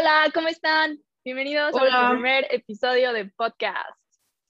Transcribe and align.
Hola, 0.00 0.30
¿cómo 0.32 0.48
están? 0.48 0.98
Bienvenidos 1.26 1.74
a 1.74 1.76
Hola. 1.76 1.90
nuestro 1.90 2.10
primer 2.12 2.46
episodio 2.54 3.12
de 3.12 3.26
podcast. 3.26 4.00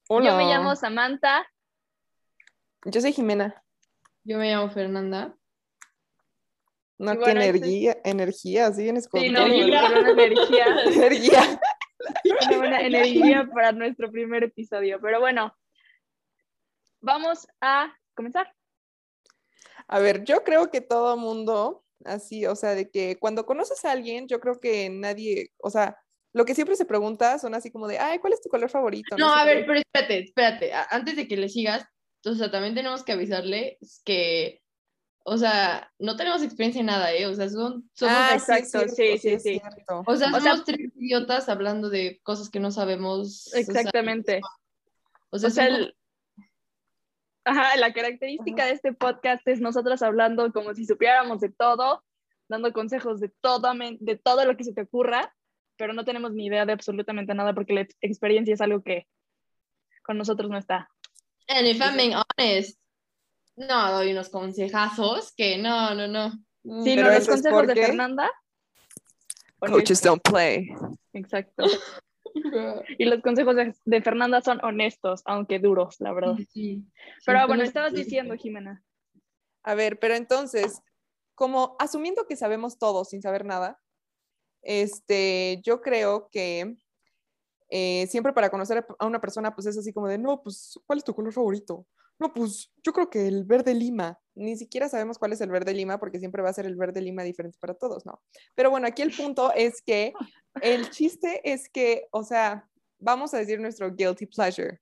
Hola. 0.09 0.31
Yo 0.31 0.37
me 0.37 0.45
llamo 0.45 0.77
Samantha. 0.77 1.45
Yo 2.85 3.01
soy 3.01 3.13
Jimena. 3.13 3.61
Yo 4.23 4.39
me 4.39 4.49
llamo 4.49 4.71
Fernanda. 4.71 5.35
No, 6.99 7.13
qué 7.15 7.19
bueno, 7.19 7.41
este- 7.41 7.59
energía, 7.59 7.97
energía, 8.05 8.67
así 8.69 8.85
vienes 8.85 9.09
con 9.09 9.21
Sí, 9.21 9.29
no, 9.31 9.41
con 9.41 9.51
una 9.51 10.11
energía, 10.13 10.67
energía. 10.87 11.61
una 12.47 12.57
buena 12.57 12.81
energía 12.83 13.49
para 13.53 13.73
nuestro 13.73 14.09
primer 14.13 14.45
episodio. 14.45 15.01
Pero 15.03 15.19
bueno, 15.19 15.53
vamos 17.01 17.49
a 17.61 17.93
comenzar. 18.15 18.55
A 19.89 19.99
ver, 19.99 20.23
yo 20.23 20.45
creo 20.45 20.71
que 20.71 20.81
todo 20.81 21.17
mundo, 21.17 21.83
así, 22.05 22.47
o 22.47 22.55
sea, 22.57 22.75
de 22.75 22.91
que 22.91 23.17
cuando 23.19 23.47
conoces 23.47 23.85
a 23.85 23.93
alguien, 23.93 24.27
yo 24.29 24.41
creo 24.41 24.59
que 24.61 24.89
nadie, 24.91 25.51
o 25.59 25.71
sea, 25.71 25.97
lo 26.33 26.45
que 26.45 26.55
siempre 26.55 26.77
se 26.77 26.85
pregunta 26.85 27.39
son 27.39 27.55
así 27.55 27.71
como 27.71 27.89
de, 27.89 27.99
ay, 27.99 28.19
¿cuál 28.21 28.33
es 28.33 28.41
tu 28.41 28.49
color 28.49 28.71
favorito? 28.71 29.17
No, 29.19 29.35
sé 29.35 29.41
a 29.41 29.45
qué. 29.45 29.55
ver, 29.55 29.67
pero 29.67 29.79
espérate, 29.81 30.19
espérate. 30.21 30.73
Antes 30.91 31.17
de 31.17 31.27
que 31.27 31.37
le 31.37 31.49
sigas, 31.49 31.85
o 32.25 32.35
sea, 32.35 32.51
también 32.51 32.75
tenemos 32.75 33.03
que 33.03 33.13
avisarle 33.13 33.79
que, 34.05 34.63
o 35.25 35.37
sea, 35.37 35.91
no 35.99 36.17
tenemos 36.17 36.43
experiencia 36.43 36.81
en 36.81 36.87
nada, 36.87 37.13
¿eh? 37.13 37.27
O 37.27 37.35
sea, 37.35 37.49
son, 37.49 37.91
somos, 37.95 38.15
Ah, 38.17 38.31
exacto, 38.35 38.69
cierto, 38.89 38.95
sí, 38.95 39.19
sí, 39.19 39.39
sí. 39.41 39.61
o 40.07 40.17
sea, 40.17 40.29
o 40.29 40.31
somos 40.31 40.43
sea- 40.43 40.63
tres 40.65 40.79
idiotas 40.97 41.49
hablando 41.49 41.91
de 41.91 42.21
cosas 42.23 42.49
que 42.49 42.61
no 42.61 42.71
sabemos. 42.71 43.47
o 43.49 43.51
sea, 43.51 43.61
Exactamente. 43.61 44.41
O 45.31 45.39
sea, 45.39 45.49
O 45.49 45.53
sea, 45.53 45.67
el- 45.67 45.95
Ajá, 47.45 47.77
la 47.77 47.93
característica 47.93 48.67
de 48.67 48.73
este 48.73 48.93
podcast 48.93 49.47
es 49.49 49.61
nosotras 49.61 50.03
hablando 50.03 50.53
como 50.53 50.75
si 50.75 50.85
supiéramos 50.85 51.41
de 51.41 51.49
todo, 51.51 52.05
dando 52.49 52.73
consejos 52.73 53.21
de 53.21 53.31
todo, 53.41 53.73
de 54.01 54.17
todo 54.17 54.45
lo 54.45 54.57
que 54.57 54.65
se 54.65 54.73
te 54.75 54.83
ocurra, 54.83 55.35
pero 55.77 55.93
no 55.95 56.05
tenemos 56.05 56.33
ni 56.33 56.47
idea 56.47 56.67
de 56.67 56.73
absolutamente 56.73 57.35
nada 57.35 57.55
porque 57.55 57.73
la 57.73 57.81
ex- 57.83 57.97
experiencia 58.03 58.53
es 58.55 58.61
algo 58.61 58.83
que 58.83 59.07
con 60.03 60.19
nosotros 60.19 60.51
no 60.51 60.59
está. 60.59 60.89
And 61.49 61.67
if 61.67 61.81
I'm 61.81 61.97
being 61.97 62.15
honest, 62.15 62.79
no 63.57 63.93
doy 63.93 64.13
unos 64.13 64.29
consejazos 64.29 65.33
que 65.35 65.57
no, 65.59 65.95
no, 65.95 66.07
no. 66.09 66.29
Mm, 66.63 66.83
Sí, 66.85 66.93
pero 66.95 67.09
no, 67.09 67.15
los 67.15 67.27
consejos 67.29 67.61
de 67.63 67.67
porque 67.67 67.87
Fernanda. 67.87 68.31
Coaches 69.59 70.03
don't 70.03 70.23
play. 70.23 70.69
Exacto. 71.13 71.65
Y 72.99 73.05
los 73.05 73.21
consejos 73.23 73.57
de, 73.57 73.75
de 73.85 74.03
Fernanda 74.03 74.41
son 74.41 74.63
honestos, 74.65 75.23
aunque 75.25 75.59
duros, 75.59 75.97
la 76.01 76.13
verdad. 76.13 76.37
Sí. 76.51 76.85
Pero 77.25 77.47
bueno, 77.47 77.63
estabas 77.63 77.93
diciendo, 77.93 78.35
Jimena. 78.37 78.85
A 79.63 79.75
ver, 79.75 79.99
pero 79.99 80.15
entonces, 80.15 80.83
como 81.35 81.77
asumiendo 81.79 82.27
que 82.27 82.37
sabemos 82.37 82.79
todo 82.79 83.05
sin 83.05 83.23
saber 83.23 83.45
nada, 83.45 83.79
este, 84.63 85.61
yo 85.63 85.81
creo 85.81 86.29
que 86.31 86.77
eh, 87.69 88.07
siempre 88.09 88.33
para 88.33 88.51
conocer 88.51 88.85
a 88.99 89.07
una 89.07 89.21
persona, 89.21 89.55
pues 89.55 89.67
es 89.67 89.79
así 89.79 89.93
como 89.93 90.09
de, 90.09 90.19
no, 90.19 90.43
pues, 90.43 90.79
¿cuál 90.87 90.99
es 90.99 91.05
tu 91.05 91.15
color 91.15 91.33
favorito? 91.33 91.87
No, 92.21 92.33
pues, 92.35 92.71
yo 92.85 92.93
creo 92.93 93.09
que 93.11 93.27
el 93.27 93.45
verde 93.45 93.75
lima. 93.75 94.19
Ni 94.35 94.57
siquiera 94.57 94.89
sabemos 94.89 95.19
cuál 95.19 95.33
es 95.33 95.41
el 95.41 95.51
verde 95.51 95.73
lima 95.75 95.99
porque 95.99 96.19
siempre 96.19 96.43
va 96.43 96.51
a 96.51 96.55
ser 96.55 96.67
el 96.67 96.77
verde 96.77 97.01
lima 97.01 97.23
diferente 97.25 97.59
para 97.61 97.75
todos, 97.75 98.05
¿no? 98.07 98.23
Pero 98.55 98.71
bueno, 98.71 98.87
aquí 98.87 99.03
el 99.03 99.11
punto 99.11 99.53
es 99.55 99.83
que 99.83 100.13
el 100.63 100.91
chiste 100.91 101.41
es 101.51 101.69
que, 101.69 102.07
o 102.13 102.23
sea, 102.23 102.69
vamos 102.99 103.33
a 103.35 103.39
decir 103.39 103.59
nuestro 103.59 103.93
guilty 103.95 104.27
pleasure. 104.27 104.79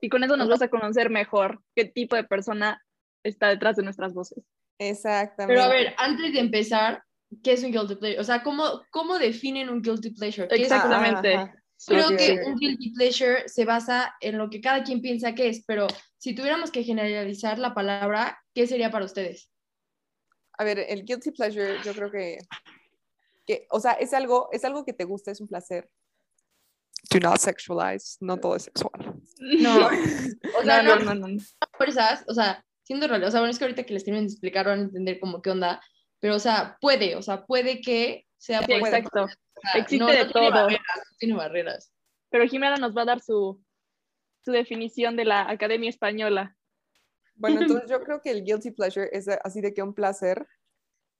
Y 0.00 0.08
con 0.08 0.24
eso 0.24 0.36
nos 0.36 0.48
vas 0.48 0.62
a 0.62 0.68
conocer 0.68 1.10
mejor 1.10 1.62
qué 1.74 1.84
tipo 1.84 2.16
de 2.16 2.24
persona 2.24 2.80
está 3.24 3.48
detrás 3.48 3.76
de 3.76 3.82
nuestras 3.82 4.14
voces. 4.14 4.42
Exactamente. 4.78 5.60
Pero 5.60 5.62
a 5.62 5.68
ver, 5.68 5.94
antes 5.98 6.32
de 6.32 6.38
empezar, 6.40 7.02
¿qué 7.42 7.52
es 7.52 7.62
un 7.64 7.72
guilty 7.72 7.96
pleasure? 7.96 8.20
O 8.20 8.24
sea, 8.24 8.42
¿cómo, 8.42 8.82
cómo 8.90 9.18
definen 9.18 9.68
un 9.68 9.82
guilty 9.82 10.10
pleasure? 10.14 10.48
¿Qué 10.48 10.54
es- 10.56 10.62
Exactamente. 10.62 11.34
Ajá, 11.34 11.42
ajá. 11.42 11.59
Creo 11.86 12.08
Ok. 12.08 12.16
que 12.16 12.40
un 12.46 12.56
guilty 12.56 12.90
pleasure 12.92 13.48
se 13.48 13.64
basa 13.64 14.14
en 14.20 14.36
lo 14.38 14.50
que 14.50 14.60
cada 14.60 14.82
quien 14.84 15.00
piensa 15.00 15.34
que 15.34 15.48
es, 15.48 15.64
pero 15.66 15.86
si 16.18 16.34
tuviéramos 16.34 16.70
que 16.70 16.84
generalizar 16.84 17.58
la 17.58 17.72
palabra, 17.74 18.38
¿qué 18.54 18.66
sería 18.66 18.90
para 18.90 19.06
ustedes? 19.06 19.50
A 20.58 20.64
ver, 20.64 20.78
el 20.78 21.04
guilty 21.04 21.30
pleasure, 21.30 21.78
yo 21.82 21.92
creo 21.94 22.10
que, 22.10 22.38
que, 23.46 23.66
o 23.70 23.80
sea, 23.80 23.92
es 23.92 24.12
algo, 24.12 24.48
es 24.52 24.64
algo 24.64 24.84
que 24.84 24.92
te 24.92 25.04
gusta, 25.04 25.30
es 25.30 25.40
un 25.40 25.48
placer. 25.48 25.88
Do 27.10 27.18
not 27.18 27.38
sexualize, 27.38 28.18
no 28.20 28.36
todo 28.36 28.56
es 28.56 28.64
sexual. 28.64 28.92
No, 29.38 29.88
o 30.60 30.62
sea, 30.64 30.82
no, 30.82 30.96
no, 30.98 31.14
no, 31.14 31.28
no, 31.28 31.42
fuerzas, 31.78 32.24
o 32.28 32.34
sea, 32.34 32.62
siendo 32.82 33.08
real, 33.08 33.24
o 33.24 33.30
sea, 33.30 33.40
bueno, 33.40 33.52
es 33.52 33.58
que 33.58 33.64
ahorita 33.64 33.84
que 33.84 33.94
les 33.94 34.04
terminen 34.04 34.26
de 34.26 34.32
explicar 34.34 34.66
van 34.66 34.80
a 34.80 34.82
entender 34.82 35.18
como 35.18 35.40
qué 35.40 35.50
onda, 35.50 35.80
pero, 36.18 36.34
o 36.36 36.38
sea, 36.38 36.76
puede, 36.78 37.16
o 37.16 37.22
sea, 37.22 37.46
puede 37.46 37.80
que 37.80 38.26
sea 38.36 38.60
Sí, 38.60 38.66
por- 38.66 38.86
exacto. 38.86 39.26
Sea, 39.60 39.80
existe 39.80 40.04
no, 40.04 40.10
de 40.10 40.24
no 40.24 40.32
tiene 40.32 40.48
todo. 40.48 40.50
barreras, 40.50 41.16
tiene 41.18 41.34
barreras. 41.34 41.92
Pero 42.30 42.46
Jimena 42.46 42.76
nos 42.76 42.96
va 42.96 43.02
a 43.02 43.06
dar 43.06 43.20
su, 43.20 43.62
su 44.44 44.52
definición 44.52 45.16
de 45.16 45.24
la 45.24 45.48
Academia 45.50 45.88
Española. 45.90 46.56
Bueno, 47.34 47.60
entonces 47.62 47.90
yo 47.90 48.00
creo 48.02 48.20
que 48.20 48.30
el 48.30 48.44
guilty 48.44 48.70
pleasure 48.70 49.08
es 49.12 49.28
así 49.28 49.60
de 49.60 49.74
que 49.74 49.82
un 49.82 49.94
placer 49.94 50.46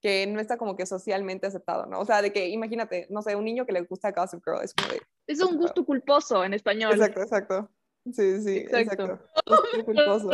que 0.03 0.27
no 0.27 0.41
está 0.41 0.57
como 0.57 0.77
que 0.77 0.87
socialmente 0.87 1.47
aceptado, 1.47 1.85
¿no? 1.87 2.01
O 2.01 2.05
sea, 2.07 2.23
de 2.23 2.33
que 2.33 2.49
imagínate, 2.49 3.07
no 3.11 3.21
sé, 3.21 3.37
un 3.37 3.45
niño 3.45 3.67
que 3.67 3.73
le 3.73 3.83
gusta 3.83 4.13
Gossip 4.13 4.43
Girl, 4.45 4.63
es 4.63 4.73
como 4.75 4.95
de... 4.95 5.03
Es 5.27 5.43
un 5.43 5.59
gusto 5.59 5.85
culposo 5.85 6.43
en 6.43 6.55
español. 6.55 6.93
Exacto, 6.93 7.21
exacto. 7.21 7.71
Sí, 8.13 8.41
sí, 8.41 8.59
Exacto. 8.61 9.05
exacto. 9.05 9.27
Gusto 9.47 9.85
culposo. 9.85 10.31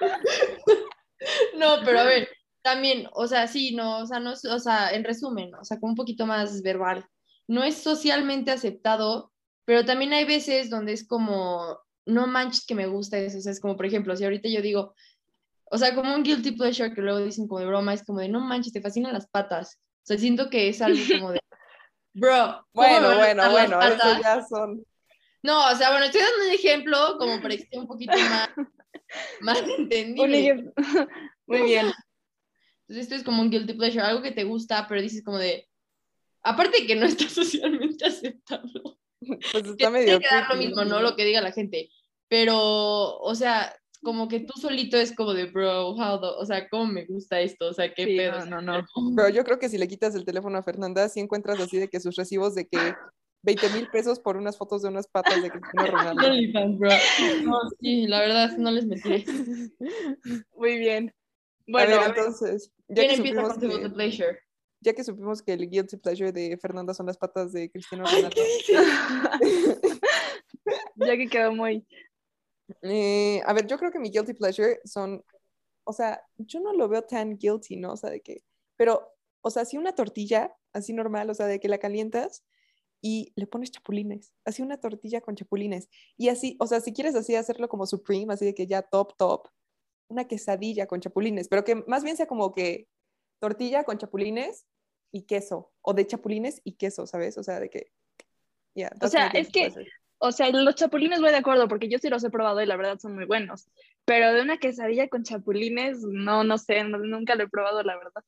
No, 1.56 1.76
pero 1.84 2.00
a 2.00 2.04
ver, 2.04 2.28
también, 2.62 3.08
o 3.12 3.26
sea, 3.26 3.46
sí, 3.46 3.74
no, 3.74 3.98
o 3.98 4.06
sea, 4.06 4.20
no, 4.20 4.32
o 4.32 4.58
sea, 4.58 4.90
en 4.90 5.04
resumen, 5.04 5.54
o 5.54 5.64
sea, 5.64 5.78
como 5.78 5.92
un 5.92 5.96
poquito 5.96 6.26
más 6.26 6.62
verbal, 6.62 7.04
no 7.48 7.64
es 7.64 7.76
socialmente 7.76 8.50
aceptado, 8.50 9.32
pero 9.64 9.84
también 9.84 10.12
hay 10.12 10.24
veces 10.24 10.70
donde 10.70 10.92
es 10.92 11.06
como, 11.06 11.78
no 12.06 12.26
manches 12.26 12.64
que 12.66 12.74
me 12.74 12.86
gusta 12.86 13.18
eso, 13.18 13.38
o 13.38 13.40
sea, 13.40 13.52
es 13.52 13.60
como, 13.60 13.76
por 13.76 13.86
ejemplo, 13.86 14.16
si 14.16 14.24
ahorita 14.24 14.48
yo 14.48 14.62
digo, 14.62 14.94
o 15.70 15.78
sea, 15.78 15.94
como 15.94 16.14
un 16.14 16.22
guilty 16.22 16.52
pleasure 16.52 16.94
que 16.94 17.00
luego 17.00 17.18
dicen 17.18 17.48
como 17.48 17.60
de 17.60 17.66
broma, 17.66 17.94
es 17.94 18.04
como 18.04 18.20
de, 18.20 18.28
no 18.28 18.40
manches, 18.40 18.72
te 18.72 18.82
fascinan 18.82 19.12
las 19.12 19.28
patas, 19.28 19.78
o 19.78 20.06
sea, 20.06 20.18
siento 20.18 20.48
que 20.48 20.68
es 20.68 20.80
algo 20.80 21.00
como 21.10 21.32
de, 21.32 21.40
bro, 22.14 22.66
¿cómo 22.72 22.88
me 22.88 23.00
Bueno, 23.00 23.16
bueno, 23.16 23.50
bueno, 23.50 23.82
eso 23.82 24.20
ya 24.22 24.42
son... 24.44 24.84
No, 25.42 25.72
o 25.72 25.74
sea, 25.74 25.90
bueno, 25.90 26.06
estoy 26.06 26.20
dando 26.20 26.46
un 26.46 26.52
ejemplo 26.52 27.16
como 27.18 27.42
para 27.42 27.56
que 27.56 27.62
esté 27.62 27.78
un 27.78 27.88
poquito 27.88 28.12
más, 28.16 28.48
más 29.40 29.62
entendible. 29.76 30.72
Muy 31.46 31.62
bien. 31.62 31.92
Entonces, 32.82 33.04
esto 33.04 33.14
es 33.14 33.22
como 33.22 33.42
un 33.42 33.50
guilty 33.50 33.74
pleasure, 33.74 34.02
algo 34.02 34.22
que 34.22 34.32
te 34.32 34.44
gusta, 34.44 34.86
pero 34.88 35.00
dices 35.02 35.22
como 35.24 35.38
de. 35.38 35.68
Aparte 36.42 36.80
de 36.82 36.86
que 36.86 36.96
no 36.96 37.06
está 37.06 37.28
socialmente 37.28 38.04
aceptado. 38.04 38.98
Pues 39.20 39.62
Que 39.62 39.70
está 39.70 39.90
medio... 39.90 40.18
que 40.18 40.26
dar 40.30 40.48
lo 40.50 40.56
mismo, 40.56 40.84
¿no? 40.84 41.00
Lo 41.00 41.14
que 41.14 41.24
diga 41.24 41.40
la 41.40 41.52
gente. 41.52 41.88
Pero, 42.28 43.18
o 43.18 43.34
sea, 43.34 43.72
como 44.02 44.26
que 44.26 44.40
tú 44.40 44.58
solito 44.60 44.96
es 44.96 45.14
como 45.14 45.32
de, 45.34 45.44
bro, 45.46 45.90
how 45.90 46.20
the- 46.20 46.26
o 46.38 46.44
sea, 46.44 46.68
¿cómo 46.68 46.86
me 46.86 47.04
gusta 47.04 47.40
esto? 47.40 47.68
O 47.68 47.72
sea, 47.72 47.92
qué 47.94 48.04
Sí, 48.04 48.16
pedo. 48.16 48.44
no, 48.46 48.60
no, 48.60 48.80
no. 48.80 48.86
Pero 49.14 49.28
yo 49.28 49.44
creo 49.44 49.58
que 49.60 49.68
si 49.68 49.78
le 49.78 49.86
quitas 49.86 50.14
el 50.16 50.24
teléfono 50.24 50.58
a 50.58 50.62
Fernanda, 50.64 51.08
sí 51.08 51.20
encuentras 51.20 51.60
así 51.60 51.78
de 51.78 51.88
que 51.88 52.00
sus 52.00 52.16
recibos 52.16 52.54
de 52.56 52.66
que 52.66 52.94
20 53.44 53.68
mil 53.70 53.88
pesos 53.88 54.18
por 54.18 54.36
unas 54.36 54.56
fotos 54.56 54.82
de 54.82 54.88
unas 54.88 55.06
patas 55.06 55.40
de 55.42 55.50
Cristiano 55.50 55.86
Ronaldo. 55.86 56.22
No, 57.44 57.58
sí, 57.80 58.06
la 58.08 58.20
verdad, 58.20 58.56
no 58.56 58.70
les 58.72 58.86
mentiré. 58.86 59.24
Muy 60.56 60.78
bien. 60.78 61.12
A 61.66 61.72
Bueno, 61.72 61.96
ver, 62.00 62.08
entonces, 62.08 62.72
ya 62.88 62.94
¿Quién 63.06 63.08
que, 63.08 63.14
empieza 63.16 63.42
con 63.42 63.60
que, 63.60 63.90
pleasure? 63.90 64.38
ya 64.80 64.92
que 64.94 65.04
supimos 65.04 65.42
que 65.42 65.52
el 65.52 65.68
guilty 65.70 65.96
pleasure 65.96 66.32
de 66.32 66.56
Fernanda 66.58 66.92
son 66.94 67.06
las 67.06 67.16
patas 67.16 67.52
de 67.52 67.70
Cristiano 67.70 68.04
Ronaldo, 68.04 68.42
ya 70.96 71.16
que 71.16 71.28
quedó 71.28 71.52
muy... 71.52 71.86
eh, 72.82 73.40
a 73.44 73.52
ver, 73.52 73.66
yo 73.66 73.78
creo 73.78 73.90
que 73.90 73.98
mi 73.98 74.10
guilty 74.10 74.34
pleasure 74.34 74.80
son, 74.84 75.24
o 75.84 75.92
sea, 75.92 76.22
yo 76.36 76.60
no 76.60 76.72
lo 76.72 76.88
veo 76.88 77.02
tan 77.02 77.36
guilty, 77.38 77.76
¿no? 77.76 77.92
O 77.92 77.96
sea, 77.96 78.10
de 78.10 78.20
que, 78.22 78.42
pero, 78.76 79.08
o 79.40 79.50
sea, 79.50 79.64
si 79.64 79.76
una 79.78 79.94
tortilla 79.94 80.54
así 80.72 80.92
normal, 80.92 81.30
o 81.30 81.34
sea, 81.34 81.46
de 81.46 81.60
que 81.60 81.68
la 81.68 81.78
calientas 81.78 82.44
y 83.00 83.32
le 83.36 83.46
pones 83.46 83.70
chapulines, 83.72 84.32
así 84.44 84.62
una 84.62 84.80
tortilla 84.80 85.20
con 85.20 85.34
chapulines, 85.36 85.88
y 86.16 86.28
así, 86.28 86.56
o 86.60 86.66
sea, 86.66 86.80
si 86.80 86.92
quieres 86.92 87.14
así 87.14 87.34
hacerlo 87.34 87.68
como 87.68 87.86
supreme, 87.86 88.32
así 88.32 88.44
de 88.44 88.54
que 88.54 88.66
ya 88.66 88.82
top, 88.82 89.16
top, 89.16 89.48
una 90.12 90.26
quesadilla 90.28 90.86
con 90.86 91.00
chapulines, 91.00 91.48
pero 91.48 91.64
que 91.64 91.76
más 91.86 92.04
bien 92.04 92.16
sea 92.16 92.26
como 92.26 92.54
que 92.54 92.88
tortilla 93.40 93.84
con 93.84 93.98
chapulines 93.98 94.66
y 95.10 95.22
queso, 95.22 95.72
o 95.82 95.94
de 95.94 96.06
chapulines 96.06 96.60
y 96.64 96.74
queso, 96.74 97.06
¿sabes? 97.06 97.36
O 97.38 97.42
sea, 97.42 97.60
de 97.60 97.68
que, 97.68 97.92
ya. 98.74 98.90
O 99.00 99.08
sea, 99.08 99.28
es 99.28 99.50
que-. 99.50 99.72
O 100.24 100.30
sea, 100.30 100.50
los 100.50 100.76
chapulines 100.76 101.20
voy 101.20 101.30
de 101.30 101.38
acuerdo 101.38 101.66
porque 101.66 101.88
yo 101.88 101.98
sí 101.98 102.08
los 102.08 102.22
he 102.22 102.30
probado 102.30 102.62
y 102.62 102.66
la 102.66 102.76
verdad 102.76 102.96
son 103.00 103.16
muy 103.16 103.24
buenos. 103.24 103.68
Pero 104.04 104.32
de 104.32 104.40
una 104.40 104.58
quesadilla 104.58 105.08
con 105.08 105.24
chapulines, 105.24 105.98
no, 106.02 106.44
no 106.44 106.58
sé, 106.58 106.84
no- 106.84 106.98
nunca 106.98 107.34
lo 107.34 107.42
he 107.42 107.48
probado, 107.48 107.82
la 107.82 107.96
verdad. 107.96 108.22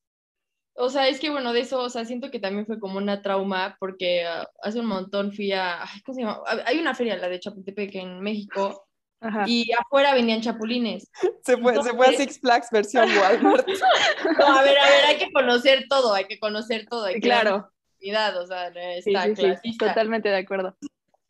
O 0.77 0.91
sea, 0.91 1.07
es 1.07 1.21
que 1.21 1.31
bueno, 1.31 1.53
de 1.53 1.61
eso, 1.61 1.81
o 1.81 1.89
sea, 1.89 2.05
siento 2.05 2.33
que 2.33 2.41
también 2.41 2.67
fue 2.67 2.81
como 2.81 2.99
una 2.99 3.23
trauma 3.23 3.77
porque 3.79 4.25
ah, 4.25 4.49
hace 4.61 4.81
un 4.81 4.87
montón 4.87 5.33
fui 5.33 5.53
a, 5.53 5.85
ay, 5.85 6.01
¿cómo 6.05 6.17
se 6.17 6.23
llama? 6.23 6.43
Hay 6.67 6.81
una 6.81 6.97
feria, 6.97 7.17
la 7.17 7.29
de 7.29 7.39
Chapultepec 7.39 7.95
en 7.95 8.21
México, 8.21 8.89
Ajá. 9.25 9.45
y 9.49 9.71
afuera 9.73 10.13
vendían 10.15 10.41
chapulines. 10.43 11.11
Se 11.43 11.57
fue, 11.57 11.75
se 11.83 11.93
fue 11.95 12.07
a 12.09 12.13
Six 12.13 12.41
Flags 12.41 12.69
versión 12.71 13.09
Walmart. 13.17 13.67
No, 14.39 14.47
a 14.47 14.63
ver, 14.63 14.79
a 14.79 14.89
ver, 14.89 15.05
hay 15.09 15.17
que 15.19 15.33
conocer 15.33 15.87
todo, 15.89 16.13
hay 16.15 16.25
que 16.27 16.39
conocer 16.39 16.87
todo. 16.89 17.05
Hay 17.07 17.15
que 17.15 17.21
Claro. 17.21 17.57
oportunidad, 17.57 18.37
o 18.41 18.47
sea, 18.47 18.73
Sí, 19.03 19.11
está 19.11 19.25
sí, 19.25 19.29
sí, 19.37 19.43
clasista. 19.43 19.89
totalmente 19.89 20.29
de 20.29 20.37
acuerdo. 20.37 20.77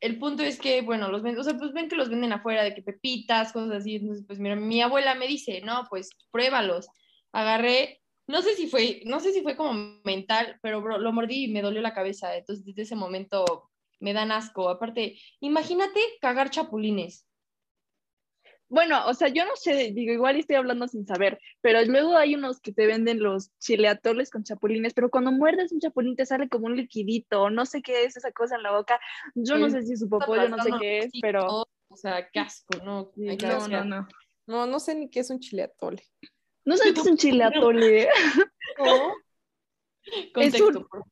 el 0.01 0.19
punto 0.19 0.43
es 0.43 0.59
que, 0.59 0.83
bueno, 0.83 1.09
los 1.09 1.23
ven, 1.23 1.39
o 1.39 1.43
sea, 1.45 1.55
pues 1.57 1.73
ven 1.73 1.89
que 1.89 1.97
los 1.97 2.09
venden 2.11 2.33
afuera, 2.33 2.63
de 2.65 2.75
que 2.75 2.83
pepitas, 2.83 3.53
cosas 3.53 3.77
así. 3.77 3.97
Entonces, 3.97 4.25
pues 4.27 4.39
mira, 4.39 4.55
mi 4.57 4.83
abuela 4.83 5.15
me 5.15 5.27
dice, 5.27 5.61
no, 5.63 5.87
pues 5.89 6.11
pruébalos. 6.31 6.89
Agarré, 7.33 8.01
no 8.27 8.43
sé 8.43 8.55
si 8.55 8.67
fue, 8.67 9.01
no 9.07 9.21
sé 9.21 9.33
si 9.33 9.43
fue 9.43 9.57
como 9.57 9.73
mental, 10.05 10.59
pero 10.63 10.81
bro, 10.83 10.99
lo 10.99 11.13
mordí 11.13 11.45
y 11.45 11.49
me 11.49 11.63
dolió 11.63 11.81
la 11.81 11.95
cabeza. 11.95 12.37
Entonces, 12.37 12.65
desde 12.65 12.83
ese 12.83 12.97
momento 12.97 13.71
me 14.01 14.13
dan 14.13 14.31
asco. 14.33 14.69
Aparte, 14.69 15.19
imagínate 15.41 16.01
cagar 16.21 16.51
chapulines. 16.51 17.27
Bueno, 18.69 19.07
o 19.07 19.15
sea, 19.15 19.29
yo 19.29 19.45
no 19.45 19.55
sé, 19.57 19.93
digo, 19.93 20.13
igual 20.13 20.37
estoy 20.37 20.57
hablando 20.57 20.89
sin 20.89 21.07
saber, 21.07 21.39
pero 21.61 21.83
luego 21.85 22.17
hay 22.17 22.35
unos 22.35 22.61
que 22.61 22.73
te 22.73 22.87
venden 22.87 23.23
los 23.23 23.51
chileatoles 23.59 24.31
con 24.31 24.43
chapulines, 24.43 24.95
pero 24.95 25.11
cuando 25.11 25.31
muerdes 25.31 25.71
un 25.71 25.81
chapulín 25.81 26.17
te 26.17 26.27
sale 26.27 26.49
como 26.49 26.67
un 26.67 26.77
liquidito, 26.77 27.51
no 27.51 27.67
sé 27.67 27.83
qué 27.83 28.05
es 28.05 28.17
esa 28.17 28.33
cosa 28.33 28.57
en 28.57 28.63
la 28.63 28.73
boca. 28.73 28.99
Yo 29.35 29.59
no 29.59 29.71
sé 29.71 29.83
si 29.85 29.93
es 29.93 30.01
su 30.01 30.09
popó, 30.09 30.35
yo 30.37 30.49
no 30.49 30.61
sé 30.61 30.73
qué 30.81 30.99
es, 31.01 31.13
pero 31.21 31.67
O 31.89 31.97
sea, 31.97 32.29
qué 32.31 32.41
asco, 32.41 32.79
¿no? 32.85 33.11
sí, 33.15 33.29
Hay 33.29 33.37
que 33.37 33.47
no, 33.47 33.69
no, 33.69 33.85
no. 33.85 34.09
No, 34.47 34.67
no 34.67 34.81
sé 34.81 34.95
ni 34.95 35.09
qué 35.09 35.21
es 35.21 35.31
un 35.31 35.41
chile 35.41 35.63
atole. 35.63 36.03
No 36.65 36.77
sé 36.77 36.93
qué 36.93 37.01
es 37.01 37.07
un 37.07 37.17
chileatole. 37.17 38.09
Contexto, 40.35 40.79
un- 40.81 40.87
por. 40.87 41.05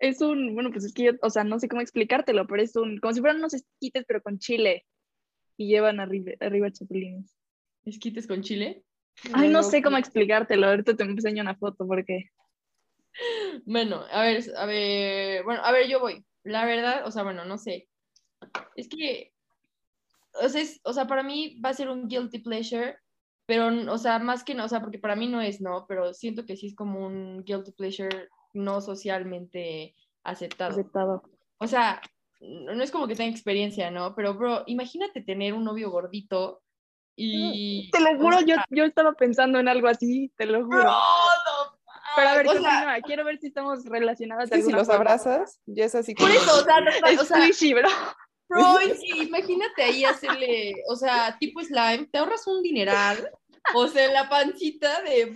Es 0.00 0.20
un, 0.20 0.54
bueno, 0.54 0.70
pues 0.70 0.84
es 0.84 0.92
que 0.92 1.04
yo, 1.04 1.12
o 1.22 1.30
sea, 1.30 1.44
no 1.44 1.58
sé 1.58 1.68
cómo 1.68 1.80
explicártelo, 1.80 2.46
pero 2.46 2.62
es 2.62 2.76
un, 2.76 2.98
como 2.98 3.14
si 3.14 3.20
fueran 3.20 3.38
unos 3.38 3.54
esquites, 3.54 4.04
pero 4.06 4.22
con 4.22 4.38
chile. 4.38 4.84
Y 5.56 5.68
llevan 5.68 6.00
arriba, 6.00 6.32
arriba 6.40 6.70
chapulines. 6.70 7.36
¿Esquites 7.84 8.26
con 8.26 8.42
chile? 8.42 8.84
Ay, 9.32 9.48
no 9.48 9.62
sé 9.62 9.82
cómo 9.82 9.96
explicártelo, 9.96 10.66
ahorita 10.66 10.96
te 10.96 11.04
enseño 11.04 11.42
una 11.42 11.54
foto 11.54 11.86
porque... 11.86 12.30
Bueno, 13.64 14.02
a 14.10 14.22
ver, 14.22 14.42
a 14.56 14.66
ver, 14.66 15.44
bueno, 15.44 15.62
a 15.62 15.70
ver, 15.70 15.88
yo 15.88 16.00
voy. 16.00 16.24
La 16.42 16.64
verdad, 16.64 17.06
o 17.06 17.10
sea, 17.10 17.22
bueno, 17.22 17.44
no 17.44 17.58
sé. 17.58 17.88
Es 18.74 18.88
que, 18.88 19.32
o 20.42 20.48
sea, 20.48 20.60
es- 20.60 20.80
o 20.82 20.92
sea, 20.92 21.06
para 21.06 21.22
mí 21.22 21.60
va 21.64 21.70
a 21.70 21.74
ser 21.74 21.88
un 21.88 22.08
guilty 22.08 22.40
pleasure, 22.40 22.96
pero, 23.46 23.68
o 23.92 23.98
sea, 23.98 24.18
más 24.18 24.42
que 24.42 24.54
no, 24.54 24.64
o 24.64 24.68
sea, 24.68 24.80
porque 24.80 24.98
para 24.98 25.14
mí 25.14 25.28
no 25.28 25.40
es, 25.40 25.60
¿no? 25.60 25.86
Pero 25.86 26.12
siento 26.12 26.44
que 26.44 26.56
sí 26.56 26.66
es 26.66 26.74
como 26.74 27.06
un 27.06 27.44
guilty 27.44 27.72
pleasure 27.72 28.28
no 28.52 28.80
socialmente 28.80 29.94
aceptado. 30.24 30.72
aceptado. 30.72 31.22
O 31.58 31.66
sea, 31.68 32.00
no 32.48 32.74
no 32.74 32.82
es 32.82 32.90
como 32.90 33.06
que 33.06 33.14
tenga 33.14 33.30
experiencia, 33.30 33.90
¿no? 33.90 34.14
Pero, 34.14 34.34
bro, 34.34 34.62
imagínate 34.66 35.20
tener 35.22 35.54
un 35.54 35.64
novio 35.64 35.90
gordito 35.90 36.62
y... 37.16 37.90
Te 37.92 38.00
lo 38.00 38.16
juro, 38.18 38.40
yo, 38.40 38.56
sea, 38.56 38.64
yo 38.70 38.84
estaba 38.84 39.12
pensando 39.12 39.58
en 39.58 39.68
algo 39.68 39.88
así, 39.88 40.32
te 40.36 40.46
lo 40.46 40.64
juro. 40.64 40.78
Bro, 40.78 40.90
no, 40.90 41.78
Pero 42.16 42.28
a 42.28 42.34
ver, 42.36 42.48
o 42.48 42.52
sea, 42.52 42.60
continúa, 42.60 43.00
quiero 43.02 43.24
ver 43.24 43.38
si 43.38 43.46
estamos 43.48 43.84
relacionadas. 43.84 44.50
Que 44.50 44.62
si 44.62 44.72
los 44.72 44.86
forma. 44.86 44.94
abrazas, 44.96 45.60
ya 45.66 45.84
es 45.84 45.94
así 45.94 46.14
por 46.14 46.28
como- 46.28 46.40
eso, 46.40 46.60
o 46.60 46.64
sea, 46.64 46.80
no- 46.80 46.90
Es 46.90 47.20
o 47.20 47.24
sea, 47.24 47.36
squishy, 47.38 47.74
bro. 47.74 47.88
Bro, 48.48 48.78
que 48.78 49.22
imagínate 49.24 49.82
ahí 49.82 50.04
hacerle, 50.04 50.74
o 50.88 50.96
sea, 50.96 51.36
tipo 51.40 51.62
slime, 51.62 52.06
te 52.12 52.18
ahorras 52.18 52.46
un 52.46 52.62
dineral, 52.62 53.30
o 53.74 53.88
sea, 53.88 54.12
la 54.12 54.28
pancita 54.28 55.00
de... 55.02 55.32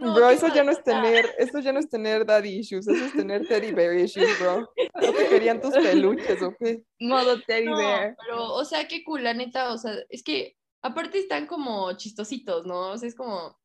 No, 0.00 0.14
bro, 0.14 0.30
eso 0.30 0.48
ya 0.48 0.64
no 0.64 0.72
es 0.72 0.82
tener, 0.82 1.26
eso 1.38 1.58
ya 1.58 1.72
no 1.72 1.78
es 1.78 1.88
tener 1.88 2.24
daddy 2.24 2.58
issues, 2.58 2.88
eso 2.88 3.04
es 3.04 3.12
tener 3.12 3.46
teddy 3.46 3.72
bear 3.72 3.94
issues, 3.94 4.38
bro. 4.40 4.60
¿No 5.00 5.12
te 5.12 5.28
querían 5.28 5.60
tus 5.60 5.74
peluches 5.74 6.40
o 6.42 6.54
qué? 6.58 6.82
Modo 6.98 7.38
teddy 7.42 7.66
No, 7.66 7.76
bear. 7.76 8.16
pero, 8.18 8.54
o 8.54 8.64
sea, 8.64 8.88
qué 8.88 9.04
cool, 9.04 9.22
la 9.22 9.34
neta, 9.34 9.72
o 9.72 9.78
sea, 9.78 9.94
es 10.08 10.22
que 10.22 10.56
aparte 10.82 11.18
están 11.18 11.46
como 11.46 11.92
chistositos, 11.98 12.66
¿no? 12.66 12.92
O 12.92 12.98
sea, 12.98 13.08
es 13.08 13.14
como, 13.14 13.58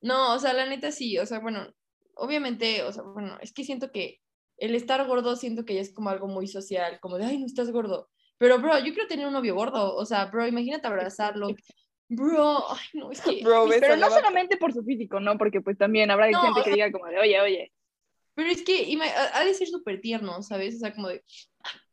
no, 0.00 0.34
o 0.34 0.38
sea, 0.38 0.54
la 0.54 0.66
neta 0.66 0.90
sí, 0.92 1.18
o 1.18 1.26
sea, 1.26 1.40
bueno, 1.40 1.68
obviamente, 2.14 2.82
o 2.82 2.92
sea, 2.92 3.02
bueno, 3.02 3.36
es 3.42 3.52
que 3.52 3.64
siento 3.64 3.92
que 3.92 4.20
el 4.58 4.74
estar 4.74 5.06
gordo 5.06 5.36
siento 5.36 5.64
que 5.66 5.74
ya 5.74 5.82
es 5.82 5.92
como 5.92 6.08
algo 6.08 6.26
muy 6.26 6.46
social, 6.48 6.98
como 7.00 7.18
de, 7.18 7.26
ay, 7.26 7.38
no 7.38 7.46
estás 7.46 7.70
gordo. 7.70 8.08
Pero, 8.38 8.58
bro, 8.58 8.78
yo 8.78 8.92
quiero 8.92 9.08
tener 9.08 9.26
un 9.26 9.32
novio 9.32 9.54
gordo, 9.54 9.94
o 9.94 10.04
sea, 10.06 10.26
bro, 10.26 10.46
imagínate 10.46 10.86
abrazarlo. 10.86 11.48
Bro, 12.08 12.70
ay, 12.70 12.86
no, 12.94 13.10
es 13.10 13.20
que... 13.20 13.42
Bro, 13.42 13.66
Pero 13.80 13.96
no 13.96 14.08
la- 14.08 14.14
solamente 14.14 14.56
por 14.56 14.72
su 14.72 14.82
físico, 14.84 15.18
¿no? 15.20 15.36
Porque 15.38 15.60
pues 15.60 15.76
también 15.76 16.10
habrá 16.10 16.30
No, 16.30 16.40
gente 16.40 16.60
o 16.60 16.64
que 16.64 16.70
diga 16.70 16.92
como 16.92 17.06
de, 17.06 17.18
oye, 17.18 17.40
oye. 17.40 17.72
Pero 18.34 18.50
es 18.50 18.62
que 18.62 18.98
ha 19.32 19.44
de 19.44 19.54
ser 19.54 19.66
súper 19.66 20.00
tierno, 20.00 20.42
¿sabes? 20.42 20.76
O 20.76 20.78
sea, 20.78 20.94
como 20.94 21.08
de, 21.08 21.24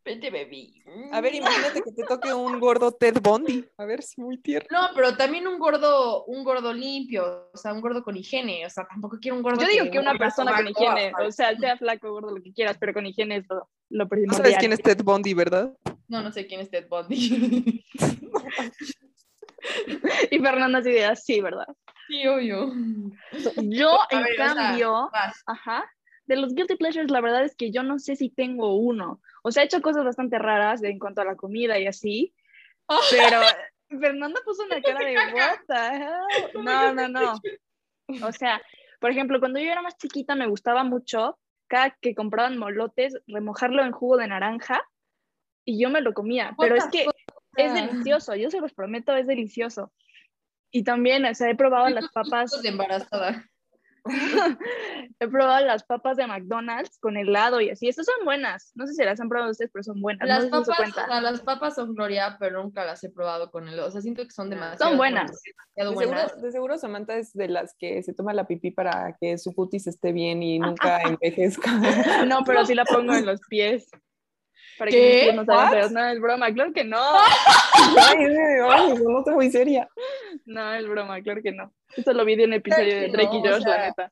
vete, 0.04 0.30
baby. 0.30 0.83
A 1.12 1.21
ver, 1.21 1.36
imagínate 1.36 1.81
que 1.81 1.92
te 1.94 2.04
toque 2.04 2.33
un 2.33 2.60
gordo 2.60 2.92
Ted 2.92 3.21
Bundy. 3.21 3.65
A 3.77 3.86
ver 3.86 4.04
si 4.04 4.19
muy 4.19 4.38
tierno. 4.38 4.68
No, 4.69 4.89
pero 4.94 5.15
también 5.15 5.48
un 5.48 5.57
gordo, 5.57 6.25
un 6.25 6.44
gordo 6.44 6.74
limpio, 6.74 7.50
o 7.54 7.57
sea, 7.57 7.74
un 7.74 7.80
gordo 7.80 8.04
con 8.04 8.18
higiene, 8.18 8.66
o 8.66 8.69
sea, 8.69 8.86
tampoco 8.86 9.18
quiero 9.21 9.38
un 9.38 9.44
gordo 9.44 9.62
Yo 9.62 9.68
digo 9.68 9.89
que 9.89 10.00
una 10.00 10.18
persona 10.18 10.54
con 10.54 10.68
higiene, 10.68 11.13
o 11.18 11.31
sea, 11.31 11.57
sea 11.57 11.77
flaco, 11.77 12.12
gordo, 12.12 12.36
lo 12.36 12.44
que 12.44 12.51
quieras, 12.51 12.77
pero 12.77 12.94
con 12.94 13.06
higiene 13.06 13.38
es 13.38 13.45
lo, 13.50 13.69
lo 13.89 14.06
No 14.06 14.33
sabes 14.33 14.57
quién 14.57 14.74
es 14.74 14.81
Ted 14.81 15.01
Bundy, 15.01 15.33
¿verdad? 15.33 15.74
No, 16.09 16.21
no 16.21 16.31
sé 16.31 16.45
quién 16.45 16.59
es 16.59 16.69
Ted 16.69 16.88
Bundy. 16.89 17.86
Y 20.31 20.39
Fernanda 20.39 20.80
así 20.80 20.92
de 20.92 21.06
así, 21.06 21.42
¿verdad? 21.42 21.68
sí, 22.07 22.27
obvio. 22.27 22.71
Yo, 23.63 24.01
A 24.01 24.07
en 24.12 24.24
ver, 24.24 24.31
o 24.33 24.36
sea, 24.36 24.56
cambio, 24.56 25.12
ajá, 25.45 25.89
de 26.25 26.36
los 26.38 26.54
guilty 26.54 26.75
pleasures, 26.75 27.12
la 27.12 27.21
verdad 27.21 27.44
es 27.44 27.56
que 27.56 27.71
yo 27.71 27.83
no 27.83 28.00
sé 28.00 28.15
si 28.15 28.30
tengo 28.30 28.75
uno. 28.75 29.21
O 29.44 29.51
sea, 29.51 29.63
he 29.63 29.65
hecho 29.65 29.81
cosas 29.81 30.06
bastante 30.06 30.39
raras 30.39 30.83
en 30.83 31.00
cuanto 31.00 31.21
a 31.21 31.25
la 31.25 31.36
comida 31.36 31.80
y 31.80 31.88
así, 31.88 32.33
pero 33.12 33.42
Fernanda 34.00 34.39
puso 34.45 34.63
una 34.63 34.81
cara 34.81 35.06
de 35.06 35.13
hell? 35.13 36.63
No, 36.63 36.94
no, 36.94 37.07
no. 37.07 37.42
O 38.25 38.31
sea, 38.31 38.62
por 39.00 39.12
ejemplo, 39.12 39.39
cuando 39.39 39.59
yo 39.59 39.71
era 39.71 39.81
más 39.81 39.98
chiquita 39.98 40.36
me 40.36 40.48
gustaba 40.48 40.83
mucho, 40.83 41.39
cada 41.68 41.92
que 42.01 42.16
compraban 42.16 42.57
molotes, 42.57 43.18
remojarlo 43.27 43.83
en 43.83 43.92
jugo 43.92 44.18
de 44.18 44.27
naranja 44.27 44.81
y 45.66 45.81
yo 45.81 45.89
me 45.89 46.01
lo 46.01 46.13
comía, 46.13 46.54
pero 46.57 46.75
es 46.75 46.86
que? 46.88 47.06
Es 47.56 47.74
delicioso, 47.74 48.36
yo 48.36 48.50
se 48.50 48.60
los 48.60 48.74
prometo, 48.74 49.16
es 49.16 49.28
delicioso. 49.28 49.92
Y 50.72 50.84
también, 50.84 51.26
o 51.26 51.36
sea, 51.36 51.50
he 51.50 51.56
probado 51.56 51.88
las 51.90 52.10
papas, 52.10 52.62
de 52.62 52.70
embarazada. 52.70 53.46
he 55.20 55.28
probado 55.28 55.66
las 55.66 55.84
papas 55.84 56.18
de 56.18 56.28
McDonald's 56.28 57.00
con 57.00 57.16
helado 57.16 57.62
y 57.62 57.70
así. 57.70 57.88
Estas 57.88 58.06
son 58.06 58.26
buenas. 58.26 58.72
No 58.76 58.86
sé 58.86 58.94
si 58.94 59.04
las 59.04 59.20
han 59.22 59.30
probado 59.30 59.52
ustedes, 59.52 59.72
pero 59.72 59.84
son 59.84 60.02
buenas. 60.02 60.28
Las 60.28 60.50
no 60.50 60.64
sé 60.66 60.72
si 60.72 60.78
se 60.78 60.92
papas, 60.92 61.04
o 61.06 61.08
sea, 61.08 61.22
las 61.22 61.42
papas 61.42 61.76
son 61.76 61.94
gloria, 61.94 62.38
pero 62.40 62.62
nunca 62.62 62.84
las 62.86 63.04
he 63.04 63.10
probado 63.10 63.50
con 63.52 63.68
el, 63.68 63.80
o 63.80 63.92
sea, 63.92 64.02
siento 64.02 64.24
que 64.24 64.32
son 64.32 64.50
demasiado 64.50 64.98
buenas. 64.98 65.32
demasiado 65.76 65.92
De 65.92 65.98
seguro, 65.98 66.08
buenas. 66.08 66.42
de 66.42 66.52
seguro 66.52 66.78
Samantha 66.78 67.16
es 67.16 67.34
de 67.34 67.48
las 67.48 67.76
que 67.78 68.04
se 68.04 68.14
toma 68.14 68.33
la 68.33 68.48
pipí 68.48 68.72
para 68.72 69.16
que 69.19 69.38
su 69.38 69.54
cutis 69.54 69.88
esté 69.88 70.12
bien 70.12 70.44
y 70.44 70.60
nunca 70.60 71.02
envejezca. 71.04 71.72
No, 72.26 72.44
pero 72.45 72.66
sí 72.66 72.76
la 72.76 72.86
pongo 72.86 73.14
en 73.14 73.26
los 73.26 73.40
pies. 73.48 73.90
Para 74.77 74.92
que 74.92 75.33
no 75.33 75.45
feos. 75.45 75.92
No, 75.92 76.06
es 76.07 76.19
broma, 76.19 76.53
claro 76.53 76.73
que 76.73 76.83
no. 76.83 76.97
Ay, 76.97 78.18
ay, 78.69 78.94
no 79.03 79.19
estoy 79.19 79.33
muy 79.35 79.51
seria. 79.51 79.87
No, 80.45 80.73
es 80.73 80.87
broma, 80.87 81.21
claro 81.21 81.42
que 81.42 81.51
no. 81.51 81.73
Esto 81.95 82.13
lo 82.13 82.25
vi 82.25 82.35
de 82.35 82.45
un 82.45 82.53
episodio 82.53 83.01
de 83.01 83.07
Drake 83.09 83.35
y 83.35 83.42
no, 83.42 83.49
o 83.49 83.53
Josh, 83.53 83.63
la 83.65 83.85
neta. 83.85 84.11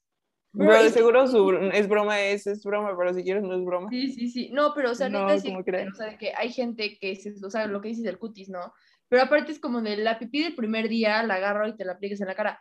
Bro, 0.53 0.89
seguro 0.89 1.27
su, 1.27 1.51
es 1.73 1.87
broma, 1.87 2.19
es, 2.19 2.45
es 2.45 2.63
broma, 2.63 2.95
pero 2.97 3.13
si 3.13 3.23
quieres 3.23 3.43
no 3.43 3.55
es 3.55 3.63
broma. 3.63 3.89
Sí, 3.89 4.11
sí, 4.11 4.29
sí. 4.29 4.49
No, 4.51 4.73
pero, 4.75 4.91
o 4.91 4.95
sea, 4.95 5.09
No, 5.09 5.27
neta, 5.27 5.39
sí, 5.39 5.55
o 5.55 5.95
sea, 5.95 6.07
de 6.07 6.17
que 6.17 6.33
hay 6.35 6.51
gente 6.51 6.97
que, 6.99 7.15
se, 7.15 7.33
o 7.43 7.49
sea, 7.49 7.67
lo 7.67 7.81
que 7.81 7.89
dices 7.89 8.03
del 8.03 8.19
cutis, 8.19 8.49
¿no? 8.49 8.73
Pero 9.07 9.23
aparte 9.23 9.51
es 9.51 9.59
como 9.59 9.81
de 9.81 9.97
la 9.97 10.19
pipí 10.19 10.43
del 10.43 10.55
primer 10.55 10.89
día, 10.89 11.23
la 11.23 11.35
agarro 11.35 11.67
y 11.67 11.75
te 11.75 11.85
la 11.85 11.93
apliques 11.93 12.21
en 12.21 12.27
la 12.27 12.35
cara. 12.35 12.59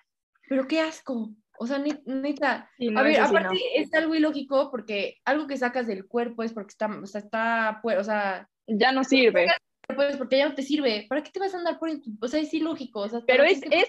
Pero 0.48 0.66
qué 0.66 0.80
asco. 0.80 1.30
O 1.62 1.66
sea, 1.66 1.78
ne- 1.78 2.00
neta. 2.06 2.70
Sí, 2.78 2.88
no, 2.88 3.00
a 3.00 3.02
ver, 3.02 3.16
sí, 3.16 3.20
aparte 3.20 3.48
no. 3.54 3.60
es 3.74 3.92
algo 3.92 4.14
ilógico 4.14 4.70
porque 4.70 5.18
algo 5.26 5.46
que 5.46 5.58
sacas 5.58 5.86
del 5.86 6.06
cuerpo 6.06 6.42
es 6.42 6.54
porque 6.54 6.70
está, 6.70 6.86
o 6.86 7.06
sea, 7.06 7.20
está, 7.20 7.80
o 7.84 8.04
sea, 8.04 8.48
Ya 8.66 8.92
no 8.92 9.04
sirve. 9.04 9.46
pues 9.94 10.16
porque 10.16 10.38
ya 10.38 10.48
no 10.48 10.54
te 10.54 10.62
sirve. 10.62 11.04
¿Para 11.08 11.22
qué 11.22 11.30
te 11.30 11.38
vas 11.38 11.52
a 11.54 11.58
andar 11.58 11.78
tu- 11.78 12.16
O 12.22 12.28
sea, 12.28 12.40
es 12.40 12.54
ilógico. 12.54 13.00
O 13.00 13.08
sea, 13.08 13.18
hasta 13.18 13.26
Pero 13.30 13.44
es, 13.44 13.60
gente 13.60 13.76
es, 13.80 13.88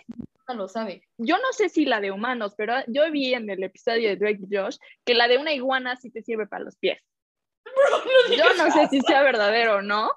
no 0.50 0.56
lo 0.56 0.68
sabe. 0.68 1.08
yo 1.18 1.38
no 1.38 1.54
sé 1.54 1.70
si 1.70 1.86
la 1.86 2.02
de 2.02 2.12
humanos, 2.12 2.56
pero 2.58 2.74
yo 2.88 3.10
vi 3.10 3.34
en 3.34 3.50
el 3.50 3.64
episodio 3.64 4.10
de 4.10 4.18
Drake 4.18 4.42
y 4.50 4.54
Josh 4.58 4.76
que 5.06 5.14
la 5.14 5.30
de 5.30 5.38
una 5.38 5.54
iguana 5.54 5.96
sí 5.96 6.12
te 6.12 6.22
sirve 6.24 6.48
para 6.48 6.66
los 6.66 6.76
pies. 6.76 7.00
Yo 8.38 8.54
no 8.58 8.70
sé 8.72 8.88
si 8.90 9.00
sea 9.02 9.22
verdadero 9.22 9.78
o 9.78 9.82
no. 9.82 10.10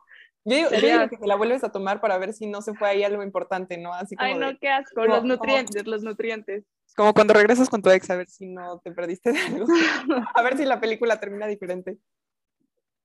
Yo 0.47 0.57
digo, 0.57 0.69
yo 0.71 0.77
Sería- 0.77 0.99
digo 0.99 1.09
que 1.11 1.17
te 1.17 1.27
la 1.27 1.37
vuelves 1.37 1.65
a 1.65 1.73
tomar 1.73 2.01
para 2.01 2.19
ver 2.19 2.33
si 2.35 2.47
no 2.47 2.61
se 2.61 2.75
fue 2.75 2.89
ahí 2.89 3.03
algo 3.03 3.23
importante, 3.23 3.79
¿no? 3.79 3.95
Así 3.95 4.15
como, 4.17 4.27
Ay, 4.29 4.39
no, 4.39 4.49
de- 4.49 4.59
qué 4.59 4.69
asco. 4.69 4.95
como- 4.95 5.07
Los 5.07 5.17
como- 5.21 5.29
nutrientes, 5.35 5.87
los 5.87 6.03
nutrientes. 6.03 6.65
como 6.97 7.15
cuando 7.15 7.33
regresas 7.35 7.69
con 7.71 7.81
tu 7.83 7.91
ex 7.91 8.09
a 8.11 8.17
ver 8.17 8.29
si 8.29 8.47
no 8.47 8.79
te 8.81 8.93
perdiste 8.93 9.33
de 9.33 9.39
algo. 9.39 9.67
A 10.39 10.43
ver 10.43 10.57
si 10.57 10.65
la 10.65 10.81
película 10.81 11.19
termina 11.19 11.47
diferente. 11.47 11.97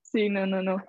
Sí, 0.02 0.28
no, 0.30 0.46
no, 0.46 0.62
no. 0.62 0.84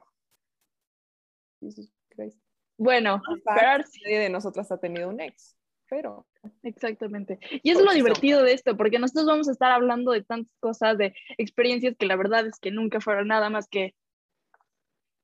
Jesus 1.60 1.92
Christ. 2.10 2.38
Bueno, 2.78 3.22
ahora 3.46 3.84
sí, 3.84 4.00
Nadie 4.04 4.18
de 4.20 4.30
nosotras 4.30 4.72
ha 4.72 4.78
tenido 4.78 5.08
un 5.10 5.20
ex, 5.20 5.56
pero 5.88 6.26
exactamente. 6.62 7.38
Y 7.62 7.70
es 7.70 7.80
lo 7.80 7.92
divertido 7.92 8.42
de 8.42 8.54
esto, 8.54 8.76
porque 8.76 8.98
nosotros 8.98 9.26
vamos 9.26 9.48
a 9.48 9.52
estar 9.52 9.70
hablando 9.70 10.12
de 10.12 10.22
tantas 10.22 10.56
cosas, 10.60 10.96
de 10.96 11.14
experiencias 11.36 11.94
que 11.98 12.06
la 12.06 12.16
verdad 12.16 12.46
es 12.46 12.58
que 12.58 12.70
nunca 12.70 13.00
fueron 13.00 13.28
nada 13.28 13.50
más 13.50 13.68
que, 13.68 13.94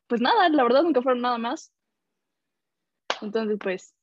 pues 0.07 0.21
nada, 0.21 0.49
la 0.49 0.63
verdad 0.63 0.83
nunca 0.83 1.03
fueron 1.03 1.23
nada 1.23 1.39
más. 1.39 1.73
Entonces, 3.23 3.59
pues, 3.61 3.95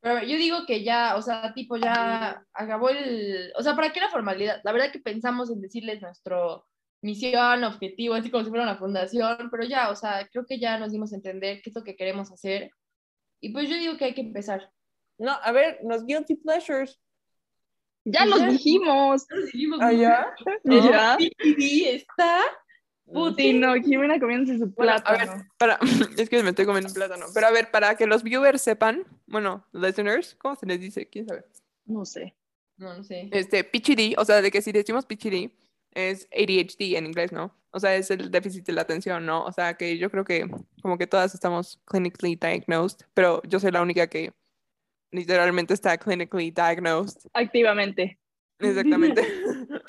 Pero 0.00 0.20
yo 0.22 0.36
digo 0.36 0.64
que 0.66 0.84
ya, 0.84 1.16
o 1.16 1.22
sea, 1.22 1.52
tipo, 1.54 1.76
ya 1.76 2.44
acabó 2.52 2.88
el. 2.90 3.52
O 3.56 3.62
sea, 3.62 3.74
¿para 3.74 3.92
qué 3.92 4.00
la 4.00 4.10
formalidad? 4.10 4.60
La 4.64 4.72
verdad 4.72 4.92
que 4.92 5.00
pensamos 5.00 5.50
en 5.50 5.60
decirles 5.60 6.00
nuestro 6.00 6.64
misión, 7.02 7.64
objetivo, 7.64 8.14
así 8.14 8.30
como 8.30 8.42
si 8.44 8.50
fuera 8.50 8.64
una 8.64 8.76
fundación, 8.76 9.48
pero 9.50 9.64
ya, 9.64 9.90
o 9.90 9.94
sea, 9.96 10.28
creo 10.32 10.44
que 10.46 10.58
ya 10.58 10.78
nos 10.78 10.90
dimos 10.92 11.12
a 11.12 11.16
entender 11.16 11.60
qué 11.62 11.70
es 11.70 11.76
lo 11.76 11.84
que 11.84 11.96
queremos 11.96 12.30
hacer. 12.32 12.70
Y 13.40 13.52
pues 13.52 13.68
yo 13.68 13.76
digo 13.76 13.96
que 13.96 14.06
hay 14.06 14.14
que 14.14 14.20
empezar. 14.20 14.72
No, 15.18 15.32
a 15.32 15.52
ver, 15.52 15.78
los 15.82 16.04
guilty 16.06 16.36
pleasures. 16.36 17.00
ya 18.04 18.24
los 18.26 18.40
Ya. 18.40 18.46
dijimos. 18.48 19.26
¿Ah, 19.80 19.92
ya? 19.92 20.34
Ya. 20.64 21.16
Y 21.44 21.84
está. 21.84 22.40
Sí, 23.36 23.52
no, 23.54 23.74
Jimena 23.74 24.20
comiéndose 24.20 24.58
su 24.58 24.66
Bueno, 24.72 24.92
a 24.92 24.98
plátano. 24.98 25.32
ver, 25.36 25.46
para, 25.56 25.78
es 26.18 26.28
que 26.28 26.42
me 26.42 26.50
estoy 26.50 26.66
comiendo 26.66 26.88
un 26.88 26.94
plátano. 26.94 27.26
Pero 27.32 27.46
a 27.46 27.50
ver, 27.50 27.70
para 27.70 27.96
que 27.96 28.06
los 28.06 28.22
viewers 28.22 28.60
sepan, 28.60 29.04
bueno, 29.26 29.66
listeners, 29.72 30.34
¿cómo 30.34 30.56
se 30.56 30.66
les 30.66 30.80
dice? 30.80 31.08
¿Quién 31.08 31.26
sabe? 31.26 31.44
No 31.86 32.04
sé. 32.04 32.34
No, 32.76 32.94
no 32.94 33.02
sé. 33.02 33.28
Este, 33.32 33.64
PhD, 33.64 34.14
o 34.18 34.24
sea, 34.24 34.42
de 34.42 34.50
que 34.50 34.62
si 34.62 34.72
decimos 34.72 35.06
PhD, 35.06 35.50
es 35.92 36.28
ADHD 36.32 36.96
en 36.96 37.06
inglés, 37.06 37.32
¿no? 37.32 37.54
O 37.70 37.80
sea, 37.80 37.96
es 37.96 38.10
el 38.10 38.30
déficit 38.30 38.64
de 38.66 38.72
la 38.72 38.82
atención, 38.82 39.24
¿no? 39.26 39.44
O 39.44 39.52
sea, 39.52 39.74
que 39.74 39.98
yo 39.98 40.10
creo 40.10 40.24
que 40.24 40.48
como 40.82 40.96
que 40.96 41.06
todas 41.06 41.34
estamos 41.34 41.80
clinically 41.86 42.36
diagnosed, 42.36 43.06
pero 43.14 43.42
yo 43.44 43.58
soy 43.58 43.72
la 43.72 43.82
única 43.82 44.06
que 44.06 44.32
literalmente 45.10 45.74
está 45.74 45.96
clinically 45.98 46.50
diagnosed. 46.50 47.22
Activamente. 47.32 48.18
Exactamente. 48.58 49.22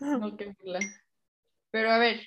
No, 0.00 0.36
qué 0.36 0.54
burla. 0.58 0.80
Pero 1.70 1.90
a 1.90 1.98
ver, 1.98 2.20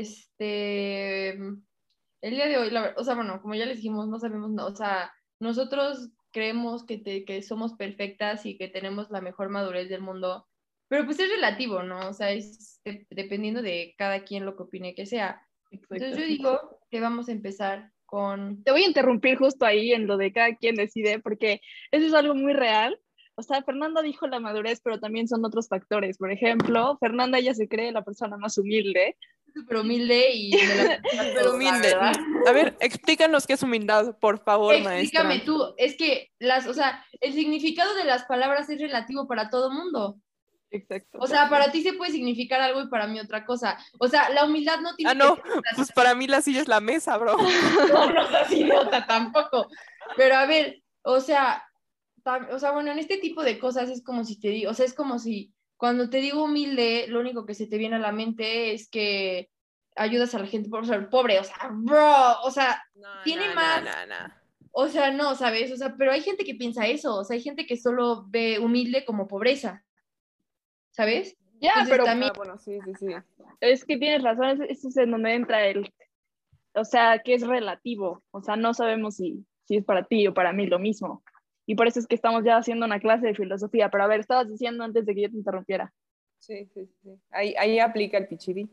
este, 0.00 1.30
el 1.30 2.30
día 2.30 2.46
de 2.46 2.56
hoy, 2.58 2.70
la 2.70 2.94
o 2.96 3.04
sea, 3.04 3.14
bueno, 3.14 3.40
como 3.42 3.54
ya 3.54 3.66
les 3.66 3.76
dijimos, 3.78 4.08
no 4.08 4.18
sabemos, 4.18 4.50
no, 4.50 4.66
o 4.66 4.74
sea, 4.74 5.12
nosotros 5.40 6.10
creemos 6.32 6.84
que, 6.84 6.98
te- 6.98 7.24
que 7.24 7.42
somos 7.42 7.74
perfectas 7.74 8.44
y 8.46 8.56
que 8.56 8.68
tenemos 8.68 9.10
la 9.10 9.20
mejor 9.20 9.48
madurez 9.50 9.88
del 9.88 10.00
mundo, 10.00 10.46
pero 10.88 11.04
pues 11.04 11.18
es 11.20 11.28
relativo, 11.30 11.82
¿no? 11.82 12.08
O 12.08 12.12
sea, 12.12 12.30
es 12.30 12.80
de- 12.84 13.06
dependiendo 13.10 13.62
de 13.62 13.94
cada 13.96 14.24
quien 14.24 14.44
lo 14.44 14.56
que 14.56 14.64
opine 14.64 14.94
que 14.94 15.06
sea. 15.06 15.40
Entonces 15.70 16.16
yo 16.16 16.24
digo 16.24 16.78
que 16.90 17.00
vamos 17.00 17.28
a 17.28 17.32
empezar 17.32 17.90
con... 18.06 18.62
Te 18.62 18.70
voy 18.70 18.82
a 18.84 18.86
interrumpir 18.86 19.36
justo 19.38 19.64
ahí 19.66 19.92
en 19.92 20.06
lo 20.06 20.16
de 20.16 20.32
cada 20.32 20.54
quien 20.54 20.76
decide, 20.76 21.18
porque 21.18 21.60
eso 21.90 22.06
es 22.06 22.14
algo 22.14 22.34
muy 22.34 22.52
real. 22.52 22.98
O 23.34 23.42
sea, 23.42 23.62
Fernanda 23.64 24.00
dijo 24.02 24.28
la 24.28 24.38
madurez, 24.38 24.80
pero 24.84 25.00
también 25.00 25.26
son 25.26 25.44
otros 25.44 25.68
factores. 25.68 26.16
Por 26.18 26.30
ejemplo, 26.30 26.96
Fernanda 27.00 27.38
ella 27.38 27.54
se 27.54 27.66
cree 27.66 27.90
la 27.90 28.04
persona 28.04 28.36
más 28.36 28.56
humilde. 28.56 29.16
Súper 29.54 29.78
humilde 29.78 30.30
y 30.32 30.50
Pero 31.34 31.54
humilde. 31.54 31.94
A 31.94 32.52
ver, 32.52 32.76
explícanos 32.80 33.46
qué 33.46 33.54
es 33.54 33.62
humildad, 33.62 34.18
por 34.18 34.42
favor, 34.42 34.74
maestra. 34.74 35.00
Explícame 35.00 35.40
tú, 35.40 35.74
es 35.76 35.96
que 35.96 36.32
las, 36.38 36.66
o 36.66 36.74
sea, 36.74 37.04
el 37.20 37.32
significado 37.32 37.94
de 37.94 38.04
las 38.04 38.24
palabras 38.24 38.68
es 38.68 38.80
relativo 38.80 39.26
para 39.26 39.48
todo 39.48 39.70
mundo. 39.70 40.18
Exacto. 40.70 41.18
O 41.20 41.28
sea, 41.28 41.48
para 41.48 41.70
ti 41.70 41.82
se 41.82 41.92
puede 41.92 42.10
significar 42.10 42.60
algo 42.60 42.82
y 42.82 42.88
para 42.88 43.06
mí 43.06 43.20
otra 43.20 43.46
cosa. 43.46 43.78
O 44.00 44.08
sea, 44.08 44.28
la 44.30 44.44
humildad 44.44 44.80
no 44.80 44.96
tiene 44.96 45.12
Ah, 45.12 45.14
no, 45.14 45.36
que 45.36 45.42
pues 45.76 45.92
para 45.92 46.16
mí 46.16 46.26
la 46.26 46.42
silla 46.42 46.60
es 46.60 46.68
la 46.68 46.80
mesa, 46.80 47.16
bro. 47.16 47.36
no, 47.92 48.10
no 48.10 48.28
seas 48.28 48.50
idiota 48.50 49.06
tampoco. 49.06 49.68
Pero 50.16 50.34
a 50.34 50.46
ver, 50.46 50.82
o 51.02 51.20
sea, 51.20 51.62
o 52.50 52.58
sea, 52.58 52.72
bueno, 52.72 52.90
en 52.90 52.98
este 52.98 53.18
tipo 53.18 53.44
de 53.44 53.58
cosas 53.58 53.88
es 53.88 54.02
como 54.02 54.24
si 54.24 54.40
te 54.40 54.48
digo, 54.48 54.72
o 54.72 54.74
sea, 54.74 54.84
es 54.84 54.94
como 54.94 55.20
si 55.20 55.52
cuando 55.84 56.08
te 56.08 56.16
digo 56.16 56.44
humilde, 56.44 57.04
lo 57.08 57.20
único 57.20 57.44
que 57.44 57.52
se 57.52 57.66
te 57.66 57.76
viene 57.76 57.96
a 57.96 57.98
la 57.98 58.10
mente 58.10 58.72
es 58.72 58.88
que 58.88 59.50
ayudas 59.94 60.34
a 60.34 60.38
la 60.38 60.46
gente 60.46 60.70
por 60.70 60.86
ser 60.86 61.10
pobre, 61.10 61.38
o 61.38 61.44
sea, 61.44 61.68
bro, 61.74 62.40
o 62.42 62.50
sea, 62.50 62.82
Tiene 63.22 63.54
más- 63.54 63.84
o 64.72 64.88
sea, 64.88 65.10
no, 65.10 65.34
¿sabes? 65.34 65.70
O 65.72 65.76
sea, 65.76 65.94
pero 65.98 66.10
hay 66.10 66.22
gente 66.22 66.42
que 66.46 66.54
piensa 66.54 66.86
eso, 66.86 67.16
o 67.16 67.22
sea, 67.22 67.34
hay 67.34 67.42
gente 67.42 67.66
que 67.66 67.76
solo 67.76 68.24
ve 68.28 68.58
humilde 68.58 69.04
como 69.04 69.28
pobreza, 69.28 69.84
¿sabes? 70.90 71.36
ya, 71.60 71.72
entonces 71.72 71.90
pero 71.90 72.04
también- 72.04 72.30
Ah, 72.34 72.38
bueno, 72.38 72.56
sí, 72.56 72.78
sí, 72.86 72.92
sí. 72.98 73.06
es 73.60 73.84
que 73.84 73.98
tienes 73.98 74.22
razón, 74.22 74.62
ese 74.66 74.88
es 74.88 74.96
en 74.96 75.10
donde 75.10 75.34
entra 75.34 75.66
el, 75.66 75.92
o 76.74 76.84
sea, 76.86 77.18
que 77.18 77.34
es 77.34 77.46
relativo, 77.46 78.22
o 78.30 78.40
sea, 78.40 78.56
no 78.56 78.72
sabemos 78.72 79.16
si, 79.16 79.44
si 79.64 79.76
es 79.76 79.84
para 79.84 80.04
ti 80.06 80.26
o 80.28 80.32
para 80.32 80.54
mí 80.54 80.66
lo 80.66 80.78
mismo. 80.78 81.22
Y 81.66 81.74
por 81.74 81.86
eso 81.86 81.98
es 81.98 82.06
que 82.06 82.14
estamos 82.14 82.44
ya 82.44 82.56
haciendo 82.56 82.86
una 82.86 83.00
clase 83.00 83.26
de 83.26 83.34
filosofía. 83.34 83.90
Pero 83.90 84.04
a 84.04 84.06
ver, 84.06 84.20
estabas 84.20 84.48
diciendo 84.48 84.84
antes 84.84 85.06
de 85.06 85.14
que 85.14 85.22
yo 85.22 85.30
te 85.30 85.36
interrumpiera. 85.36 85.92
Sí, 86.38 86.68
sí, 86.74 86.86
sí. 87.02 87.10
Ahí, 87.30 87.54
ahí 87.58 87.78
aplica 87.78 88.18
el 88.18 88.28
pichiri. 88.28 88.68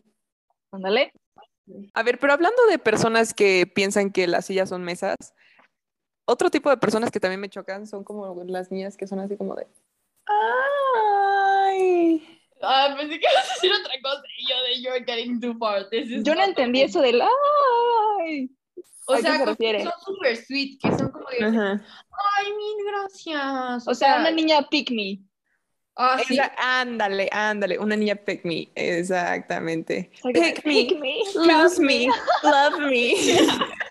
Ándale. 0.72 1.14
A 1.94 2.04
ver, 2.04 2.20
pero 2.20 2.34
hablando 2.34 2.66
de 2.68 2.80
personas 2.80 3.34
que 3.34 3.66
piensan 3.66 4.12
que 4.12 4.28
las 4.28 4.46
sillas 4.46 4.70
son 4.70 4.84
mesas, 4.84 5.16
otro 6.26 6.50
tipo 6.50 6.70
de 6.70 6.78
personas 6.78 7.12
que 7.12 7.20
también 7.20 7.40
me 7.40 7.50
chocan 7.50 7.88
son 7.88 8.04
como 8.04 8.44
las 8.46 8.72
niñas 8.72 8.98
que 8.98 9.08
son 9.08 9.20
así 9.20 9.38
como 9.38 9.56
de. 9.56 9.68
¡Ay! 10.26 11.62
Ah, 12.62 12.94
pensé 12.98 13.20
que 13.20 13.26
ibas 13.32 13.50
a 13.50 13.54
decir 13.54 13.72
otra 13.74 13.94
cosa 14.02 14.24
y 14.38 14.50
yo 14.50 14.64
de 14.64 14.82
you're 14.82 15.06
getting 15.06 15.40
too 15.40 15.58
far. 15.58 15.90
This 15.90 16.10
is 16.10 16.24
Yo 16.24 16.36
no 16.36 16.44
entendí 16.44 16.82
eso 16.82 17.02
del 17.02 17.22
¡ay! 17.22 18.50
O 19.12 19.13
¿A 19.13 19.18
qué 19.18 19.24
sea, 19.24 19.38
se 19.39 19.46
refiere? 19.46 19.84
son 19.84 19.91
super 20.06 20.38
sweet, 20.38 20.80
que 20.82 20.89
son 20.98 21.12
como 21.12 21.27
de, 21.30 21.44
Ajá. 21.46 21.86
ay, 22.38 22.53
mil 22.53 22.86
gracias. 22.88 23.88
O 23.88 23.94
sea, 23.94 24.18
una 24.22 24.32
niña 24.32 24.68
pick 24.70 24.89
me. 24.91 25.20
Ah, 25.98 26.18
sí. 26.25 26.36
Esa- 26.36 26.53
ándale, 26.58 27.27
ándale, 27.34 27.77
una 27.77 27.98
niña 27.98 28.15
pick 28.15 28.46
me, 28.46 28.72
exactamente. 28.75 30.12
Pick 30.24 30.65
me, 30.65 30.86
pick 30.86 31.00
me, 31.00 31.15
love 31.36 31.77
me, 31.80 32.08
love 32.44 32.80
me. 32.89 33.13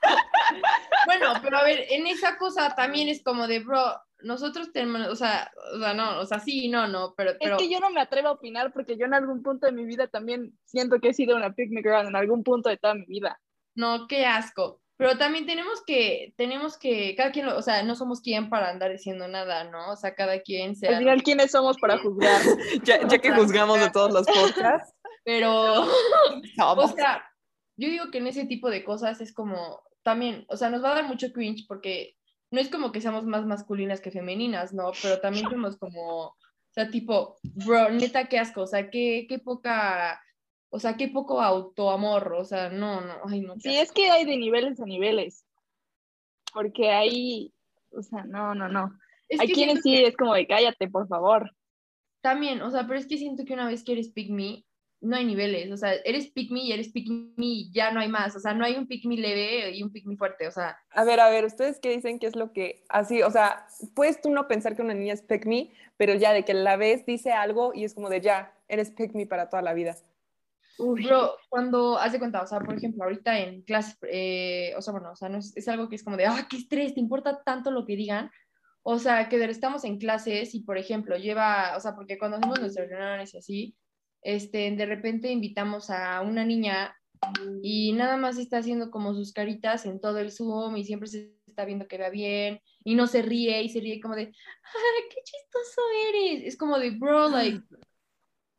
Bueno, 1.07 1.33
pero 1.43 1.57
a 1.59 1.65
ver, 1.65 1.87
en 1.91 2.07
esa 2.07 2.37
cosa 2.37 2.75
también 2.75 3.09
es 3.09 3.23
como 3.23 3.47
de, 3.47 3.61
bro, 3.61 3.95
nosotros 4.23 4.71
tenemos, 4.73 5.07
o 5.09 5.17
sea, 5.17 5.51
o 5.75 5.79
sea, 5.79 5.95
no, 5.95 6.21
o 6.21 6.27
sea, 6.27 6.41
sí, 6.41 6.69
no, 6.69 6.87
no, 6.89 7.15
pero, 7.17 7.33
pero 7.41 7.57
Es 7.57 7.63
que 7.63 7.73
yo 7.73 7.81
no 7.81 7.91
me 7.91 8.01
atrevo 8.01 8.29
a 8.29 8.33
opinar 8.33 8.73
porque 8.73 8.97
yo 8.97 9.07
en 9.07 9.15
algún 9.15 9.43
punto 9.43 9.67
de 9.67 9.73
mi 9.73 9.85
vida 9.85 10.09
también 10.09 10.53
siento 10.65 11.01
que 11.01 11.09
he 11.09 11.15
sido 11.15 11.37
una 11.37 11.53
pick 11.55 11.71
me 11.71 11.83
girl 11.83 12.07
en 12.07 12.17
algún 12.17 12.43
punto 12.45 12.69
de 12.69 12.77
toda 12.77 12.95
mi 12.95 13.07
vida. 13.07 13.41
no, 13.75 14.07
qué 14.09 14.27
asco. 14.27 14.80
Pero 15.01 15.17
también 15.17 15.47
tenemos 15.47 15.83
que, 15.87 16.35
tenemos 16.37 16.77
que, 16.77 17.15
cada 17.17 17.33
quien, 17.33 17.47
lo- 17.47 17.57
o 17.57 17.63
sea, 17.63 17.83
no 17.83 17.97
somos 17.97 18.21
quien 18.21 18.51
para 18.51 18.69
andar 18.69 18.93
diciendo 18.93 19.27
nada, 19.29 19.65
¿no? 19.65 19.91
O 19.93 19.97
sea, 19.97 20.15
cada 20.15 20.41
quien 20.43 20.71
Al 20.71 20.77
sea, 20.77 20.99
final, 20.99 21.23
¿quiénes 21.23 21.51
somos 21.53 21.79
para 21.79 21.97
juzgar? 21.99 22.39
Ya, 22.85 23.09
ya 23.09 23.19
que 23.19 23.33
juzgamos 23.33 23.81
de 23.81 23.89
todos 23.91 24.13
los 24.13 24.27
podcasts. 24.27 24.95
pero, 25.25 25.87
o 26.77 26.89
sea, 26.89 27.25
yo 27.77 27.89
digo 27.89 28.11
que 28.11 28.19
en 28.19 28.27
ese 28.27 28.45
tipo 28.45 28.69
de 28.69 28.85
cosas 28.85 29.23
es 29.23 29.33
como, 29.33 29.83
también, 30.03 30.45
o 30.51 30.57
sea, 30.59 30.69
nos 30.69 30.85
va 30.85 30.93
a 30.93 30.97
dar 30.97 31.05
mucho 31.09 31.33
cringe 31.33 31.65
porque 31.67 32.17
no 32.51 32.61
es 32.61 32.69
como 32.69 32.93
que 32.93 33.01
seamos 33.01 33.25
más 33.25 33.47
masculinas 33.47 34.03
que 34.03 34.11
femeninas, 34.11 34.75
¿no? 34.75 34.91
Pero 35.03 35.19
también 35.21 35.49
somos 35.49 35.79
como, 35.79 36.27
o 36.27 36.37
sea, 36.73 36.91
tipo, 36.91 37.39
bro, 37.43 37.89
neta, 37.89 38.29
qué 38.29 38.39
asco, 38.39 38.61
o 38.63 38.67
sea, 38.67 38.91
qué, 38.91 39.25
qué 39.31 39.39
poca, 39.39 40.21
o 40.71 40.79
sea, 40.79 40.97
qué 40.97 41.09
poco 41.09 41.43
autoamor, 41.43 42.33
o 42.33 42.45
sea, 42.45 42.71
no, 42.71 43.01
no, 43.01 43.15
ay, 43.27 43.41
no. 43.41 43.59
Sí, 43.59 43.77
es 43.77 43.91
que 43.93 44.11
hay 44.11 44.25
de 44.25 44.37
niveles 44.37 44.81
a 44.81 44.87
niveles. 44.87 45.45
Porque 46.53 46.91
hay, 46.91 47.53
o 47.91 48.03
sea, 48.03 48.25
no, 48.25 48.55
no, 48.55 48.69
no. 48.69 48.93
Es 49.29 49.41
hay 49.41 49.49
que 49.49 49.53
quienes 49.53 49.83
sí 49.83 49.93
que 49.93 50.07
es 50.07 50.17
como 50.17 50.35
de 50.35 50.47
cállate, 50.47 50.89
por 50.89 51.07
favor. 51.09 51.51
también, 52.21 52.63
o 52.63 52.71
sea, 52.71 52.87
pero 52.87 52.99
es 52.99 53.07
que 53.07 53.19
siento 53.19 53.45
que 53.45 53.55
una 53.55 53.67
vez 53.67 53.85
que 53.85 53.93
eres 53.93 54.11
pick 54.11 54.31
me, 54.31 54.65
no 55.01 55.17
hay 55.17 55.25
niveles, 55.25 55.73
o 55.73 55.77
sea, 55.77 55.95
eres 56.05 56.31
pick 56.31 56.51
me 56.51 56.61
y 56.61 56.73
eres 56.73 56.91
pick 56.91 57.09
me 57.09 57.47
y 57.47 57.73
ya 57.73 57.91
no 57.91 58.01
hay 58.01 58.09
más, 58.09 58.37
o 58.37 58.41
sea, 58.41 58.53
no 58.53 58.65
hay 58.65 58.77
un 58.77 58.87
pick 58.87 59.07
me 59.07 59.17
leve 59.17 59.71
y 59.71 59.83
un 59.83 59.91
pick 59.91 60.05
me 60.05 60.17
fuerte, 60.17 60.47
o 60.47 60.51
sea, 60.51 60.79
A 60.91 61.05
ver, 61.05 61.21
a 61.21 61.31
ver, 61.31 61.45
¿ustedes 61.47 61.81
qué 61.81 61.91
dicen 61.91 62.19
que 62.19 62.27
es 62.27 62.37
lo 62.37 62.53
que 62.53 62.85
así, 62.89 63.23
o 63.23 63.31
sea, 63.31 63.67
puedes 63.95 64.21
tú 64.21 64.31
no 64.31 64.47
pensar 64.47 64.77
que 64.77 64.83
una 64.83 64.95
niña 64.95 65.15
es 65.15 65.23
pick 65.23 65.47
me, 65.47 65.73
pero 65.97 66.15
ya 66.15 66.33
de 66.33 66.45
que 66.45 66.55
la 66.55 66.77
ves 66.77 67.07
dice 67.07 67.33
algo 67.33 67.73
y 67.75 67.85
es 67.85 67.95
como 67.95 68.11
de 68.11 68.21
ya, 68.21 68.53
eres 68.69 68.91
pick 68.91 69.15
me 69.15 69.27
para 69.27 69.49
toda 69.49 69.63
la 69.63 69.73
vida. 69.73 69.97
Uy, 70.81 71.07
Bro, 71.07 71.37
cuando, 71.49 71.99
haz 71.99 72.13
de 72.13 72.19
cuenta, 72.19 72.43
o 72.43 72.47
sea, 72.47 72.61
por 72.61 72.75
ejemplo, 72.75 73.05
ahorita 73.05 73.39
en 73.39 73.63
clases, 73.63 73.99
eh, 74.11 74.73
o 74.77 74.83
sea, 74.83 74.93
bueno, 74.93 75.13
o 75.13 75.17
sea, 75.17 75.29
no 75.29 75.39
es, 75.39 75.57
es 75.57 75.69
algo 75.69 75.89
que 75.89 75.97
es 75.97 76.03
como 76.03 76.17
de, 76.17 76.27
ah, 76.27 76.47
qué 76.49 76.57
estrés, 76.57 76.95
te 76.95 77.01
importa 77.01 77.43
tanto 77.43 77.71
lo 77.71 77.85
que 77.85 77.97
digan. 77.97 78.31
O 78.83 78.99
sea, 78.99 79.29
que 79.29 79.43
estamos 79.45 79.85
en 79.85 79.99
clases 79.99 80.55
y, 80.55 80.61
por 80.61 80.79
ejemplo, 80.79 81.17
lleva, 81.17 81.77
o 81.77 81.81
sea, 81.81 81.95
porque 81.95 82.19
cuando 82.19 82.39
hacemos 82.39 82.61
nuestras 82.61 82.89
reuniones 82.89 83.35
y 83.35 83.39
así, 83.39 83.77
este, 84.23 84.71
de 84.71 84.87
repente 84.87 85.31
invitamos 85.31 85.91
a 85.91 86.23
una 86.23 86.45
niña 86.45 86.97
y 87.63 87.93
nada 87.93 88.17
más 88.17 88.39
está 88.39 88.59
haciendo 88.59 88.91
como 88.91 89.13
sus 89.13 89.33
caritas 89.33 89.85
en 89.85 90.01
todo 90.01 90.19
el 90.19 90.33
Zoom 90.33 90.77
y 90.77 90.85
siempre 90.85 91.09
se 91.09 91.35
está 91.47 91.67
viendo 91.67 91.87
que 91.87 91.99
vea 91.99 92.09
bien 92.09 92.61
y 92.83 92.95
no 92.95 93.07
se 93.07 93.21
ríe 93.21 93.63
y 93.63 93.69
se 93.69 93.81
ríe 93.81 94.01
como 94.01 94.15
de, 94.15 94.33
ah, 94.65 95.09
qué 95.11 95.21
chistoso 95.23 95.83
eres. 96.09 96.45
Es 96.47 96.57
como 96.57 96.79
de, 96.79 96.91
bro, 96.93 97.29
like, 97.29 97.63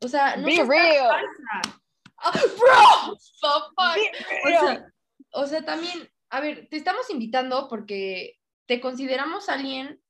o 0.04 0.08
sea, 0.08 0.36
no 0.36 0.46
Be 0.46 0.64
real. 0.64 1.08
falsa. 1.08 1.81
Bro, 2.58 3.16
the 3.16 3.50
fuck. 3.76 3.96
Be 3.96 4.56
O 4.56 4.60
sea, 4.60 4.92
o 5.32 5.46
sea, 5.46 5.64
también, 5.64 6.08
a 6.30 6.40
ver, 6.40 6.68
te 6.70 6.76
estamos 6.76 7.08
invitando 7.10 7.68
porque 7.68 8.38
te 8.66 8.80
consideramos 8.80 9.48
alguien 9.48 10.00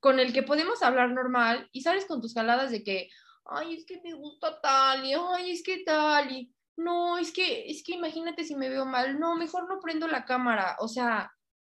con 0.00 0.18
el 0.18 0.32
que 0.32 0.42
podemos 0.42 0.82
hablar 0.82 1.10
normal 1.10 1.68
y 1.72 1.82
sales 1.82 2.06
con 2.06 2.20
tus 2.20 2.34
jaladas 2.34 2.70
de 2.70 2.82
que, 2.82 3.10
ay, 3.44 3.74
es 3.74 3.84
que 3.84 4.00
me 4.02 4.14
gusta 4.14 4.60
tal 4.60 5.04
y, 5.04 5.12
ay, 5.12 5.50
es 5.50 5.62
que 5.62 5.82
tal 5.84 6.30
y, 6.32 6.54
no, 6.76 7.18
es 7.18 7.32
que, 7.32 7.70
es 7.70 7.82
que 7.84 7.94
imagínate 7.94 8.44
si 8.44 8.54
me 8.54 8.68
veo 8.68 8.86
mal, 8.86 9.18
no, 9.18 9.36
mejor 9.36 9.68
no 9.68 9.80
prendo 9.80 10.08
la 10.08 10.24
cámara, 10.24 10.76
o 10.80 10.88
sea, 10.88 11.30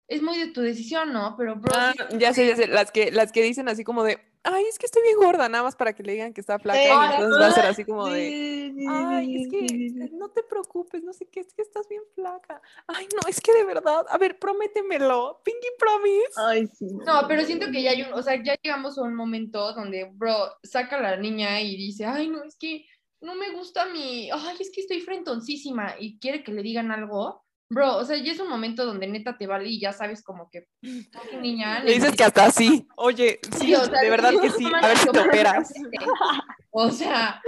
es 0.07 0.21
muy 0.21 0.37
de 0.37 0.47
tu 0.47 0.61
decisión, 0.61 1.11
¿no? 1.13 1.35
Pero, 1.37 1.55
bro, 1.55 1.71
Ah, 1.75 1.93
sí- 1.97 2.17
ya 2.19 2.33
sé, 2.33 2.47
ya 2.47 2.55
sé. 2.55 2.67
Las 2.67 2.91
que, 2.91 3.11
las 3.11 3.31
que 3.31 3.41
dicen 3.43 3.67
así 3.67 3.83
como 3.83 4.03
de, 4.03 4.19
ay, 4.43 4.63
es 4.69 4.79
que 4.79 4.85
estoy 4.85 5.03
bien 5.03 5.17
gorda, 5.17 5.49
nada 5.49 5.63
más 5.63 5.75
para 5.75 5.93
que 5.93 6.03
le 6.03 6.13
digan 6.13 6.33
que 6.33 6.41
está 6.41 6.59
flaca. 6.59 6.79
Y 6.79 7.11
entonces 7.11 7.41
va 7.41 7.47
a 7.47 7.51
ser 7.51 7.65
así 7.65 7.83
como 7.83 8.07
de, 8.07 8.71
ay, 8.89 9.35
es 9.35 9.47
que 9.49 9.59
eh, 9.65 10.09
no 10.13 10.29
te 10.29 10.43
preocupes, 10.43 11.03
no 11.03 11.11
sé 11.13 11.25
qué, 11.27 11.41
es 11.41 11.53
que 11.53 11.61
estás 11.61 11.87
bien 11.89 12.03
flaca. 12.15 12.61
Ay, 12.87 13.07
no, 13.13 13.27
es 13.27 13.41
que 13.41 13.53
de 13.53 13.63
verdad, 13.65 14.05
a 14.09 14.17
ver, 14.17 14.39
prométemelo. 14.39 15.41
Pinky 15.43 15.67
promise. 15.77 16.33
Ay, 16.37 16.67
sí. 16.67 16.85
No, 17.05 17.27
pero 17.27 17.43
siento 17.43 17.69
que 17.71 17.81
ya 17.83 17.91
hay 17.91 18.03
un, 18.03 18.13
o 18.13 18.21
sea, 18.21 18.41
ya 18.41 18.55
llegamos 18.61 18.97
a 18.97 19.01
un 19.01 19.15
momento 19.15 19.73
donde, 19.73 20.09
bro, 20.13 20.35
saca 20.63 20.97
a 20.97 21.01
la 21.01 21.17
niña 21.17 21.59
y 21.61 21.75
dice, 21.75 22.05
ay, 22.05 22.29
no, 22.29 22.43
es 22.43 22.55
que 22.57 22.85
no 23.19 23.35
me 23.35 23.51
gusta 23.51 23.85
mi, 23.87 24.29
ay, 24.31 24.55
es 24.59 24.71
que 24.73 24.81
estoy 24.81 25.01
frentoncísima 25.01 25.95
y 25.99 26.17
quiere 26.19 26.43
que 26.43 26.51
le 26.53 26.61
digan 26.61 26.91
algo. 26.91 27.43
Bro, 27.69 27.97
o 27.97 28.05
sea, 28.05 28.15
ya 28.17 28.31
es 28.31 28.39
un 28.39 28.47
momento 28.49 28.85
donde 28.85 29.07
neta 29.07 29.37
te 29.37 29.45
vale 29.45 29.67
y 29.69 29.79
ya 29.79 29.91
sabes 29.91 30.23
como 30.23 30.49
que, 30.49 30.67
"Ok, 30.83 31.41
niña, 31.41 31.81
Le 31.83 31.93
dices 31.95 32.15
que 32.15 32.23
hasta 32.23 32.45
así. 32.45 32.87
Oye, 32.95 33.39
sí, 33.57 33.65
Sí, 33.67 33.75
o 33.75 33.83
sea, 33.83 33.99
de 34.01 34.09
verdad 34.09 34.31
que 34.41 34.49
sí. 34.51 34.63
A 34.83 34.87
ver 34.87 34.97
si 34.97 35.09
te 35.09 35.19
operas. 35.19 35.67
presente. 35.73 35.97
O 36.79 36.91
sea, 36.91 37.41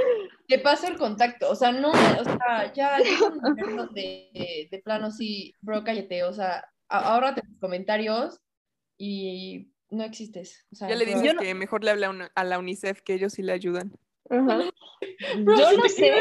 te 0.48 0.58
paso 0.58 0.88
el 0.88 0.98
contacto. 0.98 1.52
O 1.52 1.56
sea, 1.56 1.72
no, 1.72 1.92
o 1.92 2.24
sea, 2.24 2.74
ya 2.74 2.98
llega 2.98 3.28
un 3.28 3.38
momento 3.38 3.86
de, 3.94 4.68
de 4.72 4.80
plano, 4.84 5.12
sí, 5.12 5.54
bro, 5.62 5.84
cállate. 5.84 6.24
O 6.24 6.34
sea, 6.34 6.66
a- 6.90 7.14
ahórrate 7.14 7.44
los 7.48 7.60
comentarios 7.60 8.40
y 8.98 9.72
no 9.92 10.04
existes. 10.04 10.66
O 10.72 10.76
sea, 10.76 10.90
Ya 10.90 10.96
le 10.96 11.06
bro, 11.06 11.14
dices 11.20 11.36
no- 11.36 11.42
que 11.42 11.54
mejor 11.54 11.84
le 11.84 11.92
hable 11.92 12.06
a, 12.08 12.10
una- 12.10 12.32
a 12.34 12.44
la 12.44 12.58
UNICEF, 12.58 13.02
que 13.04 13.14
ellos 13.14 13.34
sí 13.34 13.44
le 13.44 13.52
ayudan. 13.54 13.94
Ajá. 14.32 14.64
bro, 15.38 15.58
Yo 15.60 15.74
no 15.78 15.84
te 15.84 15.90
sé. 15.90 16.12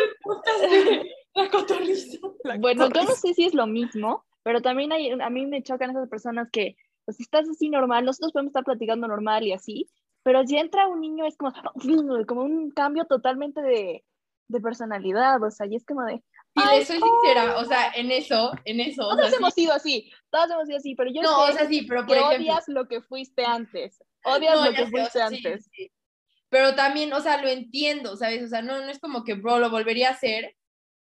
La 1.43 1.51
cotorriza. 1.51 2.19
La 2.45 2.57
Bueno, 2.59 2.89
yo 2.89 3.03
no 3.05 3.15
sé 3.15 3.35
si 3.35 3.45
es 3.45 3.55
lo 3.55 3.67
mismo, 3.67 4.25
pero 4.43 4.61
también 4.63 4.93
hay, 4.93 5.11
a 5.11 5.31
mí 5.31 5.47
me 5.47 5.63
chocan 5.63 5.91
esas 5.91 6.09
personas 6.09 6.49
que, 6.51 6.77
pues, 7.05 7.21
estás 7.21 7.49
así 7.49 7.69
normal, 7.71 8.05
nosotros 8.05 8.33
podemos 8.33 8.51
estar 8.51 8.65
platicando 8.65 9.07
normal 9.09 9.45
y 9.45 9.53
así, 9.53 9.89
pero 10.23 10.45
si 10.47 10.57
entra 10.57 10.89
un 10.89 11.01
niño 11.01 11.25
es 11.27 11.37
como, 11.37 11.53
como 12.29 12.43
un 12.43 12.71
cambio 12.71 13.05
totalmente 13.07 13.63
de, 13.63 14.05
de 14.49 14.61
personalidad, 14.61 15.43
o 15.43 15.51
sea, 15.51 15.67
y 15.67 15.77
es 15.77 15.85
como 15.85 16.05
de, 16.05 16.23
Y 16.55 16.85
soy 16.85 17.01
sincera, 17.01 17.57
o 17.59 17.65
sea, 17.65 17.93
en 17.95 18.11
eso, 18.11 18.53
en 18.65 18.81
eso. 18.81 19.07
O 19.07 19.15
sea, 19.15 19.17
todos 19.17 19.31
sí- 19.31 19.37
hemos 19.39 19.55
sido 19.55 19.73
así, 19.73 20.11
todos 20.31 20.51
hemos 20.51 20.67
sido 20.67 20.79
así, 20.79 20.95
pero 20.95 21.11
yo 21.13 21.23
no, 21.23 21.43
o 21.45 21.47
sé 21.49 21.53
sea, 21.55 21.67
sí, 21.69 21.83
pero 21.89 22.01
por 22.07 22.15
que 22.17 22.21
ejemplo. 22.21 22.39
odias 22.39 22.69
lo 22.69 22.89
que 22.89 23.01
fuiste 23.03 23.45
antes, 23.45 24.03
odias 24.25 24.57
No, 24.57 24.65
lo 24.67 24.71
que 24.73 24.77
sé, 24.77 24.83
o 24.85 24.89
fuiste 24.91 25.11
sea, 25.13 25.29
sí, 25.29 25.37
antes. 25.37 25.71
sí. 25.73 25.91
Pero 26.51 26.75
también, 26.75 27.13
o 27.13 27.21
sea, 27.21 27.43
lo 27.43 27.49
entiendo, 27.49 28.17
¿sabes? 28.17 28.43
O 28.43 28.49
sea, 28.49 28.63
no, 28.63 28.79
no 28.81 28.89
es 28.91 28.99
como 28.99 29.23
que, 29.23 29.35
bro, 29.35 29.59
lo 29.59 29.69
volvería 29.71 30.09
a 30.09 30.13
hacer, 30.13 30.57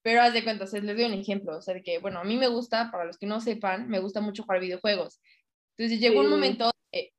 pero 0.05 0.21
haz 0.21 0.35
de 0.35 0.45
cuenta, 0.45 0.65
o 0.65 0.67
sea, 0.67 0.83
les 0.83 0.95
doy 0.95 1.07
un 1.07 1.15
ejemplo, 1.15 1.57
o 1.57 1.63
sea, 1.63 1.73
de 1.73 1.83
que, 1.83 1.99
bueno, 1.99 2.21
a 2.21 2.25
mí 2.25 2.37
me 2.37 2.49
gusta, 2.49 2.91
para 2.93 3.07
los 3.07 3.17
que 3.17 3.25
no 3.25 3.41
sepan, 3.41 3.89
me 3.89 4.01
gusta 4.01 4.21
mucho 4.21 4.43
jugar 4.43 4.61
videojuegos. 4.61 5.19
Entonces 5.79 5.99
llegó 5.99 6.21
un 6.21 6.29
momento, 6.29 6.71
que, 6.93 7.15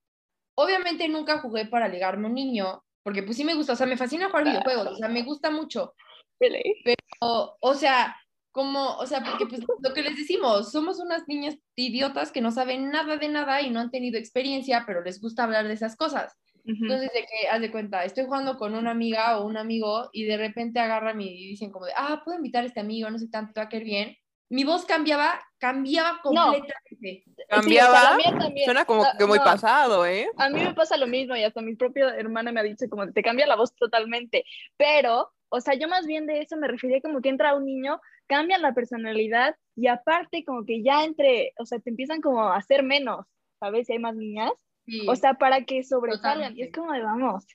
obviamente 0.55 1.07
nunca 1.07 1.39
jugué 1.39 1.65
para 1.65 1.87
ligarme 1.87 2.27
a 2.27 2.29
un 2.29 2.35
niño, 2.35 2.83
porque 3.01 3.23
pues 3.23 3.37
sí 3.37 3.43
me 3.43 3.55
gusta, 3.55 3.73
o 3.73 3.75
sea, 3.75 3.87
me 3.87 3.97
fascina 3.97 4.29
jugar 4.29 4.43
videojuegos, 4.43 4.87
o 4.89 4.95
sea, 4.97 5.07
me 5.07 5.23
gusta 5.23 5.49
mucho, 5.49 5.95
Really? 6.39 6.75
o, 7.21 7.57
o 7.59 7.73
sea, 7.73 8.15
como, 8.51 8.97
o 8.97 9.07
sea, 9.07 9.23
porque 9.23 9.47
pues 9.47 9.61
lo 9.81 9.93
que 9.95 10.03
les 10.03 10.15
decimos, 10.15 10.71
somos 10.71 10.99
unas 10.99 11.27
niñas 11.27 11.57
idiotas 11.75 12.31
que 12.31 12.41
no 12.41 12.51
saben 12.51 12.91
nada 12.91 13.17
de 13.17 13.29
nada 13.29 13.63
y 13.63 13.71
no 13.71 13.79
han 13.79 13.89
tenido 13.89 14.19
experiencia, 14.19 14.83
pero 14.85 15.01
les 15.01 15.19
gusta 15.19 15.43
hablar 15.43 15.67
de 15.67 15.73
esas 15.73 15.95
cosas. 15.95 16.37
Entonces, 16.67 17.11
de 17.13 17.21
que, 17.21 17.47
haz 17.49 17.61
de 17.61 17.71
cuenta, 17.71 18.03
estoy 18.03 18.25
jugando 18.25 18.57
con 18.57 18.73
una 18.75 18.91
amiga 18.91 19.37
o 19.39 19.45
un 19.45 19.55
amigo 19.57 20.09
y 20.13 20.25
de 20.25 20.37
repente 20.37 20.79
agarran 20.79 21.21
y 21.21 21.49
dicen 21.49 21.71
como 21.71 21.85
de, 21.85 21.91
ah, 21.95 22.21
puedo 22.25 22.37
invitar 22.37 22.63
a 22.63 22.67
este 22.67 22.79
amigo, 22.79 23.09
no 23.09 23.19
sé 23.19 23.27
tanto, 23.29 23.53
te 23.53 23.59
va 23.59 23.65
a 23.65 23.69
caer 23.69 23.83
bien. 23.83 24.17
Mi 24.49 24.63
voz 24.63 24.85
cambiaba, 24.85 25.41
cambiaba 25.59 26.13
No. 26.13 26.21
completamente. 26.23 26.73
Sí, 26.99 27.23
o 27.27 27.35
sea, 27.35 27.45
Cambiaba. 27.47 28.15
mía 28.17 28.35
también. 28.39 28.65
Suena 28.65 28.85
como 28.85 29.03
Ah, 29.03 29.13
que 29.17 29.25
muy 29.25 29.37
no. 29.39 29.43
pasado, 29.43 30.05
¿eh? 30.05 30.27
A 30.37 30.49
mí 30.49 30.59
me 30.59 30.73
pasa 30.73 30.97
lo 30.97 31.07
mismo 31.07 31.35
y 31.35 31.43
hasta 31.43 31.61
mi 31.61 31.75
propia 31.75 32.15
hermana 32.15 32.51
me 32.51 32.59
ha 32.59 32.63
dicho 32.63 32.85
como 32.89 33.11
te 33.11 33.21
cambia 33.23 33.47
la 33.47 33.55
voz 33.55 33.75
totalmente, 33.75 34.43
pero, 34.77 35.31
o 35.49 35.59
sea, 35.61 35.73
yo 35.75 35.87
más 35.87 36.05
bien 36.05 36.25
de 36.27 36.41
eso 36.41 36.57
me 36.57 36.67
refería 36.67 37.01
como 37.01 37.21
que 37.21 37.29
entra 37.29 37.55
un 37.55 37.65
niño, 37.65 37.99
cambian 38.27 38.61
la 38.61 38.73
personalidad 38.73 39.55
y 39.75 39.87
aparte 39.87 40.43
como 40.45 40.63
que 40.65 40.81
ya 40.83 41.03
entre, 41.03 41.53
o 41.59 41.65
sea, 41.65 41.79
te 41.79 41.89
empiezan 41.89 42.21
como 42.21 42.41
a 42.41 42.55
hacer 42.57 42.81
menos, 42.83 43.25
¿sabes? 43.59 43.87
Si 43.87 43.93
hay 43.93 43.99
más 43.99 44.15
niñas, 44.15 44.51
Sí. 44.85 45.05
o 45.07 45.15
sea, 45.15 45.33
para 45.35 45.65
que 45.65 45.83
sobresalgan 45.83 46.55
y 46.57 46.63
es 46.63 46.71
como 46.73 46.91
de 46.93 47.01
vamos. 47.01 47.45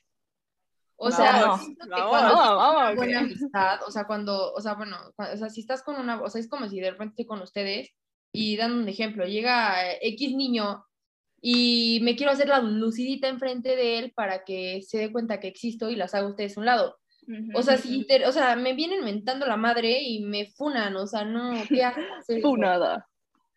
O 0.97 1.09
sea, 1.09 1.57
vamos, 1.89 2.95
buena 2.95 3.19
amistad, 3.21 3.79
o 3.87 3.91
sea, 3.91 4.05
cuando, 4.05 4.53
o 4.53 4.61
sea, 4.61 4.75
bueno, 4.75 4.97
o 5.17 5.37
sea, 5.37 5.49
si 5.49 5.61
estás 5.61 5.81
con 5.81 5.95
una, 5.95 6.21
o 6.21 6.29
sea, 6.29 6.39
es 6.39 6.47
como 6.47 6.67
si 6.69 6.79
de 6.79 6.91
repente 6.91 7.13
estoy 7.13 7.25
con 7.25 7.41
ustedes 7.41 7.89
y 8.31 8.55
dan 8.55 8.71
un 8.73 8.87
ejemplo, 8.87 9.25
llega 9.25 9.93
eh, 9.93 9.97
X 10.01 10.35
niño 10.35 10.85
y 11.41 11.99
me 12.03 12.15
quiero 12.15 12.31
hacer 12.31 12.49
la 12.49 12.59
lucidita 12.61 13.27
enfrente 13.29 13.75
de 13.75 13.97
él 13.97 14.13
para 14.15 14.43
que 14.43 14.83
se 14.83 14.99
dé 14.99 15.11
cuenta 15.11 15.39
que 15.39 15.47
existo 15.47 15.89
y 15.89 15.95
las 15.95 16.13
hago 16.13 16.27
a 16.27 16.29
ustedes 16.31 16.55
a 16.55 16.59
un 16.59 16.65
lado. 16.67 16.99
O 17.55 17.63
sea, 17.63 17.77
si 17.77 18.05
te- 18.05 18.27
o 18.27 18.31
sea, 18.31 18.55
me 18.55 18.73
vienen 18.73 19.03
mentando 19.03 19.47
la 19.47 19.55
madre 19.57 20.01
y 20.03 20.23
me 20.23 20.47
funan, 20.51 20.95
o 20.97 21.07
sea, 21.07 21.23
no, 21.23 21.53
qué 21.69 21.83
asco 21.83 22.01
hacer 22.19 22.39
eso. 22.39 22.57
nada. 22.57 23.07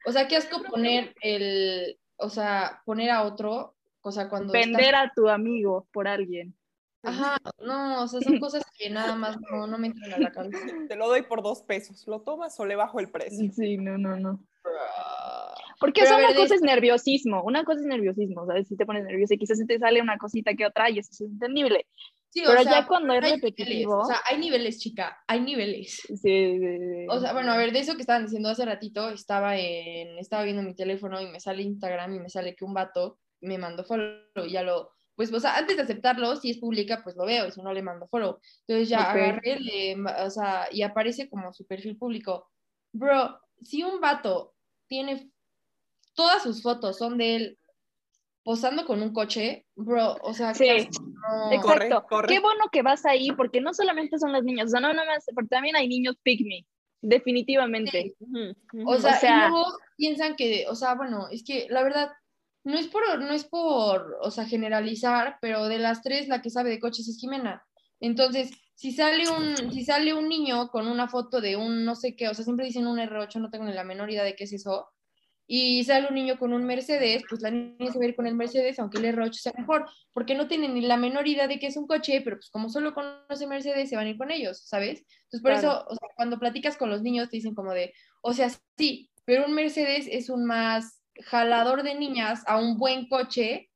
O 0.07 0.13
sea, 0.13 0.29
qué 0.29 0.37
asco 0.37 0.63
poner 0.63 1.15
el, 1.21 1.99
o 2.17 2.29
sea, 2.29 2.83
poner 2.85 3.11
a 3.11 3.23
otro, 3.23 3.75
o 4.03 4.13
sea, 4.13 4.29
cuando 4.29 4.55
estás- 4.55 4.67
Vender 4.73 4.95
a 4.95 5.13
tu 5.15 5.29
amigo 5.29 5.87
por 5.93 6.09
alguien. 6.09 6.55
Ajá, 7.03 7.37
no, 7.61 8.03
o 8.03 8.09
sea, 8.09 8.21
son 8.23 8.41
cosas 8.41 8.65
que 8.79 8.89
nada 8.89 9.15
más 9.15 9.39
no, 9.51 9.67
no 9.67 9.77
me 9.77 9.89
entran 9.89 10.15
a 10.15 10.19
la 10.19 10.33
cabeza. 10.33 10.59
Te 10.91 10.97
lo 10.97 11.07
doy 11.07 11.23
por 11.23 11.43
dos 11.43 11.63
pesos. 11.63 12.07
¿Lo 12.07 12.21
tomas 12.23 12.59
o 12.59 12.65
le 12.65 12.77
bajo 12.77 12.99
el 12.99 13.11
precio? 13.11 13.53
Sí, 13.53 13.77
no, 13.77 13.99
no, 13.99 14.17
no. 14.17 14.41
Porque 15.79 16.01
Pero 16.01 16.07
o 16.07 16.09
sea, 16.09 16.17
ver, 16.17 16.27
una 16.27 16.35
de 16.35 16.41
cosa 16.41 16.55
es 16.55 16.63
nerviosismo, 16.63 17.43
una 17.43 17.65
cosa 17.65 17.81
es 17.81 17.87
nerviosismo, 17.87 18.47
¿sabes? 18.47 18.69
Si 18.69 18.77
te 18.77 18.87
pones 18.87 19.05
nervioso 19.05 19.35
y 19.35 19.39
quizás 19.39 19.59
se 19.59 19.67
te 19.67 19.79
sale 19.79 20.01
una 20.01 20.17
cosita 20.17 20.55
que 20.55 20.65
otra 20.65 20.89
y 20.89 20.99
eso 20.99 21.11
es 21.13 21.21
entendible. 21.21 21.87
Sí, 22.35 22.43
Pero 22.45 22.63
ya 22.63 22.85
cuando 22.89 23.15
es 23.15 23.23
repetitivo- 23.23 23.65
niveles, 23.69 23.87
o 23.87 24.05
sea, 24.07 24.21
hay 24.29 24.39
niveles, 24.39 24.81
chica, 24.81 25.23
hay 25.29 25.41
niveles. 25.41 26.01
Sí, 26.05 26.17
sí, 26.17 26.59
sí. 26.59 27.07
O 27.09 27.21
sea, 27.21 27.33
bueno, 27.33 27.53
a 27.53 27.57
ver, 27.57 27.71
de 27.73 27.79
eso 27.79 27.95
que 27.95 28.01
estaban 28.01 28.25
diciendo 28.25 28.49
hace 28.49 28.65
ratito, 28.65 29.09
estaba 29.11 29.57
en, 29.57 30.19
estaba 30.19 30.43
viendo 30.43 30.61
mi 30.63 30.75
teléfono 30.75 31.21
y 31.21 31.27
me 31.29 31.39
sale 31.39 31.63
Instagram 31.63 32.13
y 32.13 32.19
me 32.19 32.29
sale 32.29 32.57
que 32.57 32.65
un 32.65 32.75
vato 32.75 33.21
me 33.41 33.57
mandó 33.57 33.85
follow 33.85 34.19
y 34.47 34.51
ya 34.51 34.65
lo, 34.65 34.91
pues, 35.15 35.33
o 35.33 35.39
sea, 35.39 35.57
antes 35.57 35.77
de 35.77 35.85
aceptarlo, 35.85 36.35
si 36.35 36.51
es 36.51 36.59
pública, 36.59 37.03
pues 37.05 37.15
lo 37.15 37.25
veo, 37.25 37.47
y 37.47 37.53
si 37.53 37.63
no 37.63 37.73
le 37.73 37.83
mando 37.83 38.09
follow. 38.09 38.41
Entonces 38.67 38.89
ya 38.89 38.99
Ok. 39.03 39.15
agarré, 39.15 39.61
le 39.61 39.97
o 40.27 40.31
sea, 40.31 40.67
y 40.73 40.83
aparece 40.83 41.29
como 41.31 41.53
su 41.53 41.65
perfil 41.69 41.97
público. 41.97 42.51
Bro, 42.93 43.39
si 43.63 43.85
un 43.85 44.01
vato 44.01 44.55
tiene, 44.89 45.31
todas 46.15 46.43
sus 46.43 46.63
fotos 46.63 46.99
son 46.99 47.17
de 47.17 47.37
él 47.37 47.59
posando 48.45 48.85
con 48.85 49.03
un 49.03 49.13
coche, 49.13 49.67
bro, 49.75 50.17
o 50.23 50.35
sea, 50.35 50.55
Sí. 50.55 50.69
no. 50.69 51.53
Exacto. 51.53 52.07
corre. 52.09 52.29
Qué 52.29 52.41
bueno 52.41 52.65
que 52.71 52.83
vas 52.83 53.05
ahí, 53.07 53.33
porque 53.33 53.61
no 53.61 53.73
solamente 53.73 54.19
son 54.19 54.33
las 54.33 54.45
niñas, 54.45 54.67
o 54.67 54.71
sea, 54.71 54.81
no 54.81 54.93
nada 54.93 55.07
más, 55.11 55.25
porque 55.35 55.49
también 55.49 55.75
hay 55.77 55.89
niños 55.89 56.17
pick 56.23 56.41
me, 56.47 56.67
definitivamente. 57.01 58.15
O 58.87 58.99
sea, 58.99 59.17
O 59.17 59.19
sea- 59.21 59.47
y 59.47 59.51
luego 59.51 59.67
piensan 59.97 60.37
que, 60.37 60.67
o 60.69 60.75
sea, 60.75 60.95
bueno, 60.95 61.29
es 61.31 61.43
que 61.45 61.67
la 61.71 61.83
verdad, 61.83 62.11
no 62.65 62.79
es 62.79 62.87
por, 62.89 63.03
no 63.21 63.33
es 63.33 63.45
por, 63.45 64.17
o 64.23 64.31
sea, 64.31 64.47
generalizar, 64.47 65.39
pero 65.41 65.67
de 65.69 65.79
las 65.79 66.03
tres 66.03 66.29
la 66.29 66.41
que 66.43 66.51
sabe 66.51 66.71
de 66.71 66.81
coches 66.81 67.09
es 67.09 67.19
Jimena. 67.19 67.65
Entonces, 68.01 68.51
si 68.75 68.93
sale 68.93 69.29
un, 69.31 69.73
si 69.73 69.85
sale 69.85 70.15
un 70.15 70.29
niño 70.29 70.69
con 70.69 70.89
una 70.89 71.09
foto 71.09 71.41
de 71.41 71.57
un 71.57 71.85
no 71.85 71.95
sé 71.95 72.17
qué, 72.17 72.29
o 72.29 72.35
sea, 72.35 72.45
siempre 72.45 72.67
dicen 72.67 72.87
un 72.87 72.99
R8, 72.99 73.37
no 73.41 73.51
tengo 73.51 73.65
ni 73.65 73.73
la 73.73 73.85
menor 73.85 74.11
idea 74.11 74.25
de 74.25 74.35
qué 74.35 74.45
es 74.45 74.53
eso, 74.53 74.89
y 75.47 75.85
sale 75.85 76.09
un 76.09 76.15
niño 76.15 76.39
con 76.39 76.53
un 76.53 76.65
Mercedes, 76.65 77.23
pues 77.29 77.43
la 77.43 77.51
niña 77.51 77.93
se 77.93 77.99
va 77.99 78.05
a 78.05 78.09
ir 78.09 78.17
con 78.17 78.27
el 78.27 78.35
Mercedes, 78.35 78.79
aunque 78.79 78.99
el 78.99 79.05
R8 79.15 79.33
sea 79.33 79.53
mejor, 79.59 79.87
porque 80.13 80.35
no 80.35 80.49
tienen 80.49 80.75
ni 80.75 80.81
la 80.81 80.97
menor 80.97 81.29
idea 81.29 81.47
de 81.49 81.59
qué 81.59 81.67
es 81.67 81.77
un 81.77 81.87
coche, 81.87 82.23
pero 82.23 82.37
pues 82.37 82.51
como 82.51 82.69
solo 82.71 82.95
conoce 82.95 83.47
Mercedes, 83.47 83.91
se 83.91 83.97
van 83.97 84.07
a 84.07 84.11
ir 84.11 84.17
con 84.17 84.31
ellos, 84.31 84.63
¿sabes? 84.65 85.01
Entonces, 85.25 85.43
por 85.43 85.53
Claro. 85.53 85.59
eso, 85.59 85.87
o 85.89 85.95
sea, 85.95 86.09
cuando 86.17 86.39
platicas 86.39 86.77
con 86.77 86.89
los 86.91 87.03
niños, 87.03 87.29
te 87.29 87.37
dicen 87.37 87.55
como 87.55 87.73
de, 87.75 87.93
o 88.23 88.33
sea, 88.33 88.49
sí, 88.79 89.11
pero 89.27 89.45
un 89.47 89.53
Mercedes 89.55 90.07
es 90.11 90.31
un 90.31 90.45
más 90.47 91.03
jalador 91.25 91.83
de 91.83 91.95
niñas 91.95 92.43
a 92.47 92.59
un 92.59 92.79
buen 92.79 93.09
coche 93.09 93.71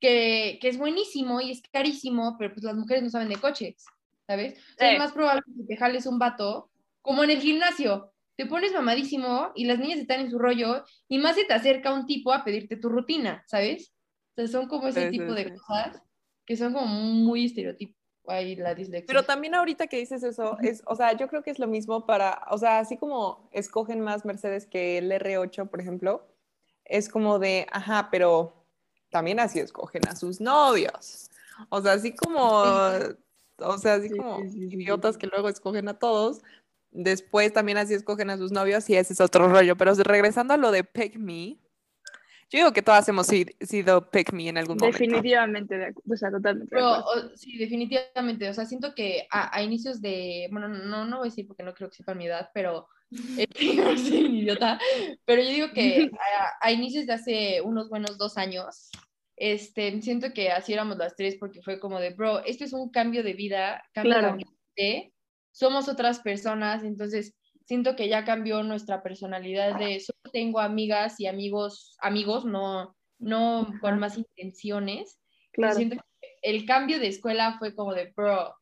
que, 0.00 0.58
que 0.60 0.68
es 0.68 0.76
buenísimo 0.78 1.40
y 1.40 1.52
es 1.52 1.62
carísimo, 1.72 2.34
pero 2.38 2.52
pues 2.52 2.64
las 2.64 2.74
mujeres 2.76 3.04
no 3.04 3.10
saben 3.10 3.28
de 3.28 3.36
coches, 3.36 3.84
¿sabes? 4.26 4.54
O 4.54 4.56
sea, 4.76 4.88
Sí. 4.88 4.94
Es 4.94 4.98
más 4.98 5.12
probable 5.12 5.42
que 5.56 5.64
te 5.68 5.76
jales 5.76 6.06
un 6.06 6.18
vato, 6.18 6.68
como 7.00 7.22
en 7.22 7.30
el 7.30 7.38
gimnasio. 7.40 8.12
Te 8.42 8.48
pones 8.48 8.72
mamadísimo 8.72 9.52
y 9.54 9.66
las 9.66 9.78
niñas 9.78 10.00
están 10.00 10.18
en 10.18 10.30
su 10.30 10.36
rollo 10.36 10.84
y 11.08 11.18
más 11.18 11.36
se 11.36 11.44
te 11.44 11.54
acerca 11.54 11.94
un 11.94 12.06
tipo 12.06 12.32
a 12.32 12.42
pedirte 12.42 12.76
tu 12.76 12.88
rutina, 12.88 13.44
¿sabes? 13.46 13.94
O 14.32 14.34
sea, 14.34 14.48
son 14.48 14.66
como 14.68 14.88
ese 14.88 15.02
Sí, 15.02 15.10
sí, 15.12 15.18
tipo 15.18 15.32
de 15.32 15.44
sí. 15.44 15.50
cosas 15.50 16.02
que 16.44 16.56
son 16.56 16.72
como 16.72 16.86
muy 16.86 17.44
estereotipos. 17.44 17.96
Ahí 18.26 18.56
la 18.56 18.74
dislexia. 18.74 19.06
Pero 19.06 19.22
también 19.22 19.54
ahorita 19.54 19.86
que 19.86 19.98
dices 19.98 20.24
eso, 20.24 20.58
es, 20.60 20.82
o 20.86 20.96
sea, 20.96 21.12
yo 21.16 21.28
creo 21.28 21.44
que 21.44 21.50
es 21.52 21.60
lo 21.60 21.68
mismo 21.68 22.04
para, 22.04 22.42
o 22.50 22.58
sea, 22.58 22.80
así 22.80 22.96
como 22.96 23.48
escogen 23.52 24.00
más 24.00 24.24
Mercedes 24.24 24.66
que 24.66 24.98
el 24.98 25.12
R8, 25.12 25.68
por 25.70 25.80
ejemplo, 25.80 26.26
es 26.84 27.08
como 27.08 27.38
de, 27.38 27.66
ajá, 27.70 28.08
pero 28.10 28.64
también 29.10 29.38
así 29.38 29.60
escogen 29.60 30.06
a 30.08 30.16
sus 30.16 30.40
novios. 30.40 31.30
O 31.68 31.80
sea, 31.80 31.92
así 31.92 32.12
como, 32.14 32.62
o 33.58 33.78
sea, 33.78 33.94
así 33.94 34.08
Sí, 34.08 34.16
como 34.16 34.38
sí, 34.38 34.48
sí, 34.50 34.70
sí, 34.70 34.76
idiotas 34.76 35.14
sí. 35.14 35.20
que 35.20 35.26
luego 35.28 35.48
escogen 35.48 35.88
a 35.88 35.98
todos, 35.98 36.42
después 36.92 37.52
también 37.52 37.78
así 37.78 37.94
escogen 37.94 38.30
a 38.30 38.36
sus 38.36 38.52
novios 38.52 38.88
y 38.90 38.96
ese 38.96 39.12
es 39.12 39.20
otro 39.20 39.48
rollo. 39.48 39.76
Pero 39.76 39.94
regresando 39.94 40.54
a 40.54 40.56
lo 40.56 40.70
de 40.70 40.84
Pick 40.84 41.16
Me, 41.16 41.58
Yo 42.50 42.58
digo 42.58 42.72
que 42.74 42.82
todas 42.82 43.08
hemos 43.08 43.26
si- 43.28 43.46
sido 43.60 44.10
pick 44.10 44.30
me 44.34 44.46
en 44.48 44.58
algún 44.58 44.76
momento. 44.76 44.98
Definitivamente, 44.98 45.78
de 45.78 45.86
acu- 45.94 46.02
o 46.12 46.16
sea, 46.16 46.30
totalmente. 46.30 46.68
Pero 46.70 46.98
o- 46.98 47.34
sí, 47.34 47.56
definitivamente. 47.56 48.46
O 48.50 48.52
sea, 48.52 48.66
siento 48.66 48.94
que 48.94 49.26
a, 49.30 49.56
a 49.56 49.62
inicios 49.62 50.02
de. 50.02 50.48
Bueno, 50.52 50.68
no, 50.68 51.06
no 51.06 51.18
voy 51.18 51.28
a 51.28 51.30
decir 51.30 51.46
porque 51.46 51.62
no 51.62 51.72
creo 51.72 51.88
que 51.88 51.96
sepan 51.96 52.18
mi 52.18 52.26
edad, 52.26 52.50
pero. 52.52 52.88
eh, 53.38 53.46
soy 53.96 54.24
un 54.26 54.34
idiota. 54.34 54.78
Pero 55.24 55.40
yo 55.42 55.48
digo 55.48 55.66
que 55.72 56.10
a, 56.12 56.66
a 56.66 56.72
inicios 56.72 57.06
de 57.06 57.12
hace 57.14 57.60
unos 57.62 57.88
buenos 57.88 58.18
dos 58.18 58.36
años, 58.36 58.90
este, 59.36 60.02
siento 60.02 60.34
que 60.34 60.50
así 60.50 60.74
éramos 60.74 60.98
las 60.98 61.16
tres 61.16 61.36
porque 61.40 61.62
fue 61.62 61.80
como 61.80 62.00
de, 62.00 62.10
bro, 62.10 62.44
esto 62.44 62.64
es 62.64 62.74
un 62.74 62.90
cambio 62.90 63.22
de 63.22 63.32
vida, 63.32 63.82
cambio 63.94 64.12
Claro. 64.12 64.26
de 64.26 64.32
ambiente, 64.32 65.14
somos 65.52 65.88
otras 65.88 66.20
personas, 66.20 66.82
entonces 66.82 67.34
siento 67.64 67.94
que 67.96 68.08
ya 68.08 68.24
cambió 68.24 68.62
nuestra 68.62 69.02
personalidad 69.02 69.78
de 69.78 70.00
solo 70.00 70.18
tengo 70.32 70.60
amigas 70.60 71.20
y 71.20 71.26
amigos, 71.26 71.96
amigos, 72.00 72.44
no, 72.44 72.96
no 73.18 73.72
con 73.80 73.98
más 73.98 74.18
intenciones. 74.18 75.18
Claro. 75.52 75.76
Siento 75.76 75.96
que 75.96 76.28
el 76.42 76.66
cambio 76.66 76.98
de 76.98 77.08
escuela 77.08 77.56
fue 77.58 77.74
como 77.74 77.94
de, 77.94 78.12
bro, 78.16 78.54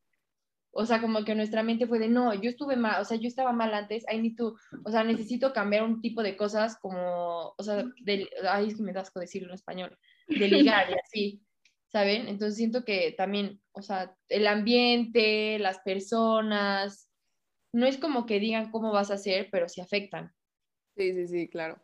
o 0.73 0.87
sea, 0.87 1.01
como 1.01 1.25
que 1.25 1.35
nuestra 1.35 1.63
mente 1.63 1.87
fue 1.87 1.99
de, 1.99 2.09
no, 2.09 2.35
yo 2.35 2.51
estuve 2.51 2.77
mal, 2.77 3.01
o 3.01 3.05
sea, 3.05 3.17
yo 3.17 3.27
estaba 3.27 3.53
mal 3.53 3.75
antes, 3.75 4.05
I 4.13 4.19
need 4.19 4.37
to, 4.37 4.55
o 4.85 4.91
sea, 4.91 5.03
necesito 5.03 5.53
cambiar 5.53 5.83
un 5.83 6.01
tipo 6.01 6.23
de 6.23 6.37
cosas 6.37 6.79
como, 6.79 7.55
o 7.57 7.63
sea, 7.63 7.85
de, 8.03 8.29
ay, 8.49 8.69
es 8.69 8.77
que 8.77 8.83
me 8.83 8.93
da 8.93 9.01
asco 9.01 9.19
decirlo 9.19 9.49
en 9.49 9.55
español, 9.55 9.99
de 10.29 10.49
ligar 10.49 10.91
y 10.91 10.95
así, 10.95 11.43
¿saben? 11.91 12.29
Entonces 12.29 12.57
siento 12.57 12.85
que 12.85 13.13
también, 13.13 13.61
o 13.73 13.83
sea, 13.83 14.17
el 14.29 14.47
ambiente, 14.47 15.59
las 15.59 15.81
personas, 15.81 17.11
no 17.73 17.87
es 17.87 17.99
como 17.99 18.27
que 18.27 18.41
digan 18.41 18.71
cómo 18.71 18.93
vas 18.93 19.11
a 19.11 19.15
hacer, 19.15 19.49
pero 19.51 19.69
sí 19.69 19.81
afectan. 19.81 20.33
Sí, 20.97 21.13
sí, 21.15 21.27
sí, 21.29 21.49
claro. 21.49 21.79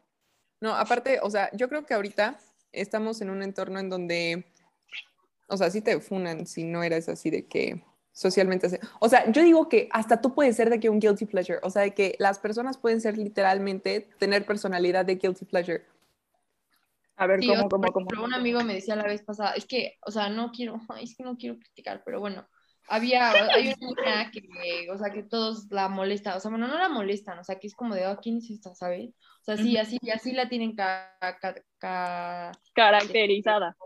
No, 0.60 0.74
aparte, 0.74 1.20
o 1.22 1.30
sea, 1.30 1.50
yo 1.52 1.68
creo 1.68 1.84
que 1.84 1.94
ahorita 1.94 2.38
estamos 2.72 3.20
en 3.20 3.30
un 3.30 3.42
entorno 3.42 3.78
en 3.78 3.90
donde, 3.90 4.46
o 5.48 5.56
sea, 5.56 5.70
sí 5.70 5.80
te 5.80 6.00
funan 6.00 6.46
si 6.46 6.64
no 6.64 6.82
eres 6.82 7.08
así 7.08 7.30
de 7.30 7.46
que 7.46 7.82
socialmente... 8.12 8.66
ace- 8.66 8.80
O 9.00 9.08
sea, 9.08 9.30
yo 9.30 9.42
digo 9.42 9.68
que 9.68 9.88
hasta 9.92 10.20
tú 10.20 10.34
puedes 10.34 10.56
ser 10.56 10.70
de 10.70 10.80
que 10.80 10.88
un 10.88 10.98
guilty 11.00 11.26
pleasure, 11.26 11.60
o 11.62 11.70
sea, 11.70 11.82
de 11.82 11.94
que 11.94 12.16
las 12.18 12.38
personas 12.38 12.78
pueden 12.78 13.00
ser 13.00 13.18
literalmente, 13.18 14.08
tener 14.18 14.44
personalidad 14.46 15.04
de 15.04 15.16
guilty 15.16 15.44
pleasure. 15.44 15.84
A 17.16 17.26
ver, 17.26 17.40
Sí, 17.40 17.46
¿cómo, 17.48 17.68
cómo, 17.68 17.92
cómo? 17.92 18.06
ejemplo, 18.06 18.24
un 18.24 18.34
amigo 18.34 18.62
me 18.64 18.74
decía 18.74 18.96
la 18.96 19.04
vez 19.04 19.22
pasada, 19.22 19.52
es 19.52 19.66
que, 19.66 19.94
o 20.06 20.10
sea, 20.10 20.28
no 20.28 20.50
quiero, 20.52 20.76
es 21.00 21.14
que 21.16 21.24
no 21.24 21.36
quiero 21.36 21.58
criticar, 21.58 22.02
pero 22.04 22.20
bueno, 22.20 22.46
había, 22.88 23.52
hay 23.52 23.66
una 23.68 23.76
niña 23.80 24.30
que, 24.30 24.88
o 24.90 24.98
sea, 24.98 25.12
que 25.12 25.22
todos 25.24 25.66
la 25.70 25.88
molestan, 25.88 26.36
o 26.36 26.40
sea, 26.40 26.50
bueno, 26.50 26.68
no 26.68 26.78
la 26.78 26.88
molestan, 26.88 27.38
o 27.38 27.44
sea, 27.44 27.58
que 27.58 27.66
es 27.66 27.74
como 27.74 27.94
de, 27.94 28.06
oh, 28.06 28.16
¿quién 28.22 28.38
es 28.38 28.50
esta, 28.50 28.74
sabes? 28.74 29.10
O 29.40 29.44
sea, 29.44 29.56
sí, 29.56 29.76
así, 29.76 29.98
así 30.14 30.32
la 30.32 30.48
tienen 30.48 30.74
ca, 30.74 31.16
ca, 31.20 31.54
ca- 31.78 32.52
Caracterizada. 32.74 33.76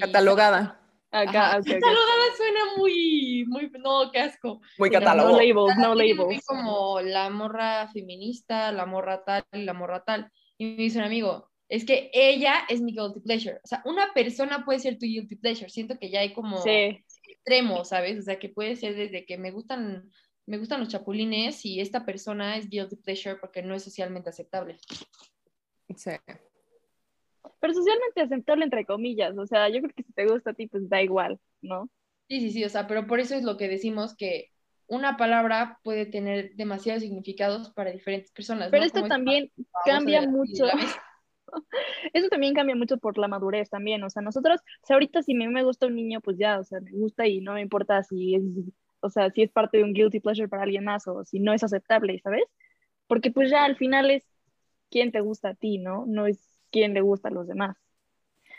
Catalogada. 0.00 0.80
Acá, 1.12 1.30
Ajá, 1.30 1.58
ok, 1.58 1.66
ok. 1.66 1.72
Catalogada 1.72 2.36
suena 2.36 2.60
muy, 2.76 3.44
muy, 3.48 3.70
no, 3.80 4.10
qué 4.12 4.20
asco. 4.20 4.60
Muy 4.78 4.90
Pero 4.90 5.00
No 5.14 5.30
labels, 5.32 5.76
no 5.76 5.94
labels. 5.94 6.44
como 6.46 7.00
la 7.00 7.28
morra 7.30 7.88
feminista, 7.88 8.70
la 8.72 8.86
morra 8.86 9.24
tal, 9.24 9.44
la 9.52 9.72
morra 9.74 10.04
tal. 10.04 10.30
Y 10.56 10.66
me 10.66 10.76
dice 10.84 10.98
un 10.98 11.04
amigo, 11.04 11.49
es 11.70 11.84
que 11.84 12.10
ella 12.12 12.54
es 12.68 12.82
mi 12.82 12.92
guilty 12.92 13.20
pleasure. 13.20 13.60
O 13.62 13.66
sea, 13.66 13.80
una 13.84 14.12
persona 14.12 14.64
puede 14.64 14.80
ser 14.80 14.98
tu 14.98 15.06
guilty 15.06 15.36
pleasure. 15.36 15.70
Siento 15.70 15.96
que 15.98 16.10
ya 16.10 16.20
hay 16.20 16.32
como 16.32 16.60
Sí, 16.60 17.04
extremos, 17.28 17.90
¿sabes? 17.90 18.18
O 18.18 18.22
sea, 18.22 18.40
que 18.40 18.48
puede 18.48 18.74
ser 18.74 18.96
desde 18.96 19.24
que 19.24 19.38
me 19.38 19.52
gustan, 19.52 20.10
me 20.46 20.58
gustan 20.58 20.80
los 20.80 20.88
chapulines 20.88 21.64
y 21.64 21.80
esta 21.80 22.04
persona 22.04 22.56
es 22.56 22.68
guilty 22.68 22.96
pleasure 22.96 23.36
porque 23.36 23.62
no 23.62 23.76
es 23.76 23.84
socialmente 23.84 24.30
aceptable. 24.30 24.78
Sí. 25.96 26.10
pero 27.60 27.72
socialmente 27.72 28.20
aceptable 28.20 28.64
entre 28.64 28.84
comillas, 28.84 29.36
o 29.38 29.46
sea, 29.46 29.68
yo 29.68 29.80
creo 29.80 29.94
que 29.94 30.02
si 30.02 30.12
te 30.12 30.26
gusta 30.26 30.50
a 30.50 30.54
ti, 30.54 30.66
pues 30.66 30.88
da 30.88 31.02
igual, 31.02 31.38
¿no? 31.62 31.88
Sí, 32.28 32.40
sí, 32.40 32.50
sí, 32.50 32.64
o 32.64 32.68
sea, 32.68 32.86
pero 32.88 33.06
por 33.06 33.20
eso 33.20 33.36
es 33.36 33.44
lo 33.44 33.56
que 33.56 33.68
decimos 33.68 34.16
que 34.16 34.50
una 34.86 35.16
palabra 35.16 35.78
puede 35.84 36.06
tener 36.06 36.54
demasiados 36.56 37.02
significados 37.02 37.70
para 37.70 37.92
diferentes 37.92 38.32
personas. 38.32 38.70
Pero 38.70 38.82
¿no? 38.82 38.86
esto 38.86 39.00
Como 39.00 39.08
también 39.08 39.52
cambia 39.84 40.22
mucho. 40.22 40.64
Eso 42.12 42.28
también 42.28 42.54
cambia 42.54 42.76
mucho 42.76 42.98
por 42.98 43.18
la 43.18 43.28
madurez 43.28 43.70
también, 43.70 44.02
o 44.04 44.10
sea, 44.10 44.22
nosotros, 44.22 44.60
o 44.82 44.86
sea, 44.86 44.94
ahorita 44.96 45.22
si 45.22 45.32
a 45.34 45.36
mí 45.36 45.48
me 45.48 45.64
gusta 45.64 45.86
un 45.86 45.96
niño, 45.96 46.20
pues 46.20 46.38
ya, 46.38 46.58
o 46.58 46.64
sea, 46.64 46.80
me 46.80 46.92
gusta 46.92 47.26
y 47.26 47.40
no 47.40 47.54
me 47.54 47.62
importa 47.62 48.02
si 48.02 48.34
es, 48.34 48.42
o 49.00 49.10
sea, 49.10 49.30
si 49.30 49.42
es 49.42 49.50
parte 49.50 49.78
de 49.78 49.84
un 49.84 49.92
guilty 49.92 50.20
pleasure 50.20 50.48
para 50.48 50.62
alguien 50.64 50.84
más 50.84 51.06
o 51.08 51.24
si 51.24 51.40
no 51.40 51.52
es 51.52 51.62
aceptable, 51.64 52.18
¿sabes? 52.22 52.44
Porque 53.06 53.30
pues 53.30 53.50
ya 53.50 53.64
al 53.64 53.76
final 53.76 54.10
es 54.10 54.24
quién 54.90 55.12
te 55.12 55.20
gusta 55.20 55.50
a 55.50 55.54
ti, 55.54 55.78
¿no? 55.78 56.04
No 56.06 56.26
es 56.26 56.38
quién 56.70 56.94
le 56.94 57.00
gusta 57.00 57.28
a 57.28 57.32
los 57.32 57.48
demás. 57.48 57.76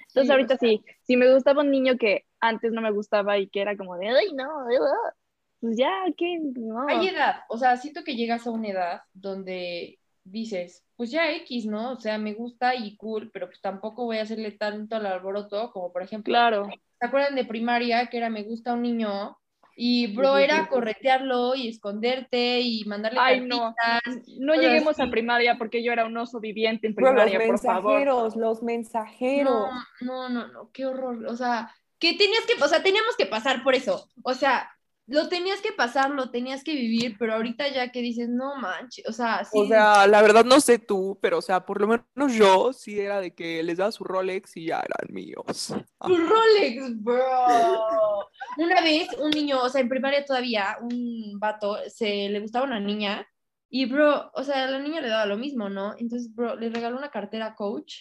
Entonces 0.07 0.25
Sí, 0.25 0.29
o 0.29 0.33
ahorita 0.33 0.57
sea- 0.57 0.69
sí, 0.69 0.83
si 1.03 1.17
me 1.17 1.33
gustaba 1.33 1.61
un 1.61 1.71
niño 1.71 1.97
que 1.97 2.25
antes 2.39 2.71
no 2.73 2.81
me 2.81 2.91
gustaba 2.91 3.37
y 3.37 3.47
que 3.47 3.61
era 3.61 3.77
como 3.77 3.97
de, 3.97 4.09
ay, 4.09 4.33
no, 4.33 4.67
ay, 4.67 4.75
ah", 4.81 5.13
pues 5.61 5.77
ya, 5.77 5.91
¿qué? 6.17 6.39
No. 6.41 6.87
Hay 6.89 7.07
edad, 7.07 7.41
o 7.49 7.57
sea, 7.57 7.77
siento 7.77 8.03
que 8.03 8.15
llegas 8.15 8.45
a 8.47 8.51
una 8.51 8.69
edad 8.69 9.01
donde 9.13 9.99
dices, 10.23 10.83
pues 10.95 11.11
ya 11.11 11.31
X, 11.31 11.65
¿no? 11.65 11.93
O 11.93 11.99
sea, 11.99 12.17
me 12.17 12.33
gusta 12.33 12.75
y 12.75 12.95
cool, 12.97 13.29
pero 13.33 13.47
pues 13.47 13.59
tampoco 13.61 14.05
voy 14.05 14.17
a 14.17 14.23
hacerle 14.23 14.51
tanto 14.51 14.95
al 14.95 15.05
alboroto 15.05 15.71
como 15.71 15.91
por 15.91 16.03
ejemplo, 16.03 16.31
Claro, 16.31 16.67
¿se 16.99 17.05
acuerdan 17.05 17.35
de 17.35 17.45
primaria 17.45 18.07
que 18.07 18.17
era 18.17 18.29
me 18.29 18.43
gusta 18.43 18.73
un 18.73 18.83
niño? 18.83 19.37
Y 19.75 20.13
bro, 20.15 20.37
era 20.37 20.67
corretearlo 20.67 21.55
y 21.55 21.69
esconderte 21.69 22.59
y 22.59 22.83
mandarle 22.85 23.19
Ay, 23.19 23.39
no. 23.41 23.73
cartitas. 23.73 24.27
no 24.39 24.53
lleguemos 24.55 24.99
a 24.99 25.09
primaria 25.09 25.57
porque 25.57 25.81
yo 25.83 25.91
era 25.93 26.05
un 26.05 26.17
oso 26.17 26.39
viviente 26.39 26.87
en 26.87 26.93
Bro, 26.93 27.13
los 27.13 27.23
primaria, 27.23 27.47
por 27.47 27.57
favor. 27.59 27.93
mensajeros, 27.93 28.35
los 28.35 28.61
mensajeros. 28.63 29.69
No, 30.01 30.29
no, 30.29 30.29
no, 30.29 30.47
no, 30.49 30.71
qué 30.71 30.85
horror. 30.85 31.25
O 31.25 31.35
sea, 31.35 31.73
que 31.99 32.13
tenías 32.13 32.45
que, 32.45 32.61
o 32.61 32.67
sea, 32.67 32.83
teníamos 32.83 33.15
que 33.15 33.25
pasar 33.25 33.63
por 33.63 33.73
eso. 33.73 34.07
O 34.23 34.33
sea, 34.33 34.69
lo 35.11 35.27
tenías 35.27 35.59
que 35.59 35.73
pasar, 35.73 36.09
lo 36.11 36.31
tenías 36.31 36.63
que 36.63 36.73
vivir, 36.73 37.17
pero 37.19 37.33
ahorita 37.33 37.67
ya 37.67 37.91
que 37.91 38.01
dices, 38.01 38.29
no 38.29 38.55
manches, 38.55 39.05
o 39.09 39.11
sea, 39.11 39.43
sí. 39.43 39.59
O 39.59 39.67
sea, 39.67 40.07
la 40.07 40.21
verdad 40.21 40.45
no 40.45 40.61
sé 40.61 40.79
tú, 40.79 41.19
pero 41.21 41.39
o 41.39 41.41
sea, 41.41 41.65
por 41.65 41.81
lo 41.81 41.87
menos 41.87 42.33
yo 42.33 42.71
sí 42.71 42.97
era 42.97 43.19
de 43.19 43.35
que 43.35 43.61
les 43.61 43.77
daba 43.77 43.91
su 43.91 44.05
Rolex 44.05 44.55
y 44.55 44.67
ya 44.67 44.79
eran 44.79 45.13
míos. 45.13 45.73
Tu 46.07 46.15
Rolex, 46.15 47.03
bro. 47.03 48.25
Una 48.57 48.81
vez, 48.81 49.09
un 49.19 49.31
niño, 49.31 49.61
o 49.61 49.67
sea, 49.67 49.81
en 49.81 49.89
primaria 49.89 50.23
todavía, 50.23 50.77
un 50.81 51.37
vato, 51.39 51.77
se 51.89 52.29
le 52.29 52.39
gustaba 52.39 52.65
una 52.65 52.79
niña 52.79 53.27
y, 53.69 53.87
bro, 53.87 54.31
o 54.33 54.43
sea, 54.45 54.63
a 54.63 54.71
la 54.71 54.79
niña 54.79 55.01
le 55.01 55.09
daba 55.09 55.25
lo 55.25 55.37
mismo, 55.37 55.67
¿no? 55.67 55.93
Entonces, 55.97 56.33
bro, 56.33 56.55
le 56.55 56.69
regaló 56.69 56.97
una 56.97 57.11
cartera 57.11 57.55
coach 57.55 57.95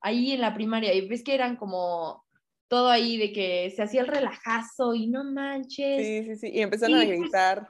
ahí 0.00 0.32
en 0.32 0.40
la 0.40 0.52
primaria 0.52 0.92
y 0.94 1.06
ves 1.06 1.22
que 1.22 1.36
eran 1.36 1.54
como 1.54 2.24
todo 2.72 2.88
ahí 2.88 3.18
de 3.18 3.34
que 3.34 3.70
se 3.76 3.82
hacía 3.82 4.00
el 4.00 4.06
relajazo 4.06 4.94
y 4.94 5.06
no 5.06 5.24
manches. 5.24 6.06
Sí, 6.06 6.24
sí, 6.24 6.36
sí. 6.36 6.50
Y 6.54 6.62
empezaron 6.62 6.98
a 6.98 7.04
Y, 7.04 7.06
pues, 7.06 7.20
gritar. 7.20 7.68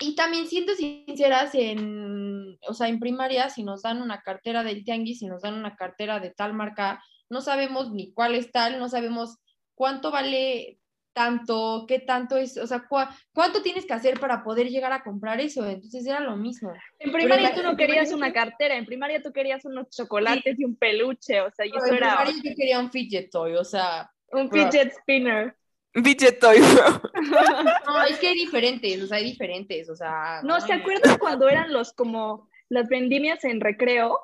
Y 0.00 0.16
también 0.16 0.46
siendo 0.46 0.72
sinceras, 0.74 1.54
en, 1.54 2.56
o 2.66 2.72
sea, 2.72 2.88
en 2.88 3.00
primaria, 3.00 3.50
si 3.50 3.64
nos 3.64 3.82
dan 3.82 4.00
una 4.00 4.22
cartera 4.22 4.64
del 4.64 4.82
tianguis, 4.82 5.18
si 5.18 5.26
nos 5.26 5.42
dan 5.42 5.52
una 5.52 5.76
cartera 5.76 6.20
de 6.20 6.30
tal 6.30 6.54
marca, 6.54 7.04
no 7.28 7.42
sabemos 7.42 7.92
ni 7.92 8.14
cuál 8.14 8.34
es 8.34 8.50
tal, 8.50 8.78
no 8.78 8.88
sabemos 8.88 9.36
cuánto 9.74 10.10
vale 10.10 10.80
tanto, 11.14 11.84
qué 11.88 12.00
tanto 12.00 12.36
es, 12.36 12.56
o 12.58 12.66
sea, 12.66 12.84
cuánto 13.32 13.62
tienes 13.62 13.86
que 13.86 13.92
hacer 13.94 14.18
para 14.20 14.42
poder 14.42 14.68
llegar 14.68 14.92
a 14.92 15.02
comprar 15.02 15.40
eso. 15.40 15.64
Entonces 15.66 16.04
era 16.06 16.20
lo 16.20 16.36
mismo. 16.36 16.72
En 16.98 17.12
primaria 17.12 17.50
Pero 17.54 17.62
tú 17.62 17.70
no 17.70 17.76
querías 17.76 18.08
primaria- 18.08 18.16
una 18.16 18.32
cartera, 18.32 18.76
en 18.76 18.84
primaria 18.84 19.22
tú 19.22 19.32
querías 19.32 19.64
unos 19.64 19.88
chocolates 19.90 20.58
y 20.58 20.64
un 20.64 20.76
peluche, 20.76 21.40
o 21.40 21.50
sea, 21.52 21.64
y 21.64 21.70
Pero 21.70 21.84
eso 21.84 21.92
en 21.94 21.98
era 21.98 22.16
primaria 22.18 22.42
yo 22.44 22.56
quería 22.56 22.80
un 22.80 22.90
fidget 22.90 23.30
toy, 23.30 23.54
o 23.54 23.64
sea, 23.64 24.10
un 24.32 24.48
bro. 24.48 24.70
fidget 24.70 24.92
spinner. 24.98 25.56
Fidget 25.94 26.40
toy, 26.40 26.58
bro. 26.58 27.00
no, 27.86 28.02
es 28.02 28.18
que 28.18 28.28
hay 28.28 28.34
diferentes, 28.34 29.00
o 29.02 29.06
sea, 29.06 29.18
hay 29.18 29.24
diferentes, 29.24 29.88
o 29.88 29.94
sea. 29.94 30.40
No, 30.42 30.60
¿se 30.60 30.72
acuerdan 30.72 31.16
cuando 31.18 31.48
eran 31.48 31.72
los 31.72 31.92
como 31.92 32.48
las 32.68 32.88
vendimias 32.88 33.44
en 33.44 33.60
recreo 33.60 34.18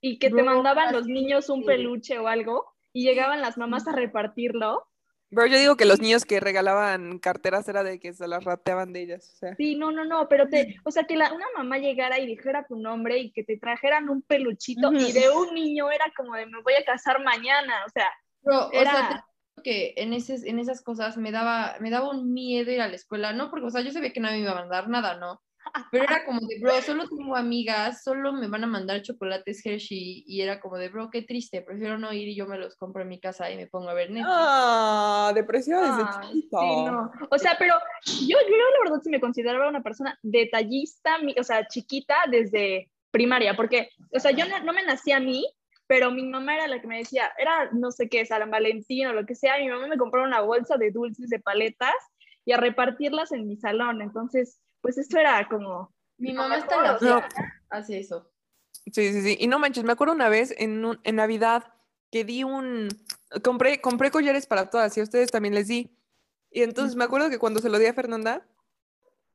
y 0.00 0.18
que 0.18 0.30
te 0.30 0.42
mandaban 0.42 0.92
los 0.92 1.06
niños 1.06 1.48
un 1.48 1.60
sí. 1.60 1.66
peluche 1.66 2.18
o 2.18 2.26
algo 2.26 2.74
y 2.92 3.04
llegaban 3.04 3.40
las 3.40 3.56
mamás 3.56 3.86
a 3.86 3.92
repartirlo? 3.92 4.88
Bro, 5.32 5.46
yo 5.46 5.58
digo 5.58 5.76
que 5.76 5.86
los 5.86 5.98
niños 5.98 6.26
que 6.26 6.40
regalaban 6.40 7.18
carteras 7.18 7.66
era 7.66 7.82
de 7.82 7.98
que 7.98 8.12
se 8.12 8.28
las 8.28 8.44
rateaban 8.44 8.92
de 8.92 9.00
ellas. 9.00 9.30
O 9.32 9.36
sea. 9.38 9.56
Sí, 9.56 9.76
no, 9.76 9.90
no, 9.90 10.04
no, 10.04 10.28
pero 10.28 10.46
te, 10.46 10.76
o 10.84 10.90
sea, 10.90 11.04
que 11.04 11.16
la, 11.16 11.32
una 11.32 11.46
mamá 11.56 11.78
llegara 11.78 12.18
y 12.18 12.26
dijera 12.26 12.66
tu 12.66 12.76
nombre 12.76 13.16
y 13.16 13.32
que 13.32 13.42
te 13.42 13.56
trajeran 13.56 14.10
un 14.10 14.20
peluchito 14.20 14.92
y 14.92 15.10
de 15.12 15.30
un 15.30 15.54
niño 15.54 15.90
era 15.90 16.12
como 16.14 16.34
de 16.36 16.44
me 16.44 16.60
voy 16.62 16.74
a 16.74 16.84
casar 16.84 17.24
mañana, 17.24 17.82
o 17.86 17.88
sea, 17.88 18.10
Bro, 18.42 18.66
o 18.66 18.70
sea, 18.72 18.80
Era- 18.82 18.92
te 18.92 19.14
digo 19.14 19.24
que 19.64 19.94
en, 19.96 20.12
ese, 20.12 20.36
en 20.48 20.58
esas 20.58 20.82
cosas 20.82 21.16
me 21.16 21.32
daba, 21.32 21.76
me 21.80 21.88
daba 21.88 22.10
un 22.10 22.34
miedo 22.34 22.70
ir 22.70 22.82
a 22.82 22.88
la 22.88 22.96
escuela, 22.96 23.32
no 23.32 23.48
porque, 23.48 23.66
o 23.66 23.70
sea, 23.70 23.80
yo 23.80 23.90
sabía 23.90 24.12
que 24.12 24.20
nadie 24.20 24.36
me 24.36 24.42
iba 24.42 24.52
a 24.52 24.56
mandar 24.60 24.88
nada, 24.90 25.16
¿no? 25.16 25.40
Pero 25.90 26.04
era 26.04 26.24
como 26.24 26.40
de, 26.40 26.58
bro, 26.60 26.80
solo 26.82 27.08
tengo 27.08 27.36
amigas, 27.36 28.02
solo 28.02 28.32
me 28.32 28.48
van 28.48 28.64
a 28.64 28.66
mandar 28.66 29.02
chocolates 29.02 29.64
Hershey, 29.64 30.24
y 30.26 30.40
era 30.40 30.60
como 30.60 30.76
de, 30.76 30.88
bro, 30.88 31.10
qué 31.10 31.22
triste, 31.22 31.62
prefiero 31.62 31.98
no 31.98 32.12
ir 32.12 32.28
y 32.28 32.34
yo 32.34 32.46
me 32.46 32.58
los 32.58 32.76
compro 32.76 33.02
en 33.02 33.08
mi 33.08 33.20
casa 33.20 33.50
y 33.50 33.56
me 33.56 33.66
pongo 33.66 33.88
a 33.88 33.94
ver 33.94 34.10
Netflix. 34.10 34.34
Ah, 34.36 35.32
depresiva 35.34 35.80
desde 35.80 36.02
Ah, 36.02 36.20
chiquito. 36.22 36.58
sí, 36.60 36.84
no. 36.84 37.12
O 37.30 37.38
sea, 37.38 37.56
pero 37.58 37.74
yo, 38.04 38.36
yo 38.36 38.56
la 38.56 38.84
verdad 38.84 39.02
sí 39.02 39.10
me 39.10 39.20
consideraba 39.20 39.68
una 39.68 39.82
persona 39.82 40.18
detallista, 40.22 41.16
o 41.38 41.42
sea, 41.42 41.66
chiquita 41.66 42.16
desde 42.30 42.90
primaria, 43.10 43.54
porque, 43.54 43.90
o 44.12 44.18
sea, 44.18 44.30
yo 44.30 44.46
no, 44.46 44.62
no 44.64 44.72
me 44.72 44.84
nací 44.84 45.12
a 45.12 45.20
mí, 45.20 45.46
pero 45.86 46.10
mi 46.10 46.26
mamá 46.26 46.54
era 46.54 46.68
la 46.68 46.80
que 46.80 46.86
me 46.86 46.98
decía, 46.98 47.30
era 47.38 47.70
no 47.72 47.90
sé 47.90 48.08
qué, 48.08 48.24
San 48.24 48.50
Valentín 48.50 49.06
o 49.06 49.12
lo 49.12 49.26
que 49.26 49.34
sea, 49.34 49.58
mi 49.58 49.68
mamá 49.68 49.86
me 49.86 49.98
compró 49.98 50.24
una 50.24 50.40
bolsa 50.40 50.76
de 50.76 50.90
dulces 50.90 51.28
de 51.28 51.38
paletas 51.38 51.94
y 52.44 52.52
a 52.52 52.56
repartirlas 52.56 53.30
en 53.32 53.46
mi 53.46 53.56
salón, 53.56 54.00
entonces, 54.00 54.58
pues 54.82 54.98
esto 54.98 55.18
era 55.18 55.48
como... 55.48 55.90
Mi 56.18 56.34
mamá 56.34 56.58
está 56.58 56.80
mejor, 56.82 57.02
la 57.02 57.16
o 57.16 57.20
sea, 57.20 57.28
hace 57.70 57.98
eso. 57.98 58.30
Sí, 58.92 59.12
sí, 59.12 59.22
sí. 59.22 59.36
Y 59.40 59.46
no 59.46 59.58
manches, 59.58 59.84
me 59.84 59.92
acuerdo 59.92 60.14
una 60.14 60.28
vez 60.28 60.54
en, 60.58 60.84
un- 60.84 61.00
en 61.04 61.16
Navidad 61.16 61.72
que 62.10 62.24
di 62.24 62.44
un... 62.44 62.88
Compré, 63.42 63.80
compré 63.80 64.10
collares 64.10 64.46
para 64.46 64.68
todas 64.68 64.94
y 64.96 65.00
a 65.00 65.04
ustedes 65.04 65.30
también 65.30 65.54
les 65.54 65.68
di. 65.68 65.96
Y 66.50 66.62
entonces 66.62 66.96
me 66.96 67.04
acuerdo 67.04 67.30
que 67.30 67.38
cuando 67.38 67.60
se 67.60 67.70
lo 67.70 67.78
di 67.78 67.86
a 67.86 67.94
Fernanda, 67.94 68.46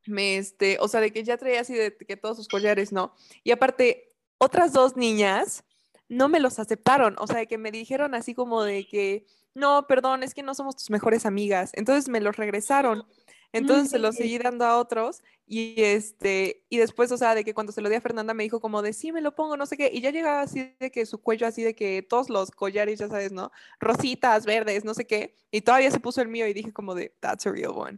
me, 0.06 0.38
este, 0.38 0.78
o 0.80 0.88
sea, 0.88 1.02
de 1.02 1.12
que 1.12 1.24
ya 1.24 1.38
traía 1.38 1.62
así 1.62 1.74
de 1.74 1.98
que 1.98 2.16
todos 2.16 2.38
sus 2.38 2.48
collares, 2.48 2.92
¿no? 2.92 3.16
Y 3.44 3.52
aparte, 3.52 4.10
otras 4.38 4.72
dos 4.72 4.96
niñas 4.96 5.64
no 6.10 6.30
me 6.30 6.40
los 6.40 6.60
aceptaron, 6.60 7.16
o 7.20 7.28
sea, 7.28 7.38
de 7.38 7.48
que 7.48 7.58
me 7.58 7.72
dijeron 7.72 8.14
así 8.16 8.34
como 8.36 8.64
de 8.64 8.88
que, 8.88 9.26
no, 9.56 9.88
perdón, 9.88 10.24
es 10.24 10.34
que 10.36 10.44
no 10.44 10.54
somos 10.54 10.76
tus 10.78 10.90
mejores 10.92 11.26
amigas. 11.26 11.72
Entonces 11.74 12.08
me 12.08 12.22
los 12.22 12.38
regresaron. 12.38 13.06
Entonces 13.54 13.90
se 13.90 14.00
los 14.00 14.16
sí. 14.16 14.24
seguí 14.24 14.38
dando 14.38 14.66
a 14.66 14.78
otros 14.78 15.24
y 15.46 15.76
este 15.78 16.64
y 16.70 16.78
después, 16.78 17.12
o 17.12 17.18
sea, 17.18 17.34
de 17.34 17.44
que 17.44 17.54
cuando 17.54 17.72
se 17.72 17.82
lo 17.82 17.90
di 17.90 17.96
a 17.96 18.02
Fernanda 18.02 18.34
me 18.34 18.44
dijo 18.44 18.60
como 18.60 18.82
de 18.82 18.94
sí 18.94 19.12
me 19.12 19.22
lo 19.22 19.36
pongo, 19.36 19.56
no 19.56 19.66
sé 19.66 19.78
qué, 19.78 19.90
y 19.92 20.02
ya 20.02 20.12
llegaba 20.12 20.42
así 20.42 20.76
de 20.80 20.92
que 20.92 21.06
su 21.06 21.22
cuello 21.22 21.48
así 21.48 21.64
de 21.64 21.74
que 21.74 22.02
todos 22.02 22.30
los 22.30 22.52
collares, 22.52 23.00
ya 23.00 23.08
sabes, 23.08 23.32
¿no? 23.32 23.52
Rositas, 23.80 24.46
verdes, 24.46 24.84
no 24.84 24.94
sé 24.94 25.08
qué, 25.08 25.36
y 25.52 25.62
todavía 25.62 25.92
se 25.92 26.00
puso 26.00 26.22
el 26.22 26.28
mío 26.28 26.48
y 26.48 26.54
dije 26.54 26.74
como 26.74 26.94
de 26.94 27.16
that's 27.20 27.48
a 27.48 27.52
real 27.52 27.72
one. 27.76 27.98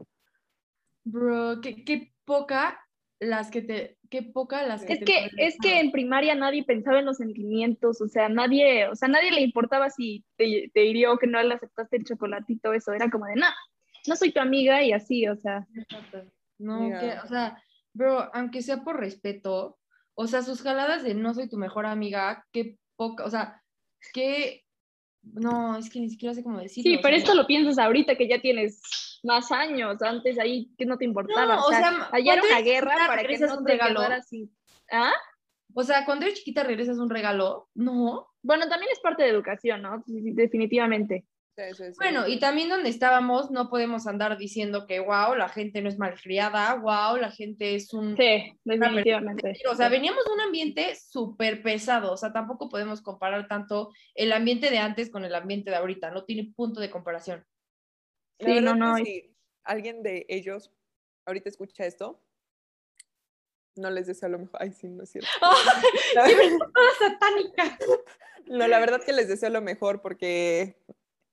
Bro, 1.04 1.62
qué, 1.62 1.84
qué 1.84 2.14
poca 2.26 2.80
las 3.20 3.50
que 3.50 3.62
te, 3.62 3.98
qué 4.10 4.22
poca 4.22 4.64
las 4.64 4.86
que 4.86 4.94
Es 4.94 5.00
te 5.00 5.06
que, 5.06 5.30
es 5.38 5.58
que 5.62 5.80
en 5.80 5.92
primaria 5.92 6.36
nadie 6.36 6.64
pensaba 6.64 7.00
en 7.00 7.06
los 7.06 7.18
sentimientos, 7.18 8.00
o 8.02 8.08
sea, 8.08 8.30
nadie, 8.30 8.88
o 8.88 8.96
sea, 8.96 9.08
nadie 9.08 9.32
le 9.32 9.42
importaba 9.42 9.90
si 9.90 10.24
te, 10.38 10.70
te 10.74 10.86
hirió 10.86 11.14
o 11.14 11.18
que 11.18 11.28
no 11.28 11.42
le 11.42 11.56
aceptaste 11.56 11.98
el 11.98 12.06
chocolatito, 12.06 12.74
eso, 12.74 12.94
era 12.94 13.10
como 13.10 13.26
de, 13.26 13.36
no, 13.36 13.48
no 14.08 14.16
soy 14.16 14.32
tu 14.32 14.40
amiga 14.40 14.84
y 14.84 14.92
así, 14.92 15.28
o 15.28 15.36
sea, 15.36 15.68
Exacto. 15.76 16.24
No, 16.58 16.88
Yeah. 16.88 17.00
que, 17.00 17.20
o 17.20 17.28
sea, 17.28 17.64
bro, 17.94 18.30
aunque 18.34 18.62
sea 18.62 18.84
por 18.84 19.00
respeto, 19.00 19.78
o 20.14 20.28
sea, 20.28 20.42
sus 20.42 20.62
jaladas 20.62 21.04
de 21.04 21.14
no 21.14 21.34
soy 21.34 21.48
tu 21.48 21.58
mejor 21.58 21.86
amiga, 21.86 22.46
qué 22.52 22.78
poca, 22.98 23.24
o 23.24 23.30
sea, 23.30 23.64
qué, 24.14 24.66
no, 25.24 25.78
es 25.78 25.90
que 25.90 26.02
ni 26.02 26.10
siquiera 26.10 26.34
sé 26.34 26.44
cómo 26.44 26.60
decirlo. 26.60 26.92
sí, 26.92 26.98
o 26.98 27.02
pero 27.02 27.16
sea, 27.16 27.24
esto 27.24 27.36
lo 27.36 27.48
piensas 27.48 27.78
ahorita 27.78 28.16
que 28.16 28.28
ya 28.28 28.42
tienes 28.42 28.82
más 29.24 29.52
años, 29.52 30.02
antes 30.02 30.38
ahí 30.40 30.70
que 30.78 30.86
no 30.86 30.98
te 30.98 31.06
importaba, 31.06 31.56
No, 31.56 31.62
o 31.62 31.68
o 31.68 31.70
sea, 31.70 32.10
allá 32.12 32.34
era 32.34 32.44
una 32.44 32.62
guerra 32.62 32.96
para 33.08 33.22
que 33.22 33.28
regresas 33.28 33.52
no 33.52 33.60
un 33.60 33.66
te 33.66 33.80
¿ah? 34.92 35.14
O 35.74 35.84
sea, 35.84 36.04
cuando 36.06 36.26
eres 36.26 36.40
chiquita 36.40 36.64
regresas 36.64 36.98
un 36.98 37.10
regalo, 37.10 37.70
no. 37.76 38.28
Bueno, 38.42 38.68
también 38.68 38.92
es 38.92 39.00
parte 39.00 39.24
de 39.24 39.30
educación, 39.30 39.82
¿no? 39.82 40.04
Sí, 41.60 41.76
sí, 41.76 41.84
Definitivamente. 41.84 41.98
Bueno, 41.98 42.28
y 42.28 42.40
también 42.40 42.70
donde 42.70 42.90
estábamos 42.90 43.52
no 43.52 43.70
podemos 43.70 44.08
andar 44.08 44.38
diciendo 44.38 44.88
que, 44.88 45.00
wow, 45.00 45.36
la 45.36 45.50
gente 45.50 45.82
no 45.82 45.90
es 45.90 45.98
malcriada, 45.98 46.76
wow, 46.76 47.18
la 47.18 47.32
gente 47.32 47.76
es 47.76 47.94
un... 47.94 48.16
Sí, 48.16 48.58
definitivamente. 48.64 49.60
O 49.70 49.76
sea, 49.76 49.90
veníamos 49.90 50.24
de 50.24 50.32
un 50.32 50.42
ambiente 50.42 50.96
súper 50.96 51.62
pesado, 51.62 52.14
o 52.14 52.18
sea, 52.18 52.32
tampoco 52.32 52.70
podemos 52.70 53.02
comparar 53.02 53.48
tanto 53.48 53.92
el 54.16 54.32
ambiente 54.32 54.70
de 54.70 54.78
antes 54.78 55.10
con 55.10 55.26
el 55.26 55.36
ambiente 55.36 55.70
de 55.70 55.76
ahorita, 55.76 56.12
no 56.12 56.24
tiene 56.24 56.54
punto 56.56 56.80
de 56.80 56.90
comparación. 56.90 57.46
La 58.38 58.54
Sí, 58.54 58.62
no, 58.62 58.76
no, 58.76 58.96
si 58.96 59.36
alguien 59.66 60.02
de 60.02 60.26
ellos 60.30 60.72
ahorita 61.26 61.50
escucha 61.50 61.86
esto, 61.86 62.22
no 63.76 63.90
les 63.90 64.08
deseo 64.08 64.30
lo 64.30 64.40
mejor. 64.40 64.62
Ay, 64.62 64.72
sí, 64.72 64.88
no 64.88 65.04
es 65.04 65.10
cierto. 65.10 65.30
Todas 65.42 66.98
satánicas. 67.00 67.78
No, 68.48 68.68
la 68.68 68.80
verdad 68.80 69.00
que 69.06 69.14
les 69.14 69.28
deseo 69.28 69.52
lo 69.52 69.62
mejor 69.62 70.02
porque 70.02 70.76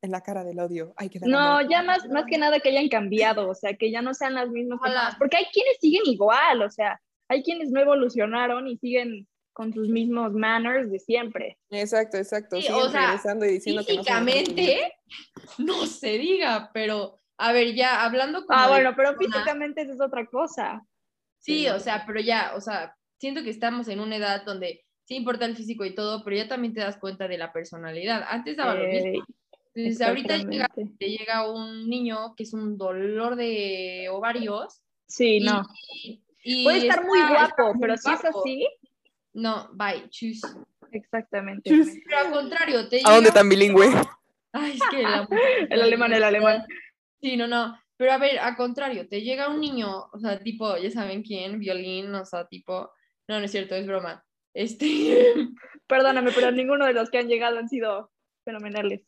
en 0.07 0.13
la 0.13 0.23
cara 0.23 0.45
del 0.45 0.59
odio 0.59 0.95
hay 0.97 1.11
que 1.11 1.21
No, 1.21 1.61
ya 1.69 1.83
más, 1.83 2.09
más 2.09 2.25
que 2.25 2.39
nada 2.39 2.59
que 2.61 2.71
hayan 2.71 2.89
cambiado, 2.89 3.49
o 3.49 3.55
sea, 3.55 3.75
que 3.77 3.91
ya 3.91 4.01
no 4.03 4.15
sean 4.15 4.35
las 4.35 4.49
mismas 4.49 4.81
personas, 4.81 5.17
porque 5.17 5.37
hay 5.37 5.45
quienes 5.53 5.77
siguen 5.81 6.03
igual, 6.07 6.63
o 6.63 6.71
sea, 6.71 7.01
hay 7.29 7.43
quienes 7.43 7.71
no 7.71 7.81
evolucionaron 7.81 8.67
y 8.67 8.79
siguen 8.79 9.29
con 9.53 9.73
sus 9.73 9.89
mismos 9.89 10.33
manners 10.33 10.91
de 10.91 10.99
siempre. 10.99 11.59
Exacto, 11.71 12.17
exacto. 12.19 12.57
Sí, 12.57 12.63
siguen 12.63 12.83
o 12.83 12.89
sea, 12.89 13.07
regresando 13.07 13.47
y 13.47 13.53
diciendo 13.53 13.83
que 13.87 13.95
no 13.95 13.99
Físicamente, 14.03 14.93
no 15.59 15.87
se 15.87 16.19
diga, 16.19 16.71
pero, 16.73 17.21
a 17.39 17.53
ver, 17.53 17.75
ya 17.75 18.05
hablando 18.05 18.45
como 18.47 18.59
Ah, 18.59 18.69
bueno, 18.69 18.95
pero 18.97 19.17
persona- 19.17 19.35
físicamente 19.35 19.83
eso 19.83 19.93
es 19.93 20.01
otra 20.01 20.27
cosa. 20.27 20.87
Sí, 21.39 21.61
Sí, 21.61 21.69
o 21.69 21.79
sea, 21.81 22.05
pero 22.07 22.21
ya, 22.21 22.53
o 22.57 22.61
sea, 22.61 22.95
siento 23.19 23.43
que 23.43 23.51
estamos 23.51 23.89
en 23.89 24.01
una 24.01 24.17
edad 24.17 24.45
donde 24.45 24.85
sí 25.05 25.17
importa 25.17 25.47
el 25.47 25.57
físico 25.57 25.85
y 25.85 25.95
todo, 25.95 26.23
pero 26.25 26.37
ya 26.37 26.49
también 26.49 26.75
te 26.75 26.81
das 26.81 26.97
cuenta 26.99 27.29
de 27.29 27.39
la 27.39 27.53
personalidad. 27.53 28.25
Antes 28.29 28.57
daba 28.57 28.75
lo 28.75 28.87
mismo. 28.87 29.25
Entonces, 29.77 30.07
ahorita 30.07 30.37
llega, 30.39 30.69
te 30.99 31.09
llega 31.11 31.51
un 31.53 31.89
niño 31.89 32.35
que 32.37 32.45
es 32.45 32.53
un 32.55 32.79
dolor 32.79 33.37
de 33.37 34.09
ovarios. 34.11 34.83
Sí, 35.07 35.37
y- 35.37 35.41
no. 35.41 35.63
y- 36.03 36.23
y 36.43 36.65
Puede 36.65 36.79
estar 36.89 37.05
muy 37.05 37.19
está- 37.19 37.33
guapo, 37.33 37.75
muy 37.75 37.81
pero 37.81 37.97
si 37.97 38.11
es 38.11 38.21
guapo. 38.23 38.41
así, 38.41 38.69
No, 39.35 39.69
bye, 39.75 40.09
chus. 40.09 40.41
exactamente. 40.93 41.71
Pero 42.07 42.19
al 42.19 42.33
contrario, 42.33 42.89
te 42.89 43.01
¿A 43.05 43.13
dónde 43.15 43.31
tan 43.31 43.49
bilingüe? 43.49 43.89
Ay, 44.53 44.73
es 44.73 44.81
que 44.91 45.03
la- 45.03 45.29
El 45.71 45.83
alemán, 45.83 46.13
el 46.13 46.25
alemán. 46.25 46.65
Sí, 47.21 47.37
no, 47.37 47.47
no. 47.47 47.79
Pero 47.99 48.13
a 48.13 48.19
ver, 48.19 48.39
al 48.39 48.57
contrario, 48.57 49.09
te 49.09 49.23
llega 49.23 49.49
un 49.49 49.61
niño, 49.61 50.07
o 50.13 50.19
sea, 50.19 50.39
tipo, 50.39 50.77
ya 50.77 50.91
saben 50.91 51.23
quién, 51.23 51.59
violín, 51.59 52.15
o 52.15 52.25
sea, 52.25 52.47
tipo, 52.47 52.91
no, 53.29 53.39
no 53.39 53.45
es 53.45 53.51
cierto, 53.51 53.75
es 53.75 53.87
broma. 53.87 54.25
Este, 54.55 54.79
Perdóname, 55.87 56.31
pero 56.33 56.51
ninguno 56.51 56.87
de 56.87 56.93
los 56.95 57.11
que 57.11 57.19
han 57.19 57.29
llegado 57.29 57.59
han 57.59 57.69
sido 57.69 58.11
fenomenales. 58.45 59.03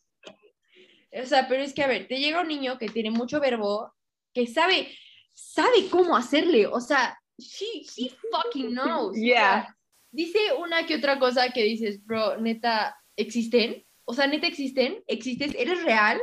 O 1.12 1.27
sea, 1.27 1.49
pero 1.49 1.62
es 1.62 1.73
que, 1.75 1.83
a 1.83 1.87
ver, 1.87 2.07
te 2.09 2.18
llega 2.18 2.40
un 2.40 2.49
niño 2.49 2.79
que 2.79 2.88
tiene 2.88 3.11
mucho 3.11 3.40
verbo, 3.40 3.92
que 4.35 4.47
sabe, 4.47 4.88
sabe 5.35 5.88
cómo 5.90 6.16
hacerle, 6.16 6.66
o 6.66 6.81
sea, 6.81 7.18
she, 7.38 7.83
he 7.97 8.11
fucking 8.31 8.71
knows. 8.73 9.11
o 9.11 9.14
sea, 9.14 9.23
Yeah. 9.23 9.77
dice 10.11 10.38
una 10.59 10.87
que 10.87 10.97
otra 10.97 11.18
cosa 11.18 11.51
que 11.53 11.62
dices, 11.62 12.05
bro, 12.05 12.37
neta, 12.38 12.97
¿existen? 13.16 13.85
O 14.05 14.14
sea, 14.14 14.27
neta, 14.27 14.47
¿existen? 14.47 15.03
¿Existes? 15.07 15.55
¿Eres 15.55 15.83
real? 15.85 16.21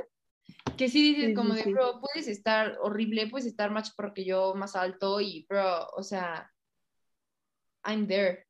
Que 0.77 0.89
sí 0.89 1.13
dices 1.13 1.29
Sí, 1.29 1.33
como 1.33 1.53
sí, 1.53 1.63
de, 1.63 1.71
bro, 1.71 2.01
puedes 2.01 2.27
estar 2.27 2.77
horrible, 2.81 3.27
puedes 3.27 3.45
estar 3.47 3.71
más 3.71 3.93
porque 3.95 4.25
yo, 4.25 4.55
más 4.55 4.75
alto 4.75 5.21
y, 5.21 5.45
bro, 5.47 5.87
o 5.95 6.03
sea, 6.03 6.51
I'm 7.85 8.07
there. 8.07 8.45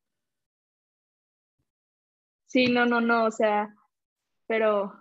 Sí, 2.47 2.67
no, 2.67 2.85
no, 2.85 3.01
no, 3.01 3.25
o 3.25 3.31
sea, 3.31 3.75
pero 4.47 4.93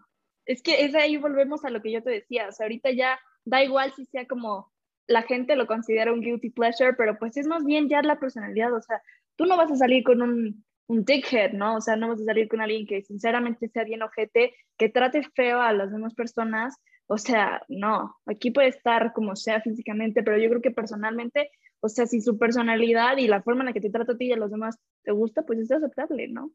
es 0.47 0.63
que 0.63 0.85
es 0.85 0.95
ahí 0.95 1.17
volvemos 1.17 1.65
a 1.65 1.71
lo 1.71 1.81
que 1.81 1.93
yo 1.93 2.03
te 2.03 2.11
decía, 2.11 2.49
o 2.49 2.53
sea, 2.53 2.65
ahorita 2.65 2.91
ya 2.93 3.19
da 3.45 3.63
igual 3.63 3.93
si 3.95 4.05
sea 4.07 4.27
como 4.27 4.73
la 5.07 5.23
gente 5.23 5.57
lo 5.57 5.67
considera 5.67 6.13
un 6.13 6.21
guilty 6.21 6.51
pleasure, 6.51 6.95
pero 6.95 7.19
pues 7.19 7.37
es 7.37 7.47
más 7.47 7.65
bien 7.65 7.89
ya 7.89 8.03
la 8.03 8.19
personalidad, 8.19 8.73
o 8.75 8.81
sea, 8.81 9.03
tú 9.37 9.45
no 9.47 9.57
vas 9.57 9.71
a 9.71 9.77
salir 9.77 10.03
con 10.03 10.23
un, 10.23 10.65
un 10.87 11.05
dickhead, 11.05 11.53
¿no? 11.53 11.77
O 11.77 11.81
sea, 11.81 11.97
no 11.97 12.09
vas 12.09 12.21
a 12.21 12.25
salir 12.25 12.49
con 12.49 12.61
alguien 12.61 12.87
que 12.87 13.03
sinceramente 13.03 13.69
sea 13.69 13.85
bien 13.85 14.03
ojete, 14.03 14.55
que 14.79 14.89
trate 14.89 15.23
feo 15.35 15.61
a 15.61 15.73
las 15.73 15.93
demás 15.93 16.15
personas, 16.15 16.75
o 17.07 17.19
sea, 17.19 17.63
no, 17.69 18.17
aquí 18.27 18.51
puede 18.51 18.69
estar 18.69 19.13
como 19.13 19.37
sea 19.37 19.61
físicamente, 19.61 20.23
pero 20.23 20.39
yo 20.39 20.49
creo 20.49 20.63
que 20.63 20.71
personalmente, 20.71 21.51
o 21.81 21.89
sea, 21.89 22.07
si 22.07 22.21
su 22.21 22.39
personalidad 22.39 23.19
y 23.19 23.29
la 23.29 23.43
forma 23.43 23.61
en 23.61 23.67
la 23.67 23.73
que 23.75 23.81
te 23.81 23.91
trata 23.91 24.13
a 24.13 24.17
ti 24.17 24.27
y 24.27 24.33
a 24.33 24.37
los 24.37 24.51
demás 24.51 24.79
te 25.03 25.13
gusta, 25.13 25.43
pues 25.43 25.59
es 25.59 25.71
aceptable, 25.71 26.29
¿no? 26.29 26.51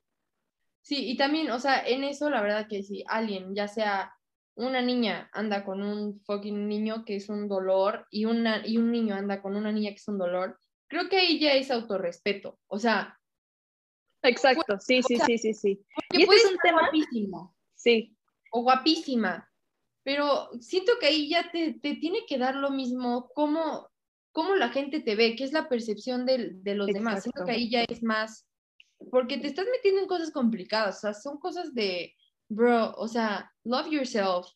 Sí, 0.82 1.10
y 1.12 1.18
también, 1.18 1.52
o 1.52 1.60
sea, 1.60 1.86
en 1.86 2.04
eso 2.04 2.30
la 2.30 2.42
verdad 2.42 2.68
que 2.68 2.84
si 2.84 3.04
alguien, 3.08 3.54
ya 3.56 3.68
sea 3.68 4.14
una 4.56 4.82
niña 4.82 5.30
anda 5.34 5.64
con 5.64 5.82
un 5.82 6.20
fucking 6.22 6.68
niño 6.68 7.06
que 7.06 7.16
es 7.16 7.30
un 7.30 7.48
dolor 7.48 8.08
y, 8.12 8.26
una, 8.26 8.66
y 8.66 8.78
un 8.78 8.92
niño 8.92 9.16
anda 9.16 9.42
con 9.42 9.56
una 9.56 9.72
niña 9.72 9.92
que 9.92 9.98
es 9.98 10.08
un 10.08 10.18
dolor, 10.18 10.60
creo 10.88 11.08
que 11.08 11.18
ahí 11.18 11.40
ya 11.40 11.54
es 11.54 11.72
autorrespeto. 11.72 12.60
O 12.68 12.80
sea, 12.80 13.18
Exacto, 14.22 14.78
sí, 14.80 15.02
sí, 15.02 15.16
sea, 15.16 15.26
sí, 15.26 15.38
sí, 15.38 15.54
sí. 15.54 15.86
que 16.10 16.18
Y 16.18 16.24
este 16.24 16.36
es 16.36 16.46
un 16.52 16.58
tema, 16.62 16.82
guapísimo 16.82 17.56
sí, 17.76 18.18
o 18.52 18.64
guapísima, 18.64 19.50
pero 20.04 20.50
siento 20.60 20.94
que 21.00 21.08
ahí 21.08 21.30
ya 21.30 21.50
te, 21.52 21.74
te 21.76 21.96
tiene 21.96 22.26
que 22.28 22.38
dar 22.38 22.56
lo 22.56 22.72
mismo 22.72 23.30
cómo, 23.34 23.90
cómo 24.32 24.56
la 24.56 24.70
gente 24.70 25.00
te 25.00 25.16
ve, 25.16 25.36
qué 25.36 25.44
es 25.44 25.54
la 25.54 25.70
percepción 25.70 26.26
del- 26.26 26.64
de, 26.64 26.76
los 26.76 26.88
demás. 26.88 27.24
Siento 27.24 27.46
que 27.46 27.52
ahí 27.52 27.70
ya 27.70 27.84
es 27.84 28.04
más, 28.04 28.49
porque 29.12 29.38
te 29.38 29.48
estás 29.48 29.66
metiendo 29.72 30.02
en 30.02 30.08
cosas 30.08 30.32
complicadas, 30.32 30.98
o 30.98 31.00
sea, 31.02 31.14
son 31.14 31.40
cosas 31.40 31.74
de, 31.74 32.16
bro, 32.50 32.94
o 32.98 33.08
sea, 33.08 33.52
love 33.64 33.90
yourself. 33.90 34.48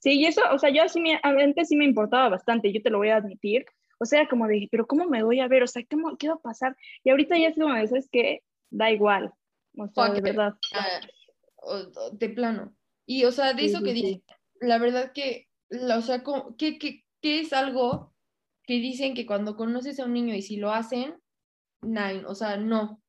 sí, 0.00 0.20
y 0.20 0.26
eso, 0.26 0.42
o 0.52 0.58
sea, 0.58 0.70
yo 0.70 0.88
sí 0.88 1.00
me, 1.00 1.18
antes 1.22 1.68
sí 1.68 1.76
me 1.76 1.84
importaba 1.84 2.28
bastante, 2.28 2.72
yo 2.72 2.82
te 2.82 2.90
lo 2.90 2.98
voy 2.98 3.10
a 3.10 3.16
admitir, 3.16 3.64
o 3.98 4.04
sea, 4.04 4.28
como 4.28 4.48
de, 4.48 4.68
pero 4.70 4.86
¿cómo 4.86 5.06
me 5.06 5.22
voy 5.22 5.40
a 5.40 5.48
ver? 5.48 5.62
O 5.62 5.66
sea, 5.66 5.84
¿cómo, 5.88 6.16
¿qué 6.16 6.28
va 6.28 6.34
a 6.34 6.38
pasar? 6.38 6.76
Y 7.04 7.10
ahorita 7.10 7.38
ya 7.38 7.48
es 7.48 7.54
como, 7.56 7.74
de, 7.74 7.86
¿sabes 7.86 8.08
qué? 8.10 8.42
Da 8.70 8.90
igual, 8.90 9.32
o 9.76 9.88
sea, 9.88 10.06
Fuck 10.06 10.14
de 10.16 10.20
verdad. 10.20 10.54
o 11.56 12.10
de 12.10 12.28
plano. 12.30 12.74
Y, 13.06 13.24
o 13.24 13.32
sea, 13.32 13.52
de 13.54 13.62
Sí, 13.62 13.66
eso 13.68 13.78
sí, 13.78 13.84
que 13.84 13.92
sí. 13.92 14.02
dicen, 14.02 14.24
la 14.60 14.78
verdad 14.78 15.12
que, 15.12 15.48
la- 15.68 15.98
o 15.98 16.02
sea, 16.02 16.24
¿qué, 16.58 16.78
qué, 16.78 17.04
qué 17.20 17.40
es 17.40 17.52
algo 17.52 18.12
que 18.64 18.74
dicen 18.74 19.14
que 19.14 19.26
cuando 19.26 19.56
conoces 19.56 20.00
a 20.00 20.04
un 20.06 20.12
niño 20.14 20.34
y 20.34 20.42
si 20.42 20.56
lo 20.56 20.72
hacen, 20.72 21.21
nine, 21.82 22.24
o 22.26 22.34
sea, 22.34 22.56
no. 22.56 23.02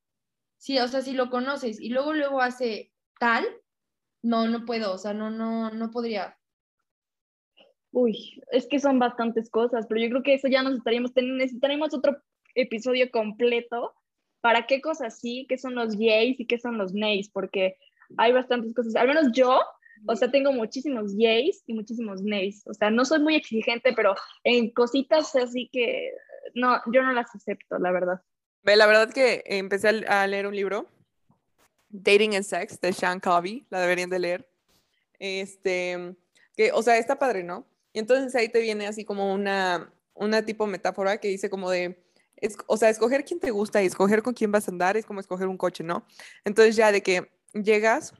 sí, 0.57 0.79
o 0.79 0.87
sea, 0.87 1.01
si 1.01 1.13
lo 1.13 1.29
conoces 1.29 1.79
y 1.79 1.89
luego 1.89 2.13
luego 2.13 2.41
hace 2.41 2.91
tal, 3.19 3.45
no, 4.21 4.47
no 4.47 4.65
puedo, 4.65 4.93
o 4.93 4.97
sea, 4.97 5.13
no, 5.13 5.29
no, 5.29 5.69
no 5.71 5.91
podría. 5.91 6.37
Uy, 7.91 8.41
es 8.51 8.67
que 8.67 8.79
son 8.79 8.97
bastantes 8.99 9.49
cosas, 9.49 9.85
pero 9.87 10.01
yo 10.01 10.09
creo 10.09 10.23
que 10.23 10.33
eso 10.33 10.47
ya 10.47 10.63
nos 10.63 10.77
estaríamos 10.77 11.11
necesitaremos 11.15 11.93
otro 11.93 12.17
episodio 12.55 13.11
completo 13.11 13.93
para 14.41 14.65
qué 14.65 14.81
cosas 14.81 15.19
sí, 15.19 15.45
qué 15.47 15.57
son 15.57 15.75
los 15.75 15.97
yays 15.97 16.39
y 16.39 16.47
qué 16.47 16.57
son 16.57 16.77
los 16.77 16.93
nays, 16.93 17.29
porque 17.29 17.77
hay 18.17 18.33
bastantes 18.33 18.73
cosas. 18.73 18.95
Al 18.95 19.07
menos 19.07 19.31
yo, 19.31 19.59
o 20.07 20.15
sea, 20.15 20.31
tengo 20.31 20.51
muchísimos 20.51 21.15
yays 21.15 21.63
y 21.67 21.73
muchísimos 21.73 22.21
nays. 22.23 22.65
O 22.67 22.73
sea, 22.73 22.89
no 22.89 23.05
soy 23.05 23.19
muy 23.19 23.35
exigente, 23.35 23.93
pero 23.95 24.15
en 24.43 24.71
cositas 24.71 25.35
así 25.35 25.69
que 25.71 26.11
no, 26.55 26.81
yo 26.91 27.03
no 27.03 27.13
las 27.13 27.33
acepto, 27.35 27.77
la 27.79 27.91
verdad. 27.91 28.21
La 28.63 28.85
verdad 28.85 29.11
que 29.11 29.43
empecé 29.45 30.05
a 30.07 30.25
leer 30.25 30.47
un 30.47 30.55
libro, 30.55 30.87
Dating 31.89 32.35
and 32.35 32.45
Sex, 32.45 32.79
de 32.79 32.93
Sean 32.93 33.19
Covey, 33.19 33.65
la 33.69 33.81
deberían 33.81 34.09
de 34.09 34.19
leer. 34.19 34.49
Este, 35.19 36.15
que, 36.55 36.71
o 36.71 36.81
sea, 36.81 36.97
está 36.97 37.19
padre, 37.19 37.43
¿no? 37.43 37.67
Y 37.91 37.99
entonces 37.99 38.33
ahí 38.35 38.49
te 38.49 38.61
viene 38.61 38.87
así 38.87 39.05
como 39.05 39.33
una, 39.33 39.93
una 40.13 40.43
tipo 40.45 40.65
metáfora 40.65 41.17
que 41.17 41.27
dice 41.27 41.49
como 41.49 41.69
de, 41.69 42.03
es, 42.37 42.57
o 42.67 42.77
sea, 42.77 42.89
escoger 42.89 43.25
quién 43.25 43.39
te 43.39 43.51
gusta 43.51 43.83
y 43.83 43.85
escoger 43.85 44.23
con 44.23 44.33
quién 44.33 44.51
vas 44.51 44.67
a 44.67 44.71
andar 44.71 44.97
es 44.97 45.05
como 45.05 45.19
escoger 45.19 45.47
un 45.47 45.57
coche, 45.57 45.83
¿no? 45.83 46.05
Entonces 46.45 46.75
ya 46.75 46.91
de 46.91 47.03
que 47.03 47.31
llegas, 47.53 48.13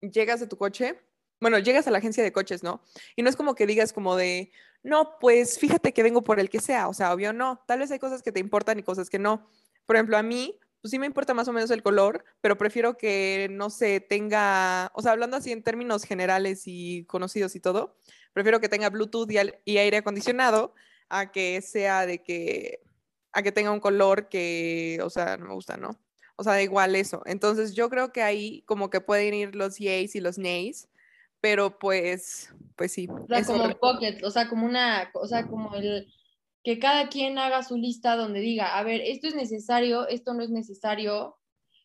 llegas 0.00 0.40
de 0.40 0.46
tu 0.46 0.56
coche, 0.56 0.98
bueno, 1.40 1.58
llegas 1.58 1.86
a 1.86 1.90
la 1.90 1.98
agencia 1.98 2.22
de 2.22 2.32
coches, 2.32 2.62
¿no? 2.62 2.80
Y 3.16 3.22
no 3.22 3.28
es 3.28 3.36
como 3.36 3.54
que 3.54 3.66
digas 3.66 3.92
como 3.92 4.16
de, 4.16 4.50
no, 4.86 5.18
pues 5.18 5.58
fíjate 5.58 5.92
que 5.92 6.04
vengo 6.04 6.22
por 6.22 6.38
el 6.38 6.48
que 6.48 6.60
sea, 6.60 6.86
o 6.86 6.94
sea, 6.94 7.12
obvio 7.12 7.32
no, 7.32 7.60
tal 7.66 7.80
vez 7.80 7.90
hay 7.90 7.98
cosas 7.98 8.22
que 8.22 8.30
te 8.30 8.38
importan 8.38 8.78
y 8.78 8.84
cosas 8.84 9.10
que 9.10 9.18
no. 9.18 9.50
Por 9.84 9.96
ejemplo, 9.96 10.16
a 10.16 10.22
mí, 10.22 10.60
pues 10.80 10.92
sí 10.92 11.00
me 11.00 11.06
importa 11.06 11.34
más 11.34 11.48
o 11.48 11.52
menos 11.52 11.72
el 11.72 11.82
color, 11.82 12.24
pero 12.40 12.56
prefiero 12.56 12.96
que, 12.96 13.48
no 13.50 13.68
se 13.68 13.98
tenga, 13.98 14.92
o 14.94 15.02
sea, 15.02 15.10
hablando 15.10 15.38
así 15.38 15.50
en 15.50 15.64
términos 15.64 16.04
generales 16.04 16.62
y 16.66 17.04
conocidos 17.06 17.56
y 17.56 17.60
todo, 17.60 17.96
prefiero 18.32 18.60
que 18.60 18.68
tenga 18.68 18.88
Bluetooth 18.88 19.28
y, 19.28 19.76
aire 19.76 19.96
acondicionado 19.96 20.72
a 21.08 21.32
que 21.32 21.60
sea 21.62 22.06
de 22.06 22.22
que, 22.22 22.80
a 23.32 23.42
que 23.42 23.50
tenga 23.50 23.72
un 23.72 23.80
color 23.80 24.28
que, 24.28 25.00
o 25.02 25.10
sea, 25.10 25.36
no 25.36 25.46
me 25.46 25.54
gusta, 25.54 25.76
¿no? 25.76 25.98
O 26.36 26.44
sea, 26.44 26.52
da 26.52 26.62
igual 26.62 26.94
eso. 26.94 27.22
Entonces 27.26 27.74
yo 27.74 27.90
creo 27.90 28.12
que 28.12 28.22
ahí 28.22 28.62
como 28.66 28.88
que 28.88 29.00
pueden 29.00 29.34
ir 29.34 29.56
los 29.56 29.78
yays 29.78 30.14
y 30.14 30.20
los 30.20 30.38
nays, 30.38 30.88
pero 31.40 31.78
pues, 31.78 32.54
pues 32.76 32.92
sí. 32.92 33.08
O 33.08 33.26
sea, 33.26 33.44
como 33.44 33.70
pocket, 33.78 34.18
o 34.24 34.30
sea, 34.30 34.48
como 34.48 34.66
una, 34.66 35.10
o 35.14 35.26
sea, 35.26 35.46
como 35.46 35.74
el 35.76 36.06
que 36.62 36.78
cada 36.80 37.08
quien 37.08 37.38
haga 37.38 37.62
su 37.62 37.76
lista 37.76 38.16
donde 38.16 38.40
diga, 38.40 38.76
a 38.76 38.82
ver, 38.82 39.00
esto 39.04 39.28
es 39.28 39.36
necesario, 39.36 40.08
esto 40.08 40.34
no 40.34 40.42
es 40.42 40.50
necesario. 40.50 41.36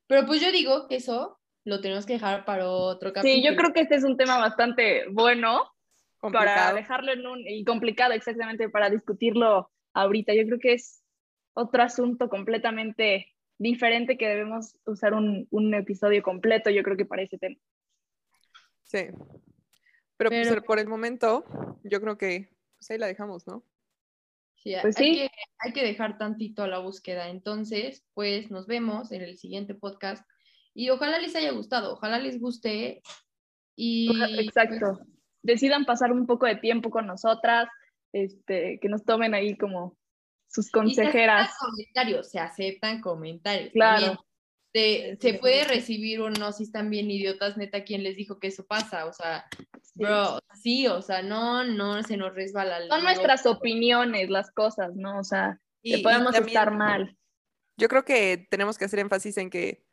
Pero 0.08 0.26
pues 0.26 0.42
yo 0.42 0.52
digo 0.52 0.88
que 0.88 0.96
eso 0.96 1.40
lo 1.64 1.82
tenemos 1.82 2.06
que 2.06 2.14
dejar 2.14 2.46
para 2.46 2.68
otro 2.68 3.14
capítulo. 3.14 3.36
Sí, 3.36 3.44
yo 3.44 3.56
creo 3.56 3.74
que 3.74 3.82
este 3.82 3.96
es 3.96 4.04
un 4.04 4.18
tema 4.18 4.40
bastante 4.40 5.08
bueno 5.10 5.72
para 6.20 6.74
dejarlo 6.74 7.14
en 7.14 7.28
un, 7.28 7.48
y 7.48 7.64
complicado 7.64 8.14
exactamente 8.14 8.70
para 8.70 8.90
discutirlo 8.90 9.70
ahorita. 9.94 10.34
Yo 10.34 10.46
creo 10.46 10.60
que 10.60 10.74
es 10.74 11.04
otro 11.54 11.84
asunto 11.84 12.30
completamente 12.30 13.28
diferente 13.60 14.18
que 14.18 14.28
debemos 14.28 14.78
usar 14.86 15.14
un, 15.14 15.48
un 15.52 15.74
episodio 15.76 16.24
completo, 16.24 16.70
yo 16.72 16.82
creo 16.82 16.98
que 16.98 17.06
para 17.06 17.22
ese 17.22 17.38
tema. 17.38 17.58
Sí. 18.92 19.08
Pero, 20.18 20.30
pues, 20.30 20.64
por 20.66 20.80
el 20.80 20.88
momento, 20.88 21.46
yo 21.84 22.02
creo 22.02 22.18
que 22.18 22.50
pues 22.78 22.92
ahí 22.92 22.98
la 22.98 23.08
dejamos, 23.08 23.48
¿no? 23.48 23.64
Sí, 24.56 24.76
pues 24.82 24.98
hay, 24.98 25.14
Que, 25.14 25.30
hay 25.60 25.74
que 25.74 25.84
dejar 25.84 26.18
tantito 26.18 26.64
a 26.64 26.68
la 26.68 26.80
búsqueda. 26.80 27.30
Entonces, 27.30 28.06
pues 28.14 28.52
nos 28.52 28.68
vemos 28.68 29.12
en 29.12 29.22
el 29.22 29.38
siguiente 29.38 29.74
podcast 29.74 30.28
y 30.74 30.90
ojalá 30.90 31.20
les 31.20 31.36
haya 31.36 31.52
gustado, 31.52 31.94
ojalá 31.94 32.20
les 32.20 32.40
guste 32.40 33.02
y... 33.76 34.10
Exacto. 34.40 34.98
Pues 34.98 35.08
decidan 35.44 35.86
pasar 35.86 36.12
un 36.12 36.28
poco 36.28 36.46
de 36.46 36.56
tiempo 36.56 36.92
con 36.92 37.08
nosotras, 37.08 37.68
este, 38.14 38.78
que 38.80 38.90
nos 38.90 39.04
tomen 39.04 39.34
ahí 39.34 39.58
como 39.58 39.98
sus 40.48 40.70
consejeras. 40.70 41.48
se 41.48 41.54
aceptan 41.54 41.70
comentarios, 41.70 42.30
se 42.30 42.40
aceptan 42.40 43.02
comentarios. 43.02 43.72
Claro. 43.74 44.26
Se, 44.74 45.38
puede 45.40 45.66
recibir 45.66 46.22
uno 46.22 46.52
si 46.54 46.64
están 46.64 46.90
bien 46.90 47.12
idiotas, 47.12 47.58
neta, 47.58 47.84
¿quién 47.84 48.04
les 48.04 48.16
dijo 48.16 48.40
que 48.40 48.48
eso 48.48 48.66
pasa? 48.66 49.06
O 49.06 49.14
sea, 49.14 49.46
bro, 49.96 50.40
sí, 50.62 50.88
o 50.88 51.02
sea, 51.02 51.22
no, 51.22 51.66
no 51.66 52.02
se 52.04 52.16
nos 52.16 52.34
resbala. 52.34 52.88
Son 52.88 53.04
nuestras 53.04 53.46
opiniones, 53.46 54.30
las 54.30 54.52
cosas, 54.52 54.96
¿no? 54.96 55.20
O 55.20 55.24
sea, 55.24 55.60
que 55.84 56.00
podemos 56.00 56.34
estar 56.36 56.72
mal. 56.72 57.18
Yo 57.78 57.90
creo 57.90 58.06
que 58.06 58.48
tenemos 58.50 58.78
que 58.78 58.86
hacer 58.86 59.00
énfasis 59.00 59.38
en 59.38 59.50
que 59.50 59.84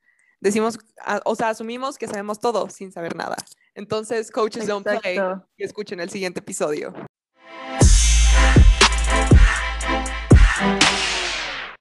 decimos, 0.40 0.78
o 1.24 1.34
sea, 1.34 1.48
asumimos 1.48 1.98
que 1.98 2.06
sabemos 2.06 2.38
todo 2.38 2.68
sin 2.70 2.92
saber 2.92 3.16
nada. 3.16 3.36
Entonces, 3.74 4.30
coaches 4.30 4.66
don't 4.66 4.86
play 4.86 5.18
y 5.56 5.64
escuchen 5.64 6.00
el 6.00 6.10
siguiente 6.10 6.40
episodio. 6.40 6.92